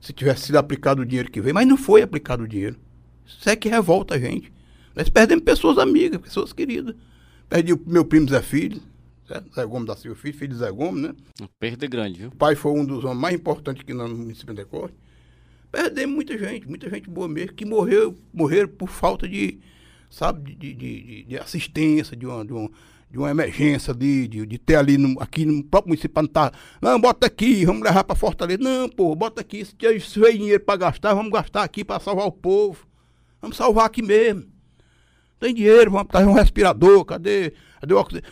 se 0.00 0.12
tivesse 0.12 0.46
sido 0.46 0.56
aplicado 0.56 1.02
o 1.02 1.06
dinheiro 1.06 1.30
que 1.30 1.40
veio. 1.40 1.54
Mas 1.54 1.66
não 1.66 1.76
foi 1.76 2.02
aplicado 2.02 2.44
o 2.44 2.48
dinheiro. 2.48 2.76
Isso 3.26 3.48
é 3.48 3.56
que 3.56 3.68
revolta 3.68 4.14
a 4.14 4.18
gente. 4.18 4.51
Nós 4.94 5.08
perdemos 5.08 5.44
pessoas 5.44 5.78
amigas, 5.78 6.20
pessoas 6.20 6.52
queridas. 6.52 6.94
Perdi 7.48 7.72
o 7.72 7.80
meu 7.86 8.04
primo 8.04 8.28
Zé 8.28 8.42
Filho, 8.42 8.80
Zé 9.54 9.64
Gomes 9.64 9.86
da 9.86 9.96
Silva 9.96 10.16
Filho, 10.16 10.34
filho 10.34 10.52
de 10.52 10.58
Zé 10.58 10.70
Gomes, 10.70 11.02
né? 11.02 11.14
Uma 11.40 11.48
perda 11.58 11.86
grande, 11.86 12.18
viu? 12.20 12.28
O 12.28 12.36
pai 12.36 12.54
foi 12.54 12.72
um 12.72 12.84
dos 12.84 13.04
homens 13.04 13.20
mais 13.20 13.34
importantes 13.34 13.82
aqui 13.82 13.94
no 13.94 14.08
município 14.08 14.54
de 14.54 14.62
Pentecoste. 14.62 14.96
Perdemos 15.70 16.14
muita 16.14 16.36
gente, 16.36 16.68
muita 16.68 16.90
gente 16.90 17.08
boa 17.08 17.26
mesmo, 17.26 17.54
que 17.54 17.64
morreu, 17.64 18.14
morreram 18.32 18.68
por 18.68 18.88
falta 18.88 19.26
de, 19.26 19.58
sabe, 20.10 20.54
de, 20.54 20.74
de, 20.74 20.74
de, 20.74 21.22
de 21.24 21.38
assistência, 21.38 22.14
de 22.14 22.26
uma, 22.26 22.44
de, 22.44 22.52
uma, 22.52 22.70
de 23.10 23.18
uma 23.18 23.30
emergência 23.30 23.94
de, 23.94 24.28
de, 24.28 24.44
de 24.44 24.58
ter 24.58 24.76
ali 24.76 24.98
no, 24.98 25.18
aqui 25.18 25.46
no 25.46 25.64
próprio 25.64 25.88
município 25.88 26.22
não 26.22 26.28
tá, 26.28 26.52
não, 26.80 27.00
bota 27.00 27.26
aqui, 27.26 27.64
vamos 27.64 27.82
levar 27.82 28.04
para 28.04 28.14
Fortaleza. 28.14 28.62
Não, 28.62 28.86
pô, 28.86 29.14
bota 29.14 29.40
aqui, 29.40 29.64
se 29.64 29.74
tiver 29.74 30.32
dinheiro 30.32 30.62
para 30.62 30.76
gastar, 30.76 31.14
vamos 31.14 31.32
gastar 31.32 31.62
aqui 31.62 31.82
para 31.82 31.98
salvar 31.98 32.26
o 32.26 32.32
povo. 32.32 32.86
Vamos 33.40 33.56
salvar 33.56 33.86
aqui 33.86 34.02
mesmo. 34.02 34.51
Tem 35.42 35.52
dinheiro, 35.52 35.90
vamos 35.90 36.06
trazer 36.06 36.26
um 36.26 36.34
respirador, 36.34 37.04
cadê, 37.04 37.52
cadê 37.80 37.92
o 37.92 37.98
oxigênio? 37.98 38.30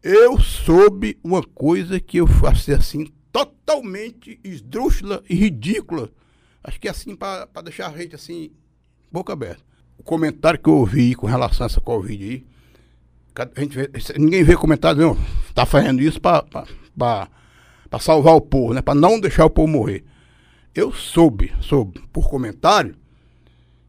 Eu 0.00 0.40
soube 0.40 1.18
uma 1.24 1.42
coisa 1.42 1.98
que 1.98 2.18
eu 2.18 2.26
faço 2.28 2.72
assim, 2.72 3.12
totalmente 3.32 4.38
esdrúxula 4.44 5.24
e 5.28 5.34
ridícula. 5.34 6.08
Acho 6.62 6.78
que 6.78 6.86
é 6.86 6.90
assim 6.92 7.16
para 7.16 7.48
deixar 7.64 7.88
a 7.88 7.98
gente 7.98 8.14
assim, 8.14 8.52
boca 9.10 9.32
aberta. 9.32 9.60
O 9.98 10.04
comentário 10.04 10.60
que 10.60 10.68
eu 10.68 10.74
ouvi 10.74 11.16
com 11.16 11.26
relação 11.26 11.64
a 11.64 11.66
essa 11.66 11.80
Covid 11.80 12.24
aí, 12.24 12.46
vê, 13.66 13.90
ninguém 14.16 14.44
vê 14.44 14.54
comentário, 14.54 15.02
não, 15.02 15.18
tá 15.52 15.66
fazendo 15.66 16.00
isso 16.00 16.20
para 16.20 17.28
salvar 17.98 18.36
o 18.36 18.40
povo, 18.40 18.72
né? 18.72 18.80
Para 18.80 18.94
não 18.94 19.18
deixar 19.18 19.46
o 19.46 19.50
povo 19.50 19.66
morrer. 19.66 20.04
Eu 20.76 20.92
soube, 20.92 21.52
soube, 21.60 22.00
por 22.12 22.30
comentário, 22.30 22.94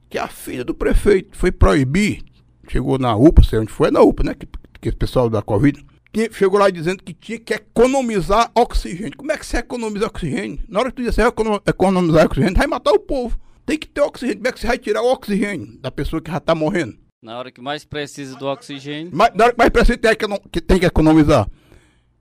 que 0.10 0.18
a 0.18 0.28
filha 0.28 0.66
do 0.66 0.74
prefeito 0.74 1.38
foi 1.38 1.52
proibir, 1.52 2.24
chegou 2.72 2.98
na 2.98 3.16
UPA, 3.16 3.44
sei 3.44 3.60
onde 3.60 3.72
foi, 3.72 3.90
é 3.90 3.92
na 3.92 4.02
UPA, 4.02 4.24
né? 4.24 4.36
Que, 4.36 4.48
que 4.80 4.90
o 4.90 4.96
pessoal 4.96 5.30
da 5.30 5.42
Covid 5.42 5.86
chegou 6.34 6.60
lá 6.60 6.70
dizendo 6.70 7.04
que 7.04 7.14
tinha 7.14 7.40
que 7.40 7.54
economizar 7.54 8.52
oxigênio. 8.54 9.16
Como 9.16 9.32
é 9.32 9.38
que 9.38 9.46
você 9.46 9.58
economiza 9.58 10.08
oxigênio? 10.08 10.60
Na 10.68 10.80
hora 10.80 10.90
que 10.90 10.98
tu 10.98 11.04
diz 11.04 11.16
você 11.16 11.22
economizar 11.66 12.26
oxigênio, 12.26 12.58
vai 12.58 12.68
matar 12.68 12.92
o 12.92 13.00
povo. 13.00 13.40
Tem 13.66 13.78
que 13.78 13.88
ter 13.88 14.02
oxigênio. 14.02 14.38
Como 14.38 14.48
é 14.48 14.52
que 14.52 14.60
você 14.60 14.68
vai 14.68 14.78
tirar 14.78 15.02
o 15.02 15.12
oxigênio 15.12 15.78
da 15.80 15.92
pessoa 15.92 16.22
que 16.22 16.30
já 16.30 16.38
está 16.38 16.54
morrendo? 16.54 16.98
Na 17.22 17.38
hora 17.38 17.52
que 17.52 17.62
mais 17.62 17.86
precisa 17.86 18.36
do 18.36 18.46
oxigênio. 18.48 19.12
Mas, 19.14 19.32
na 19.36 19.46
hora 19.46 19.54
que 19.54 19.60
mais 19.60 19.70
precisa, 19.70 19.98
tem 19.98 20.16
que, 20.52 20.62
tem 20.62 20.80
que 20.80 20.86
economizar. 20.86 21.50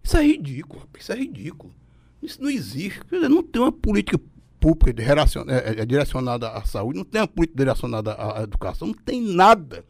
Isso 0.03 0.16
é 0.16 0.24
ridículo. 0.24 0.86
Isso 0.98 1.12
é 1.12 1.16
ridículo. 1.16 1.74
Isso 2.22 2.40
não 2.40 2.51
existe. 2.51 3.01
Não 3.11 3.42
tem 3.42 3.62
uma 3.62 3.72
política 3.72 4.20
pública 4.61 5.03
é, 5.48 5.80
é, 5.80 5.86
direcionada 5.86 6.51
à 6.51 6.62
saúde, 6.64 6.98
não 6.98 7.05
tem 7.05 7.22
uma 7.22 7.26
política 7.26 7.57
direcionada 7.57 8.14
à 8.14 8.42
educação, 8.42 8.88
não 8.88 8.94
tem 8.94 9.20
nada. 9.22 9.84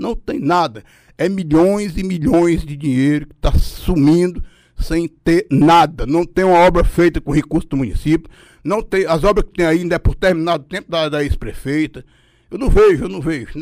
Não 0.00 0.16
tem 0.16 0.40
nada. 0.40 0.82
É 1.18 1.28
milhões 1.28 1.96
e 1.98 2.02
milhões 2.02 2.64
de 2.64 2.74
dinheiro 2.74 3.26
que 3.26 3.34
está 3.34 3.52
sumindo 3.52 4.42
sem 4.78 5.06
ter 5.06 5.46
nada. 5.50 6.06
Não 6.06 6.24
tem 6.24 6.44
uma 6.44 6.58
obra 6.58 6.82
feita 6.82 7.20
com 7.20 7.30
recurso 7.30 7.68
do 7.68 7.76
município. 7.76 8.30
Não 8.64 8.82
tem, 8.82 9.04
as 9.04 9.22
obras 9.24 9.44
que 9.44 9.52
tem 9.52 9.66
ainda 9.66 9.96
é 9.96 9.98
por 9.98 10.14
terminado 10.14 10.64
tempo 10.64 10.90
da, 10.90 11.10
da 11.10 11.22
ex-prefeita. 11.22 12.04
Eu 12.50 12.58
não 12.58 12.70
vejo, 12.70 13.04
eu 13.04 13.08
não 13.08 13.20
vejo. 13.20 13.52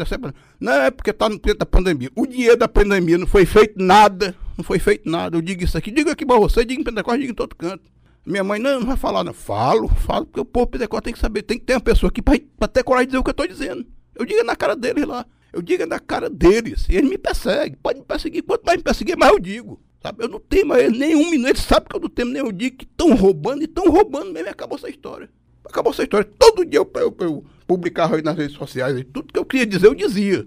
Não 0.60 0.72
é 0.72 0.90
porque 0.90 1.10
está 1.10 1.28
no 1.28 1.38
tempo 1.38 1.58
da 1.58 1.66
pandemia. 1.66 2.10
O 2.14 2.26
dinheiro 2.26 2.56
da 2.56 2.68
pandemia 2.68 3.18
não 3.18 3.26
foi 3.26 3.44
feito 3.44 3.74
nada. 3.76 4.34
Não 4.56 4.64
foi 4.64 4.78
feito 4.78 5.10
nada. 5.10 5.36
Eu 5.36 5.42
digo 5.42 5.62
isso 5.62 5.76
aqui. 5.76 5.90
Digo 5.90 6.10
aqui 6.10 6.24
para 6.24 6.38
você, 6.38 6.64
digo 6.64 6.80
em 6.80 6.84
Pentecostes, 6.84 7.20
digo 7.20 7.32
em 7.32 7.34
todo 7.34 7.54
canto. 7.54 7.82
Minha 8.24 8.44
mãe, 8.44 8.60
não, 8.60 8.80
não 8.80 8.86
vai 8.86 8.96
falar, 8.96 9.24
não. 9.24 9.34
Falo, 9.34 9.88
falo, 9.88 10.26
porque 10.26 10.40
o 10.40 10.44
povo 10.44 10.68
Pentecostes 10.68 11.04
tem 11.04 11.12
que 11.12 11.18
saber. 11.18 11.42
Tem 11.42 11.58
que 11.58 11.64
ter 11.64 11.74
uma 11.74 11.80
pessoa 11.80 12.08
aqui 12.08 12.22
para 12.22 12.68
ter 12.68 12.84
coragem 12.84 13.06
de 13.06 13.10
dizer 13.10 13.18
o 13.18 13.24
que 13.24 13.30
eu 13.30 13.32
estou 13.32 13.46
dizendo. 13.46 13.84
Eu 14.14 14.24
digo 14.24 14.42
na 14.44 14.56
cara 14.56 14.74
deles 14.74 15.04
lá. 15.04 15.26
Eu 15.52 15.62
digo 15.62 15.86
na 15.86 15.98
cara 15.98 16.28
deles. 16.28 16.86
E 16.88 16.96
eles 16.96 17.08
me 17.08 17.18
perseguem. 17.18 17.78
Pode 17.82 17.98
me 17.98 18.04
perseguir. 18.04 18.42
Quanto 18.42 18.64
mais 18.64 18.78
me 18.78 18.82
perseguir, 18.82 19.16
mais 19.16 19.32
eu 19.32 19.38
digo. 19.38 19.80
Sabe? 20.02 20.24
Eu 20.24 20.28
não 20.28 20.38
temo 20.38 20.74
eles 20.76 20.98
nenhum 20.98 21.30
minuto. 21.30 21.48
Eles 21.48 21.62
sabem 21.62 21.88
que 21.88 21.96
eu 21.96 22.00
não 22.00 22.08
temo 22.08 22.32
nem 22.32 22.42
eu 22.42 22.52
digo 22.52 22.76
que 22.76 22.84
estão 22.84 23.14
roubando 23.14 23.62
e 23.62 23.64
estão 23.64 23.90
roubando 23.90 24.32
mesmo. 24.32 24.48
E 24.48 24.50
acabou 24.50 24.76
essa 24.76 24.88
história. 24.88 25.30
Acabou 25.64 25.92
essa 25.92 26.02
história. 26.02 26.28
Todo 26.38 26.64
dia 26.64 26.78
eu, 26.78 26.90
eu, 26.96 27.16
eu 27.20 27.44
publicava 27.66 28.16
aí 28.16 28.22
nas 28.22 28.36
redes 28.36 28.56
sociais. 28.56 28.96
E 28.98 29.04
tudo 29.04 29.32
que 29.32 29.38
eu 29.38 29.44
queria 29.44 29.66
dizer, 29.66 29.86
eu 29.86 29.94
dizia. 29.94 30.46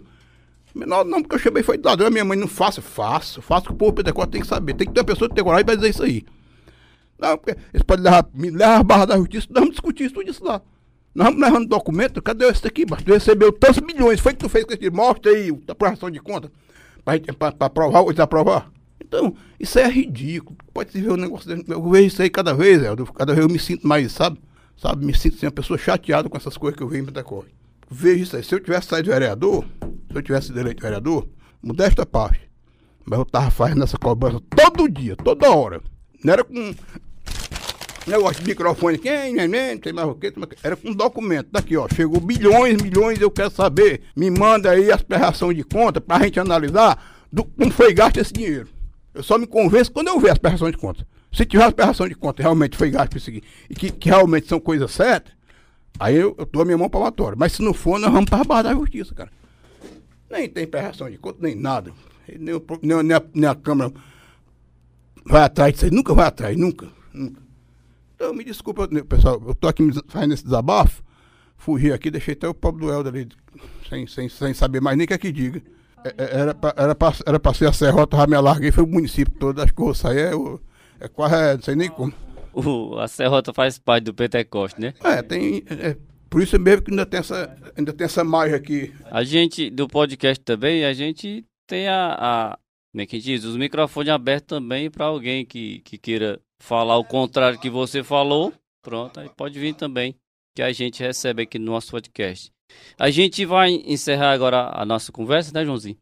Menor, 0.74 1.04
não, 1.04 1.22
porque 1.22 1.36
eu 1.36 1.40
chamei 1.40 1.64
foi 1.64 1.78
de 1.78 1.86
ladrão. 1.86 2.10
Minha 2.10 2.24
mãe 2.24 2.38
não 2.38 2.48
faça, 2.48 2.82
faço. 2.82 3.42
Faço 3.42 3.68
que 3.68 3.74
o 3.74 3.76
povo 3.76 3.94
Pentecostes 3.94 4.32
tem 4.32 4.42
que 4.42 4.48
saber. 4.48 4.74
Tem 4.76 4.88
que 4.88 4.94
ter 4.94 5.00
uma 5.00 5.06
pessoa 5.06 5.28
que 5.28 5.36
tem 5.36 5.44
coragem 5.44 5.66
para 5.66 5.76
dizer 5.76 5.90
isso 5.90 6.04
aí. 6.04 6.24
Não, 7.20 7.38
porque 7.38 7.60
eles 7.74 7.84
podem 7.84 8.06
levar, 8.06 8.28
me 8.34 8.50
levar 8.50 8.78
a 8.78 8.84
barra 8.84 9.06
da 9.06 9.18
justiça. 9.18 9.48
Nós 9.50 9.60
vamos 9.60 9.72
discutir 9.72 10.06
isso 10.06 10.16
tudo 10.16 10.30
isso 10.30 10.44
lá. 10.44 10.62
Nós 11.14 11.28
vamos 11.28 11.42
levando 11.42 11.68
documento, 11.68 12.22
cadê 12.22 12.46
esse 12.46 12.66
aqui? 12.66 12.86
Mas 12.90 13.04
tu 13.04 13.12
recebeu 13.12 13.52
tantos 13.52 13.82
milhões, 13.82 14.20
foi 14.20 14.34
que 14.34 14.40
tu 14.40 14.50
fez 14.50 14.64
com 14.64 14.74
esse 14.74 14.90
mostra 14.90 15.32
aí 15.32 15.50
a 15.68 15.72
aprovação 15.72 16.10
de 16.10 16.20
conta 16.20 16.52
para 17.04 17.54
aprovar 17.60 18.02
ou 18.02 18.12
desaprovar. 18.12 18.72
Então, 19.02 19.36
isso 19.60 19.78
é 19.78 19.90
ridículo. 19.90 20.58
Pode 20.74 20.92
se 20.92 21.02
ver 21.02 21.12
um 21.12 21.18
negócio. 21.18 21.52
Eu 21.68 21.90
vejo 21.90 22.08
isso 22.08 22.22
aí 22.22 22.30
cada 22.30 22.54
vez, 22.54 22.82
Eldo. 22.82 23.06
Cada 23.08 23.34
vez 23.34 23.46
eu 23.46 23.52
me 23.52 23.60
sinto 23.60 23.86
mais, 23.86 24.12
sabe? 24.12 24.40
Sabe? 24.78 25.06
Me 25.06 25.14
sinto 25.14 25.36
assim, 25.36 25.48
uma 25.48 25.52
pessoa 25.52 25.78
chateada 25.78 26.30
com 26.30 26.38
essas 26.38 26.56
coisas 26.56 26.78
que 26.78 26.84
eu 26.84 26.88
vejo 26.88 27.04
em 27.04 27.06
Pentecostes. 27.06 27.54
Vejo 27.90 28.24
isso 28.24 28.38
aí. 28.38 28.44
Se 28.44 28.56
eu 28.56 28.60
tivesse 28.62 28.88
saído 28.88 29.10
vereador, 29.10 29.66
se 30.10 30.18
eu 30.18 30.22
tivesse 30.22 30.58
eleito 30.58 30.82
vereador, 30.82 31.28
modesta 31.62 32.06
parte. 32.06 32.50
Mas 33.04 33.20
eu 33.20 33.26
tava 33.26 33.52
fazendo 33.52 33.84
essa 33.84 33.98
cobrança 33.98 34.40
todo 34.56 34.88
dia, 34.88 35.16
toda 35.18 35.52
hora. 35.52 35.82
Não 36.24 36.32
era 36.32 36.44
com 36.46 36.74
negócio 38.08 38.42
de 38.42 38.50
microfone, 38.50 38.98
quem, 38.98 39.34
nem, 39.34 39.48
nem, 39.48 39.78
tem 39.78 39.94
mais 39.94 40.08
o 40.08 40.16
que, 40.16 40.34
era 40.64 40.76
com 40.76 40.94
documento. 40.94 41.50
Daqui, 41.52 41.78
ó, 41.78 41.88
chegou 41.94 42.20
bilhões, 42.20 42.82
milhões, 42.82 43.20
eu 43.22 43.30
quero 43.30 43.52
saber. 43.52 44.02
Me 44.16 44.30
manda 44.32 44.72
aí 44.72 44.92
as 44.92 45.02
prestações 45.02 45.56
de 45.56 45.64
conta 45.64 46.02
pra 46.02 46.20
gente 46.20 46.40
analisar 46.40 47.26
do, 47.32 47.44
como 47.44 47.72
foi 47.72 47.94
gasto 47.94 48.18
esse 48.18 48.34
dinheiro. 48.34 48.68
Eu 49.14 49.24
só 49.24 49.38
me 49.38 49.46
convenço 49.46 49.92
quando 49.92 50.08
eu 50.08 50.20
ver 50.20 50.32
as 50.32 50.38
prestações 50.38 50.72
de 50.72 50.78
conta. 50.78 51.06
Se 51.32 51.46
tiver 51.46 51.64
as 51.64 51.74
prestações 51.74 52.10
de 52.10 52.16
conta 52.16 52.42
realmente 52.42 52.78
foi 52.78 52.90
gasto 52.90 53.18
isso 53.18 53.30
aqui, 53.30 53.44
e 53.70 53.76
que, 53.76 53.92
que 53.92 54.10
realmente 54.10 54.48
são 54.48 54.60
coisas 54.60 54.92
certas, 54.92 55.34
aí 56.00 56.16
eu, 56.16 56.36
eu 56.38 56.46
dou 56.46 56.62
a 56.62 56.66
minha 56.66 56.78
mão 56.78 56.90
palmatória. 56.90 57.38
Mas 57.40 57.54
se 57.54 57.62
não 57.62 57.74
for, 57.74 58.00
nós 58.00 58.12
vamos 58.12 58.30
para 58.30 58.42
a 58.42 58.44
barra 58.44 58.64
da 58.64 58.74
justiça, 58.74 59.14
cara. 59.14 59.32
Nem 60.30 60.50
tem 60.50 60.66
prestação 60.66 61.10
de 61.10 61.18
conta, 61.18 61.40
nem 61.42 61.56
nada. 61.56 61.92
Nem, 62.28 62.60
nem, 62.82 63.04
nem, 63.04 63.16
a, 63.16 63.24
nem 63.34 63.50
a 63.50 63.56
Câmara 63.56 63.92
vai 65.26 65.44
atrás 65.44 65.74
disso 65.74 65.86
aí. 65.86 65.92
Nunca 65.92 66.14
vai 66.14 66.28
atrás, 66.28 66.58
nunca. 66.58 66.88
nunca. 67.14 67.41
Então, 68.22 68.36
me 68.36 68.44
desculpa, 68.44 68.88
pessoal, 69.10 69.42
eu 69.48 69.56
tô 69.56 69.68
aqui 69.68 69.90
fazendo 70.08 70.36
esse 70.36 70.44
desabafo, 70.44 71.02
fugi 71.58 71.92
aqui, 71.92 72.12
deixei 72.12 72.36
até 72.36 72.48
o 72.48 72.54
pobre 72.54 72.86
do 72.86 72.94
Helder 72.94 73.12
ali, 73.12 73.30
sem, 73.90 74.06
sem, 74.06 74.30
sem 74.30 74.54
saber 74.54 74.80
mais 74.80 74.96
nem 74.96 75.06
o 75.06 75.08
que 75.08 75.16
é 75.16 75.18
que 75.18 75.32
diga. 75.32 75.60
É, 76.06 76.10
é, 76.10 76.40
era 76.42 76.54
pra, 76.54 76.74
era, 76.78 76.94
pra, 76.94 77.14
era 77.26 77.40
pra 77.40 77.54
ser 77.56 77.68
a 77.68 77.74
serrota, 77.74 78.18
já 78.18 78.28
me 78.28 78.36
alarguei, 78.36 78.72
foi 78.72 78.84
o 78.84 78.88
município 78.88 79.34
todo, 79.40 79.60
acho 79.60 79.74
que 79.74 79.82
o 79.82 79.92
sair 79.96 80.20
é, 80.20 80.34
é 81.00 81.08
quase, 81.08 81.34
é, 81.34 81.56
não 81.56 81.64
sei 81.64 81.76
nem 81.76 81.90
como. 81.90 82.14
O, 82.54 83.00
a 83.00 83.08
serrota 83.08 83.52
faz 83.56 83.80
parte 83.80 84.04
do 84.04 84.14
Pentecoste, 84.14 84.80
né? 84.80 84.94
É, 85.04 85.24
tem, 85.24 85.64
é, 85.68 85.98
por 86.30 86.44
isso 86.44 86.60
mesmo 86.60 86.84
que 86.84 86.92
ainda 86.92 87.08
tem 87.08 87.22
essa, 87.22 87.58
ainda 87.76 87.92
tem 87.92 88.06
essa 88.06 88.24
margem 88.24 88.56
aqui. 88.56 88.94
A 89.06 89.24
gente, 89.24 89.72
do 89.72 89.88
podcast 89.88 90.44
também, 90.44 90.86
a 90.86 90.94
gente 90.94 91.44
tem 91.66 91.88
a, 91.88 92.16
a 92.20 92.60
como 92.92 93.02
é 93.02 93.06
que 93.08 93.18
diz, 93.18 93.46
os 93.46 93.58
microfones 93.58 94.14
abertos 94.14 94.48
também 94.48 94.92
para 94.92 95.06
alguém 95.06 95.44
que, 95.44 95.80
que 95.80 95.98
queira 95.98 96.40
falar 96.62 96.98
o 96.98 97.04
contrário 97.04 97.60
que 97.60 97.70
você 97.70 98.04
falou, 98.04 98.54
pronto, 98.82 99.20
aí 99.20 99.30
pode 99.36 99.60
vir 99.60 99.74
também, 99.74 100.16
que 100.56 100.62
a 100.62 100.72
gente 100.72 101.02
recebe 101.02 101.44
aqui 101.44 101.58
no 101.58 101.72
nosso 101.72 101.92
podcast. 101.92 102.52
A 102.98 103.10
gente 103.10 103.46
vai 103.46 103.72
encerrar 103.72 104.32
agora 104.32 104.70
a 104.74 104.86
nossa 104.86 105.12
conversa, 105.12 105.52
né, 105.54 105.66
Joãozinho? 105.66 105.98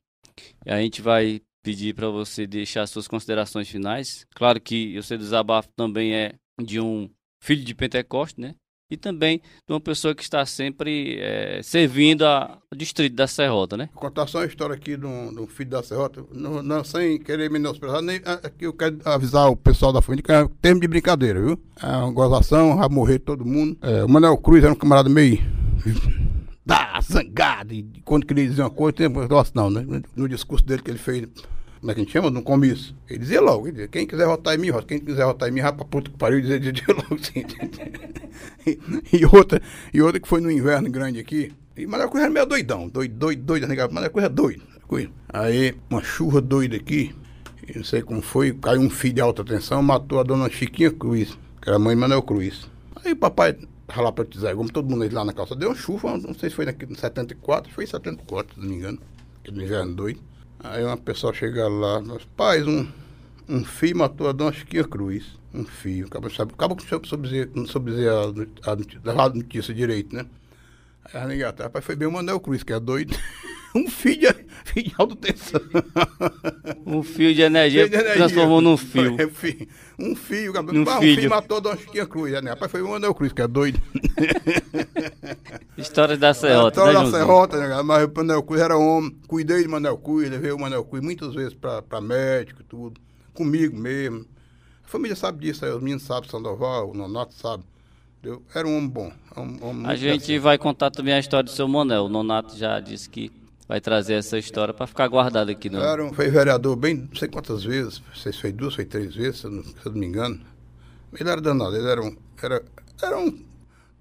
E 0.65 0.71
a 0.71 0.79
gente 0.79 1.01
vai 1.01 1.41
pedir 1.63 1.95
para 1.95 2.09
você 2.09 2.45
deixar 2.45 2.85
suas 2.87 3.07
considerações 3.07 3.69
finais. 3.69 4.25
Claro 4.35 4.59
que 4.61 4.97
o 4.97 5.03
seu 5.03 5.17
desabafo 5.17 5.69
também 5.75 6.13
é 6.13 6.33
de 6.61 6.79
um 6.79 7.09
filho 7.41 7.63
de 7.63 7.73
Pentecoste, 7.73 8.39
né? 8.39 8.53
E 8.89 8.97
também 8.97 9.41
de 9.67 9.73
uma 9.73 9.79
pessoa 9.79 10.15
que 10.15 10.23
está 10.23 10.45
sempre 10.45 11.19
é, 11.19 11.61
servindo 11.63 12.25
ao 12.25 12.59
distrito 12.75 13.15
da 13.15 13.27
Serrota, 13.27 13.77
né? 13.77 13.89
Vou 13.93 14.01
contar 14.01 14.27
só 14.27 14.39
uma 14.39 14.47
história 14.47 14.75
aqui 14.75 14.95
um, 14.95 15.33
de 15.33 15.39
um 15.41 15.47
filho 15.47 15.69
da 15.69 15.83
Serrota, 15.83 16.23
não, 16.31 16.63
não, 16.63 16.83
sem 16.83 17.19
querer 17.19 17.49
menosprezar, 17.49 18.01
nem 18.01 18.17
aqui 18.25 18.65
eu 18.65 18.73
quero 18.73 18.99
avisar 19.05 19.49
o 19.49 19.55
pessoal 19.55 19.93
da 19.93 20.01
família 20.01 20.23
que 20.23 20.31
é 20.31 20.47
termo 20.61 20.81
de 20.81 20.87
brincadeira, 20.87 21.39
viu? 21.39 21.59
É 21.81 21.87
uma 21.87 22.11
gozação, 22.11 22.77
vai 22.77 22.89
morrer 22.89 23.19
todo 23.19 23.45
mundo. 23.45 23.77
É, 23.81 24.03
o 24.03 24.09
Manuel 24.09 24.37
Cruz 24.37 24.63
era 24.63 24.73
um 24.73 24.75
camarada 24.75 25.09
meio 25.09 25.39
da 26.65 26.99
zangado, 27.01 27.73
e 27.73 27.83
quando 28.03 28.25
queria 28.25 28.47
dizer 28.47 28.61
uma 28.61 28.69
coisa, 28.69 28.97
tem 28.97 29.07
um 29.07 29.21
negócio 29.21 29.53
não, 29.55 29.69
né? 29.69 29.85
No 30.15 30.27
discurso 30.27 30.65
dele 30.65 30.81
que 30.81 30.91
ele 30.91 30.99
fez 30.99 31.27
como 31.79 31.91
é 31.91 31.93
que 31.93 32.01
a 32.01 32.03
gente 32.03 32.11
chama? 32.11 32.29
No 32.29 32.41
comício. 32.41 32.93
Ele 33.09 33.19
dizia 33.19 33.39
logo, 33.39 33.67
ele 33.67 33.71
dizia, 33.71 33.87
quem 33.87 34.05
quiser 34.05 34.25
votar 34.25 34.55
em 34.55 34.57
mim, 34.57 34.71
vota. 34.71 34.87
Quem 34.87 34.99
quiser 34.99 35.25
votar 35.25 35.47
em 35.47 35.51
mim, 35.51 35.61
rapa 35.61 35.85
puta 35.85 36.11
que 36.11 36.17
pariu, 36.17 36.41
dizia, 36.41 36.59
dizia 36.59 36.83
logo 36.89 37.15
assim. 37.15 37.45
e, 38.67 38.79
e, 39.17 39.25
outra, 39.25 39.61
e 39.93 40.01
outra 40.01 40.19
que 40.19 40.27
foi 40.27 40.41
no 40.41 40.51
inverno 40.51 40.89
grande 40.89 41.19
aqui. 41.19 41.53
E 41.77 41.87
Maracujá 41.87 42.23
era 42.23 42.33
meio 42.33 42.45
doidão, 42.45 42.89
doido, 42.89 43.15
doido, 43.15 43.43
doido, 43.43 43.93
Maracujá 43.93 44.25
é 44.25 44.29
doido. 44.29 44.63
Aí, 45.31 45.75
uma 45.89 46.03
chuva 46.03 46.41
doida 46.41 46.75
aqui, 46.75 47.15
não 47.75 47.83
sei 47.83 48.01
como 48.01 48.21
foi, 48.21 48.51
caiu 48.53 48.81
um 48.81 48.89
filho 48.89 49.13
de 49.13 49.21
alta 49.21 49.45
tensão, 49.45 49.83
matou 49.83 50.19
a 50.19 50.23
dona 50.23 50.49
Chiquinha 50.49 50.91
Cruz, 50.91 51.37
que 51.61 51.69
era 51.69 51.75
a 51.75 51.79
mãe 51.79 51.95
de 51.95 52.01
Manuel 52.01 52.23
Cruz. 52.23 52.67
Aí 52.95 53.11
o 53.11 53.15
papai 53.15 53.55
lá 53.95 54.11
para 54.11 54.25
Zé 54.37 54.53
como 54.53 54.71
todo 54.71 54.89
mundo 54.89 55.07
lá 55.13 55.23
na 55.23 55.31
calça, 55.31 55.55
deu 55.55 55.69
uma 55.69 55.75
chuva, 55.75 56.17
não 56.17 56.33
sei 56.33 56.49
se 56.49 56.55
foi 56.55 56.65
em 56.65 56.95
74, 56.95 57.71
foi 57.71 57.83
em 57.83 57.87
74, 57.87 58.55
se 58.55 58.59
não 58.59 58.67
me 58.67 58.75
engano, 58.75 58.99
aquele 59.39 59.63
inverno 59.63 59.93
doido. 59.93 60.19
Aí 60.61 60.83
uma 60.83 60.97
pessoa 60.97 61.33
chega 61.33 61.67
lá, 61.67 62.01
pais, 62.35 62.67
um, 62.67 62.87
um 63.47 63.63
filho 63.63 63.97
matou 63.97 64.27
a 64.27 64.31
dona 64.31 64.51
Chiquinha 64.51 64.83
Cruz. 64.83 65.37
Um 65.53 65.63
filho. 65.65 66.05
Acaba, 66.07 66.29
sabe, 66.29 66.53
acaba 66.53 66.75
que 66.75 66.83
não 67.55 67.65
soube 67.65 67.91
dizer, 67.91 68.11
a 69.25 69.29
notícia 69.29 69.73
direito, 69.73 70.15
né? 70.15 70.25
Aí 71.13 71.21
a 71.21 71.27
negata, 71.27 71.63
rapaz, 71.63 71.83
foi 71.85 71.95
bem 71.95 72.07
o 72.07 72.11
Manuel 72.11 72.39
Cruz, 72.39 72.63
que 72.63 72.73
é 72.73 72.79
doido. 72.79 73.15
um 73.75 73.87
filho, 73.87 74.33
filho 74.65 74.89
de 74.89 74.95
alta 74.97 75.15
tensão. 75.15 75.61
Um 76.85 77.03
fio 77.03 77.35
de 77.35 77.41
energia, 77.43 77.81
Fio 77.83 77.89
de 77.89 77.95
energia. 77.95 78.15
transformou 78.15 78.61
num 78.61 78.75
fio. 78.75 79.15
Foi, 79.15 79.29
fio. 79.29 79.67
Um 79.99 80.15
fio, 80.15 80.53
um 80.59 80.99
filho. 80.99 81.21
fio 81.21 81.29
matou 81.29 81.61
Dona 81.61 81.77
Chiquinha 81.77 82.07
Cruz, 82.07 82.31
né? 82.41 82.49
Rapaz, 82.49 82.71
foi 82.71 82.81
o 82.81 82.95
Anel 82.95 83.13
Cruz, 83.13 83.31
que 83.31 83.41
é 83.43 83.47
doido. 83.47 83.79
História 85.77 86.17
da 86.17 86.33
Serrota, 86.33 86.81
Então, 86.81 86.85
né, 86.87 86.93
Joãozinho? 86.93 87.17
Serrota, 87.17 87.57
né? 87.57 87.81
Mas 87.83 88.05
o 88.05 88.11
Manel 88.15 88.43
Cruz 88.43 88.61
era 88.61 88.75
homem. 88.77 89.15
Cuidei 89.27 89.61
de 89.61 89.67
Manel 89.67 89.97
Cruz, 89.97 90.29
levei 90.29 90.51
o 90.51 90.59
Manel 90.59 90.83
Cruz 90.83 91.03
muitas 91.03 91.33
vezes 91.35 91.53
pra, 91.53 91.81
pra 91.81 92.01
médico 92.01 92.61
e 92.61 92.65
tudo. 92.65 92.99
Comigo 93.33 93.77
mesmo. 93.77 94.25
A 94.83 94.87
família 94.87 95.15
sabe 95.15 95.45
disso, 95.45 95.63
aí 95.63 95.71
os 95.71 95.81
meninos 95.81 96.03
sabem, 96.03 96.29
Sandoval, 96.29 96.89
o 96.89 96.93
Nonato 96.95 97.33
sabe. 97.35 97.63
Eu, 98.23 98.41
era 98.53 98.67
um 98.67 98.75
homem 98.77 98.89
bom. 98.89 99.11
Um, 99.41 99.85
A 99.85 99.89
muito 99.89 99.97
gente 99.97 100.39
vai 100.39 100.57
contar 100.57 100.91
também 100.91 101.13
a 101.13 101.19
história 101.19 101.43
do 101.43 101.49
seu 101.51 101.67
Monel. 101.67 102.05
O 102.05 102.09
Nonato 102.09 102.57
já 102.57 102.79
disse 102.79 103.09
que 103.09 103.31
vai 103.67 103.79
trazer 103.79 104.15
essa 104.15 104.37
história 104.37 104.73
para 104.73 104.87
ficar 104.87 105.07
guardada 105.07 105.51
aqui 105.51 105.69
no. 105.69 105.79
Era 105.79 106.03
um, 106.03 106.13
foi 106.13 106.29
vereador 106.29 106.75
bem, 106.75 106.95
não 106.95 107.15
sei 107.15 107.27
quantas 107.27 107.63
vezes, 107.63 108.01
não 108.07 108.15
sei 108.15 108.33
se 108.33 108.41
foi 108.41 108.51
duas, 108.51 108.75
foi 108.75 108.85
três 108.85 109.15
vezes, 109.15 109.41
se 109.41 109.45
eu 109.45 109.51
não, 109.51 109.63
se 109.63 109.75
eu 109.85 109.91
não 109.91 109.99
me 109.99 110.07
engano. 110.07 110.41
Ele 111.13 111.29
era 111.29 111.41
danado, 111.41 111.75
ele 111.75 111.87
era 111.87 112.01
um, 112.01 112.15
era, 112.41 112.63
era 113.01 113.17
um 113.19 113.45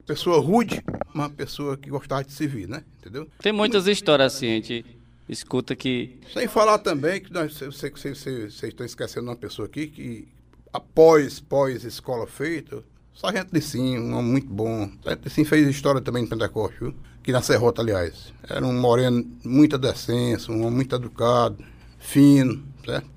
pessoa 0.07 0.41
rude, 0.41 0.83
uma 1.15 1.29
pessoa 1.29 1.77
que 1.77 1.91
gostava 1.91 2.25
de 2.25 2.33
servir, 2.33 2.67
né? 2.67 2.83
Entendeu? 2.99 3.29
Tem 3.41 3.53
muitas 3.53 3.87
histórias 3.87 4.35
assim, 4.35 4.47
a 4.47 4.55
gente 4.55 4.87
escuta 5.29 5.77
que. 5.77 6.19
Sem 6.33 6.49
falar 6.49 6.79
também 6.79 7.21
que 7.21 7.31
nós, 7.31 7.59
vocês, 7.61 8.63
estão 8.63 8.87
esquecendo 8.87 9.29
uma 9.29 9.37
pessoa 9.37 9.67
aqui 9.67 9.87
que 9.87 10.29
após, 10.73 11.43
após 11.45 11.85
escola 11.85 12.27
feita, 12.27 12.83
Sargento 13.21 13.53
Licim, 13.53 13.99
um 13.99 14.17
homem 14.17 14.31
muito 14.31 14.49
bom. 14.49 14.89
Sargento 15.03 15.25
Licim 15.25 15.45
fez 15.45 15.67
história 15.67 16.01
também 16.01 16.23
no 16.23 16.29
Pentecoste, 16.29 16.79
viu? 16.79 16.95
Aqui 17.19 17.33
na 17.33 17.43
Serrota, 17.43 17.83
aliás. 17.83 18.33
Era 18.49 18.65
um 18.65 18.73
moreno, 18.73 19.29
muita 19.45 19.77
decência, 19.77 20.55
um 20.55 20.61
homem 20.61 20.77
muito 20.77 20.95
educado, 20.95 21.59
fino, 21.99 22.63
certo? 22.85 23.11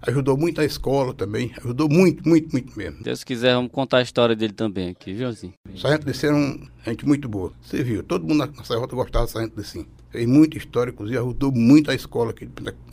Ajudou 0.00 0.38
muito 0.38 0.58
a 0.62 0.64
escola 0.64 1.12
também, 1.12 1.52
ajudou 1.58 1.86
muito, 1.86 2.26
muito, 2.26 2.50
muito 2.50 2.76
mesmo. 2.76 3.02
Deus 3.02 3.22
quiser, 3.22 3.54
vamos 3.54 3.70
contar 3.70 3.98
a 3.98 4.02
história 4.02 4.34
dele 4.34 4.54
também 4.54 4.88
aqui, 4.88 5.12
viu, 5.12 5.24
Joãozinho? 5.24 5.52
Sargento 5.76 6.06
Licim 6.06 6.26
era 6.28 6.36
um 6.36 6.68
gente 6.86 7.06
muito 7.06 7.28
boa. 7.28 7.52
Você 7.60 7.82
viu, 7.84 8.02
todo 8.02 8.26
mundo 8.26 8.46
na, 8.46 8.64
Serrota 8.64 8.96
gostava 8.96 9.26
do 9.26 9.30
Sargento 9.30 9.58
Licim. 9.58 9.86
Fez 10.12 10.26
muita 10.26 10.58
história, 10.58 10.90
inclusive 10.90 11.18
ajudou 11.18 11.50
muito 11.50 11.90
a 11.90 11.94
escola 11.94 12.32
aqui, 12.32 12.46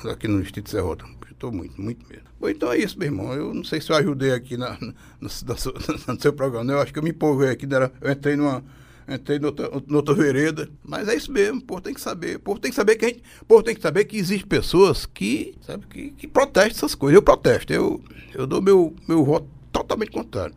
aqui 0.10 0.26
no 0.26 0.42
Distrito 0.42 0.66
de 0.66 0.72
Serrota. 0.72 1.04
Ajudou 1.26 1.52
muito, 1.52 1.82
muito 1.82 2.08
mesmo. 2.08 2.24
Bom, 2.40 2.48
então 2.48 2.72
é 2.72 2.78
isso, 2.78 2.98
meu 2.98 3.10
irmão. 3.10 3.34
Eu 3.34 3.54
não 3.54 3.64
sei 3.66 3.82
se 3.82 3.92
eu 3.92 3.98
ajudei 3.98 4.32
aqui 4.32 4.56
na, 4.56 4.78
no, 4.80 4.94
no, 5.20 5.28
no, 6.14 6.22
seu 6.22 6.32
programa. 6.32 6.72
Eu 6.72 6.80
acho 6.80 6.94
que 6.94 6.98
eu 6.98 7.04
me 7.04 7.10
empolguei 7.10 7.50
aqui. 7.50 7.68
Eu 8.00 8.12
entrei 8.12 8.38
numa. 8.38 8.64
Entrei 9.06 9.38
noutra, 9.38 9.70
noutra 9.86 10.14
vereda. 10.16 10.70
Mas 10.82 11.10
é 11.10 11.16
isso 11.16 11.30
mesmo, 11.30 11.60
o 11.60 11.64
povo 11.64 11.82
tem 11.82 11.94
que 11.94 12.00
saber. 12.00 12.38
O 12.38 12.40
povo 12.40 12.60
tem 12.60 12.72
que 12.72 12.76
saber 12.76 12.96
que 12.96 13.06
a 13.06 13.08
gente, 13.10 13.24
povo 13.46 13.64
tem 13.64 13.76
que 13.76 13.82
saber 13.82 14.06
que 14.06 14.16
existem 14.16 14.48
pessoas 14.48 15.06
que, 15.06 15.56
sabe, 15.62 15.86
que, 15.88 16.12
que 16.12 16.28
protestam 16.28 16.78
essas 16.78 16.96
coisas. 16.96 17.16
Eu 17.16 17.22
protesto. 17.22 17.74
Eu, 17.74 18.02
eu 18.34 18.48
dou 18.48 18.62
meu, 18.62 18.96
meu 19.06 19.26
voto 19.26 19.48
totalmente 19.74 20.12
contrário. 20.12 20.56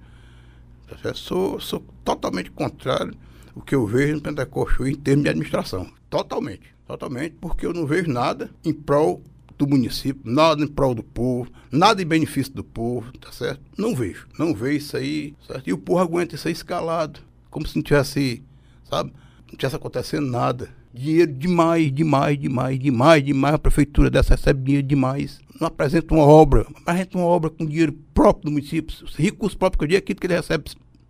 Eu 1.03 1.15
sou, 1.17 1.59
sou 1.59 1.85
totalmente 2.05 2.53
contrário 2.53 3.15
o 3.55 3.61
que 3.61 3.75
eu 3.75 3.85
vejo 3.85 4.15
no 4.15 4.21
Pentecoste 4.21 4.83
em 4.85 4.95
termos 4.95 5.25
de 5.25 5.31
administração. 5.31 5.91
Totalmente. 6.13 6.75
Totalmente, 6.87 7.37
porque 7.41 7.65
eu 7.65 7.73
não 7.73 7.87
vejo 7.87 8.11
nada 8.11 8.51
em 8.63 8.71
prol 8.71 9.23
do 9.57 9.67
município, 9.67 10.21
nada 10.31 10.63
em 10.63 10.67
prol 10.67 10.95
do 10.95 11.03
povo, 11.03 11.51
nada 11.71 12.03
em 12.03 12.07
benefício 12.07 12.53
do 12.53 12.63
povo, 12.63 13.11
tá 13.19 13.33
certo? 13.33 13.63
Não 13.79 13.95
vejo. 13.95 14.29
Não 14.39 14.55
vejo 14.55 14.77
isso 14.77 14.97
aí, 14.99 15.35
certo? 15.47 15.67
E 15.67 15.73
o 15.73 15.79
povo 15.79 16.01
aguenta 16.01 16.35
isso 16.35 16.49
aí 16.49 16.53
escalado, 16.53 17.21
como 17.51 17.67
se 17.67 17.77
não 17.77 17.83
tivesse, 17.83 18.43
sabe? 18.91 19.11
Não 19.51 19.57
tivesse 19.57 19.75
acontecendo 19.75 20.27
nada. 20.27 20.69
Dinheiro 20.93 21.33
demais, 21.33 21.91
demais, 21.91 22.39
demais, 22.39 22.79
demais, 22.79 23.25
demais. 23.25 23.55
A 23.55 23.59
prefeitura 23.59 24.11
dessa 24.11 24.35
recebe 24.35 24.65
dinheiro 24.65 24.87
demais. 24.87 25.41
Não 25.59 25.69
apresenta 25.69 26.13
uma 26.13 26.27
obra, 26.27 26.67
apresenta 26.85 27.17
uma 27.17 27.27
obra 27.27 27.49
com 27.49 27.65
dinheiro 27.65 27.95
próprio 28.13 28.51
do 28.51 28.51
município, 28.51 28.95
recursos 29.17 29.57
próprios, 29.57 29.79
que 29.79 29.85
é 29.85 29.87
o 29.87 29.89
dinheiro 29.89 30.21
que 30.21 30.27
ele 30.27 30.35
recebe 30.35 30.65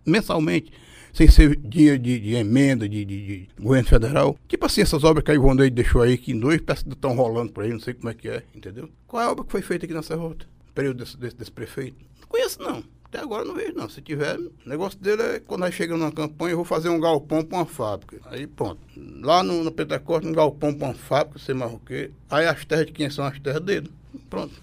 mensalmente, 0.05 0.71
sem 1.13 1.29
ser 1.29 1.55
dinheiro 1.55 1.99
de, 1.99 2.19
de 2.19 2.33
emenda, 2.33 2.89
de, 2.89 3.05
de, 3.05 3.25
de, 3.25 3.49
governo 3.59 3.87
federal. 3.87 4.37
Tipo 4.47 4.65
assim, 4.65 4.81
essas 4.81 5.03
obras 5.03 5.23
que 5.23 5.31
a 5.31 5.35
Ivonei 5.35 5.69
deixou 5.69 6.01
aí, 6.01 6.17
que 6.17 6.31
em 6.31 6.39
dois 6.39 6.59
que 6.59 6.71
estão 6.71 7.15
rolando 7.15 7.53
por 7.53 7.63
aí, 7.63 7.71
não 7.71 7.79
sei 7.79 7.93
como 7.93 8.09
é 8.09 8.13
que 8.13 8.27
é, 8.27 8.43
entendeu? 8.53 8.89
Qual 9.07 9.21
é 9.21 9.25
a 9.25 9.31
obra 9.31 9.45
que 9.45 9.51
foi 9.51 9.61
feita 9.61 9.85
aqui 9.85 9.93
na 9.93 10.01
Serrota? 10.01 10.45
No 10.67 10.73
período 10.73 10.97
desse, 10.97 11.15
desse, 11.15 11.35
desse 11.35 11.51
prefeito? 11.51 11.97
Não 12.19 12.27
conheço, 12.27 12.61
não. 12.61 12.83
Até 13.05 13.19
agora 13.19 13.45
não 13.45 13.53
vejo, 13.53 13.73
não. 13.75 13.87
Se 13.87 14.01
tiver, 14.01 14.39
o 14.39 14.51
negócio 14.65 14.97
dele 14.97 15.21
é 15.21 15.39
quando 15.39 15.61
nós 15.61 15.75
chegamos 15.75 16.01
numa 16.01 16.11
campanha, 16.11 16.53
eu 16.53 16.57
vou 16.57 16.65
fazer 16.65 16.89
um 16.89 16.99
galpão 16.99 17.43
para 17.43 17.59
uma 17.59 17.65
fábrica. 17.65 18.19
Aí 18.25 18.47
pronto. 18.47 18.79
Lá 19.21 19.43
no, 19.43 19.63
no 19.63 19.71
Pentecoste, 19.71 20.27
um 20.27 20.33
galpão 20.33 20.73
para 20.73 20.87
uma 20.87 20.93
fábrica, 20.95 21.37
sei 21.37 21.53
mais 21.53 21.71
o 21.71 21.77
quê. 21.77 22.09
Aí 22.27 22.47
as 22.47 22.65
terras 22.65 22.87
de 22.87 22.91
quem 22.91 23.07
são 23.11 23.23
as 23.23 23.39
terras 23.39 23.61
dele. 23.61 23.91
Pronto. 24.31 24.55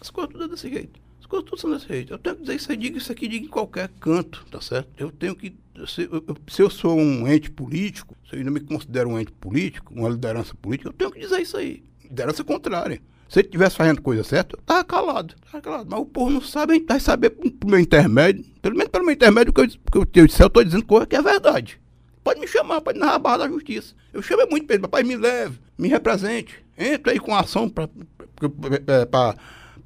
As 0.00 0.08
coisas 0.08 0.32
tudo 0.32 0.44
é 0.44 0.48
desse 0.48 0.70
jeito. 0.70 1.00
As 1.26 1.28
coisas 1.28 1.50
tudo 1.50 1.60
são 1.60 1.72
desse 1.72 1.88
jeito. 1.88 2.12
Eu 2.12 2.18
tenho 2.18 2.36
que 2.36 2.42
dizer 2.42 2.54
isso 2.54 2.70
aí, 2.70 2.76
diga 2.76 2.98
isso 2.98 3.10
aqui, 3.10 3.26
diga 3.26 3.46
em 3.46 3.48
qualquer 3.48 3.88
canto, 3.98 4.46
tá 4.48 4.60
certo? 4.60 4.88
Eu 4.96 5.10
tenho 5.10 5.34
que. 5.34 5.56
Se 5.88 6.02
eu, 6.02 6.24
se 6.46 6.62
eu 6.62 6.70
sou 6.70 6.96
um 6.96 7.26
ente 7.26 7.50
político, 7.50 8.16
se 8.28 8.36
eu 8.36 8.38
ainda 8.38 8.50
me 8.52 8.60
considero 8.60 9.08
um 9.08 9.18
ente 9.18 9.32
político, 9.32 9.92
uma 9.92 10.08
liderança 10.08 10.54
política, 10.54 10.88
eu 10.88 10.92
tenho 10.92 11.10
que 11.10 11.18
dizer 11.18 11.40
isso 11.40 11.56
aí. 11.56 11.82
Liderança 12.04 12.44
contrária. 12.44 13.02
Se 13.28 13.40
ele 13.40 13.48
estivesse 13.48 13.74
fazendo 13.74 14.00
coisa 14.00 14.22
certa, 14.22 14.54
eu 14.54 14.62
tava 14.62 14.84
calado, 14.84 15.34
tava 15.50 15.60
calado. 15.60 15.90
Mas 15.90 15.98
o 15.98 16.06
povo 16.06 16.30
não 16.30 16.40
sabe, 16.40 16.78
vai 16.88 17.00
saber 17.00 17.30
pro 17.30 17.68
meu 17.68 17.80
intermédio, 17.80 18.44
pelo 18.62 18.76
menos 18.76 18.90
pelo 18.92 19.04
meu 19.04 19.14
intermédio, 19.14 19.52
que 19.52 19.60
eu, 19.60 19.68
que 19.68 19.98
eu, 19.98 20.06
eu, 20.14 20.28
eu 20.38 20.50
tô 20.50 20.62
dizendo 20.62 20.84
coisa 20.84 21.06
que 21.06 21.16
é 21.16 21.22
verdade. 21.22 21.80
Pode 22.22 22.38
me 22.38 22.46
chamar, 22.46 22.80
pode 22.80 23.00
narrar 23.00 23.16
a 23.16 23.18
barra 23.18 23.38
da 23.38 23.48
justiça. 23.48 23.96
Eu 24.12 24.22
chamo 24.22 24.46
muito 24.48 24.64
pra 24.64 24.76
ele, 24.76 24.82
papai, 24.82 25.02
me 25.02 25.16
leve, 25.16 25.58
me 25.76 25.88
represente. 25.88 26.64
Entra 26.78 27.12
aí 27.12 27.18
com 27.18 27.34
ação 27.34 27.68
pra, 27.68 27.88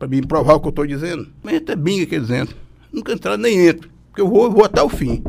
pra 0.01 0.09
me 0.09 0.23
provar 0.23 0.55
o 0.55 0.61
que 0.61 0.69
eu 0.69 0.73
tô 0.73 0.87
dizendo. 0.87 1.29
Mas 1.43 1.55
entra 1.57 1.77
binga 1.77 2.07
que 2.07 2.17
entram. 2.17 2.59
Nunca 2.91 3.13
entrar, 3.13 3.37
nem 3.37 3.69
entro. 3.69 3.91
Porque 4.09 4.23
eu 4.23 4.29
vou, 4.29 4.51
vou 4.51 4.65
até 4.65 4.83
o 4.83 4.89
fim. 4.89 5.23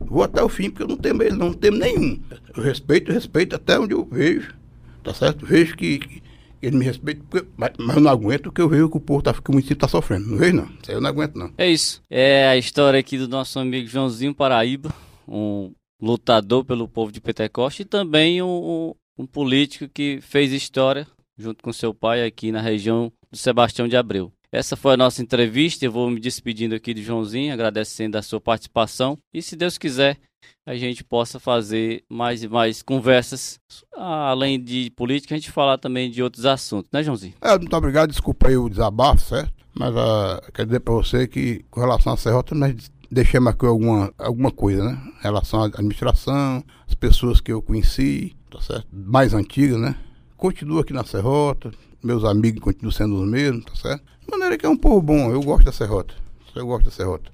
Vou 0.00 0.22
até 0.22 0.42
o 0.42 0.48
fim, 0.48 0.70
porque 0.70 0.84
eu 0.84 0.88
não 0.88 0.96
temo 0.96 1.22
ele, 1.22 1.36
não 1.36 1.52
temo 1.52 1.78
nenhum. 1.78 2.22
Eu 2.56 2.62
respeito, 2.62 3.12
respeito 3.12 3.56
até 3.56 3.78
onde 3.78 3.92
eu 3.92 4.04
vejo. 4.04 4.54
Tá 5.02 5.12
certo? 5.12 5.44
Vejo 5.44 5.76
que, 5.76 5.98
que 5.98 6.22
ele 6.62 6.76
me 6.76 6.84
respeita, 6.84 7.22
porque, 7.28 7.46
mas, 7.56 7.72
mas, 7.76 7.96
eu 7.96 8.02
não 8.02 8.10
aguento 8.10 8.44
porque 8.44 8.62
eu 8.62 8.68
vejo 8.68 8.88
que 8.88 8.96
o 8.96 9.00
povo 9.00 9.20
tá, 9.20 9.34
que 9.34 9.50
o 9.50 9.52
município 9.52 9.74
está 9.74 9.88
sofrendo. 9.88 10.28
Não 10.28 10.38
vejo, 10.38 10.56
não. 10.56 10.64
Isso 10.64 10.90
aí 10.90 10.94
eu 10.94 11.00
não 11.00 11.10
aguento, 11.10 11.34
não. 11.34 11.52
É 11.58 11.68
isso. 11.68 12.00
É 12.08 12.46
a 12.46 12.56
história 12.56 13.00
aqui 13.00 13.18
do 13.18 13.26
nosso 13.26 13.58
amigo 13.58 13.88
Joãozinho 13.88 14.32
Paraíba, 14.32 14.94
um 15.26 15.72
lutador 16.00 16.64
pelo 16.64 16.86
povo 16.86 17.10
de 17.10 17.20
Pentecoste 17.20 17.82
e 17.82 17.86
também 17.86 18.40
um, 18.40 18.46
um, 18.46 18.94
um 19.24 19.26
político 19.26 19.88
que 19.92 20.20
fez 20.22 20.52
história 20.52 21.06
junto 21.36 21.64
com 21.64 21.72
seu 21.72 21.92
pai 21.92 22.24
aqui 22.24 22.52
na 22.52 22.60
região 22.60 23.12
do 23.32 23.38
Sebastião 23.38 23.88
de 23.88 23.96
Abreu. 23.96 24.30
Essa 24.52 24.76
foi 24.76 24.92
a 24.92 24.96
nossa 24.98 25.22
entrevista. 25.22 25.84
Eu 25.84 25.90
vou 25.90 26.10
me 26.10 26.20
despedindo 26.20 26.74
aqui 26.74 26.92
do 26.92 27.02
Joãozinho, 27.02 27.54
agradecendo 27.54 28.18
a 28.18 28.22
sua 28.22 28.38
participação. 28.38 29.18
E 29.32 29.40
se 29.40 29.56
Deus 29.56 29.78
quiser, 29.78 30.18
a 30.66 30.74
gente 30.76 31.02
possa 31.02 31.40
fazer 31.40 32.04
mais 32.10 32.42
e 32.42 32.48
mais 32.48 32.82
conversas, 32.82 33.58
além 33.96 34.62
de 34.62 34.90
política, 34.90 35.34
a 35.34 35.38
gente 35.38 35.50
falar 35.50 35.78
também 35.78 36.10
de 36.10 36.22
outros 36.22 36.44
assuntos, 36.44 36.90
né, 36.92 37.02
Joãozinho? 37.02 37.34
É, 37.40 37.56
muito 37.58 37.74
obrigado, 37.74 38.10
desculpa 38.10 38.48
aí 38.48 38.56
o 38.56 38.68
desabafo, 38.68 39.24
certo? 39.24 39.52
Mas 39.74 39.94
uh, 39.94 40.52
quero 40.52 40.66
dizer 40.66 40.80
para 40.80 40.92
você 40.92 41.26
que, 41.26 41.64
com 41.70 41.80
relação 41.80 42.12
à 42.12 42.16
Serrota, 42.18 42.54
nós 42.54 42.92
deixamos 43.10 43.48
aqui 43.48 43.64
alguma, 43.64 44.12
alguma 44.18 44.50
coisa, 44.50 44.84
né? 44.84 45.02
Em 45.18 45.22
relação 45.22 45.62
à 45.62 45.66
administração, 45.66 46.62
as 46.86 46.94
pessoas 46.94 47.40
que 47.40 47.50
eu 47.50 47.62
conheci, 47.62 48.36
tá 48.50 48.60
certo? 48.60 48.86
Mais 48.92 49.32
antigas, 49.32 49.80
né? 49.80 49.96
Continuo 50.36 50.80
aqui 50.80 50.92
na 50.92 51.04
Serrota, 51.04 51.72
meus 52.02 52.24
amigos 52.24 52.60
continuam 52.60 52.90
sendo 52.90 53.22
os 53.22 53.28
mesmos, 53.28 53.64
tá 53.64 53.74
certo? 53.74 54.02
De 54.20 54.30
maneira 54.30 54.58
que 54.58 54.66
é 54.66 54.68
um 54.68 54.76
povo 54.76 55.00
bom, 55.00 55.30
eu 55.30 55.40
gosto 55.40 55.64
da 55.64 55.72
Serrota. 55.72 56.14
Eu 56.54 56.66
gosto 56.66 56.86
da 56.86 56.90
Serrota. 56.90 57.30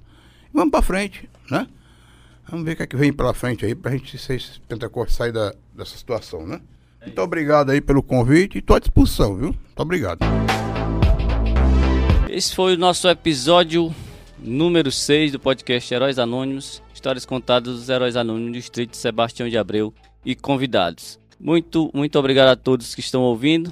Vamos 0.53 0.71
para 0.71 0.81
frente, 0.81 1.29
né? 1.49 1.67
Vamos 2.49 2.65
ver 2.65 2.73
o 2.73 2.75
que 2.77 2.83
é 2.83 2.87
que 2.87 2.95
vem 2.95 3.11
pela 3.11 3.33
frente 3.33 3.65
aí 3.65 3.75
pra 3.75 3.91
gente, 3.91 4.17
se 4.17 4.33
esse 4.33 4.59
Pentecoste 4.61 5.13
sair 5.13 5.31
da, 5.31 5.53
dessa 5.75 5.97
situação, 5.97 6.47
né? 6.47 6.61
É 7.01 7.05
Muito 7.05 7.21
obrigado 7.21 7.69
aí 7.69 7.81
pelo 7.81 8.01
convite 8.01 8.55
e 8.55 8.59
estou 8.59 8.75
à 8.75 8.79
disposição, 8.79 9.35
viu? 9.35 9.47
Muito 9.47 9.79
obrigado. 9.79 10.19
Esse 12.29 12.55
foi 12.55 12.75
o 12.75 12.77
nosso 12.77 13.07
episódio 13.07 13.93
número 14.39 14.91
6 14.91 15.33
do 15.33 15.39
podcast 15.39 15.93
Heróis 15.93 16.17
Anônimos, 16.17 16.81
histórias 16.93 17.25
contadas 17.25 17.75
dos 17.75 17.89
Heróis 17.89 18.15
Anônimos 18.15 18.51
do 18.51 18.53
Distrito 18.53 18.97
Sebastião 18.97 19.49
de 19.49 19.57
Abreu 19.57 19.93
e 20.25 20.35
convidados. 20.35 21.19
Muito, 21.39 21.91
muito 21.93 22.17
obrigado 22.17 22.49
a 22.49 22.55
todos 22.55 22.95
que 22.95 23.01
estão 23.01 23.21
ouvindo 23.21 23.71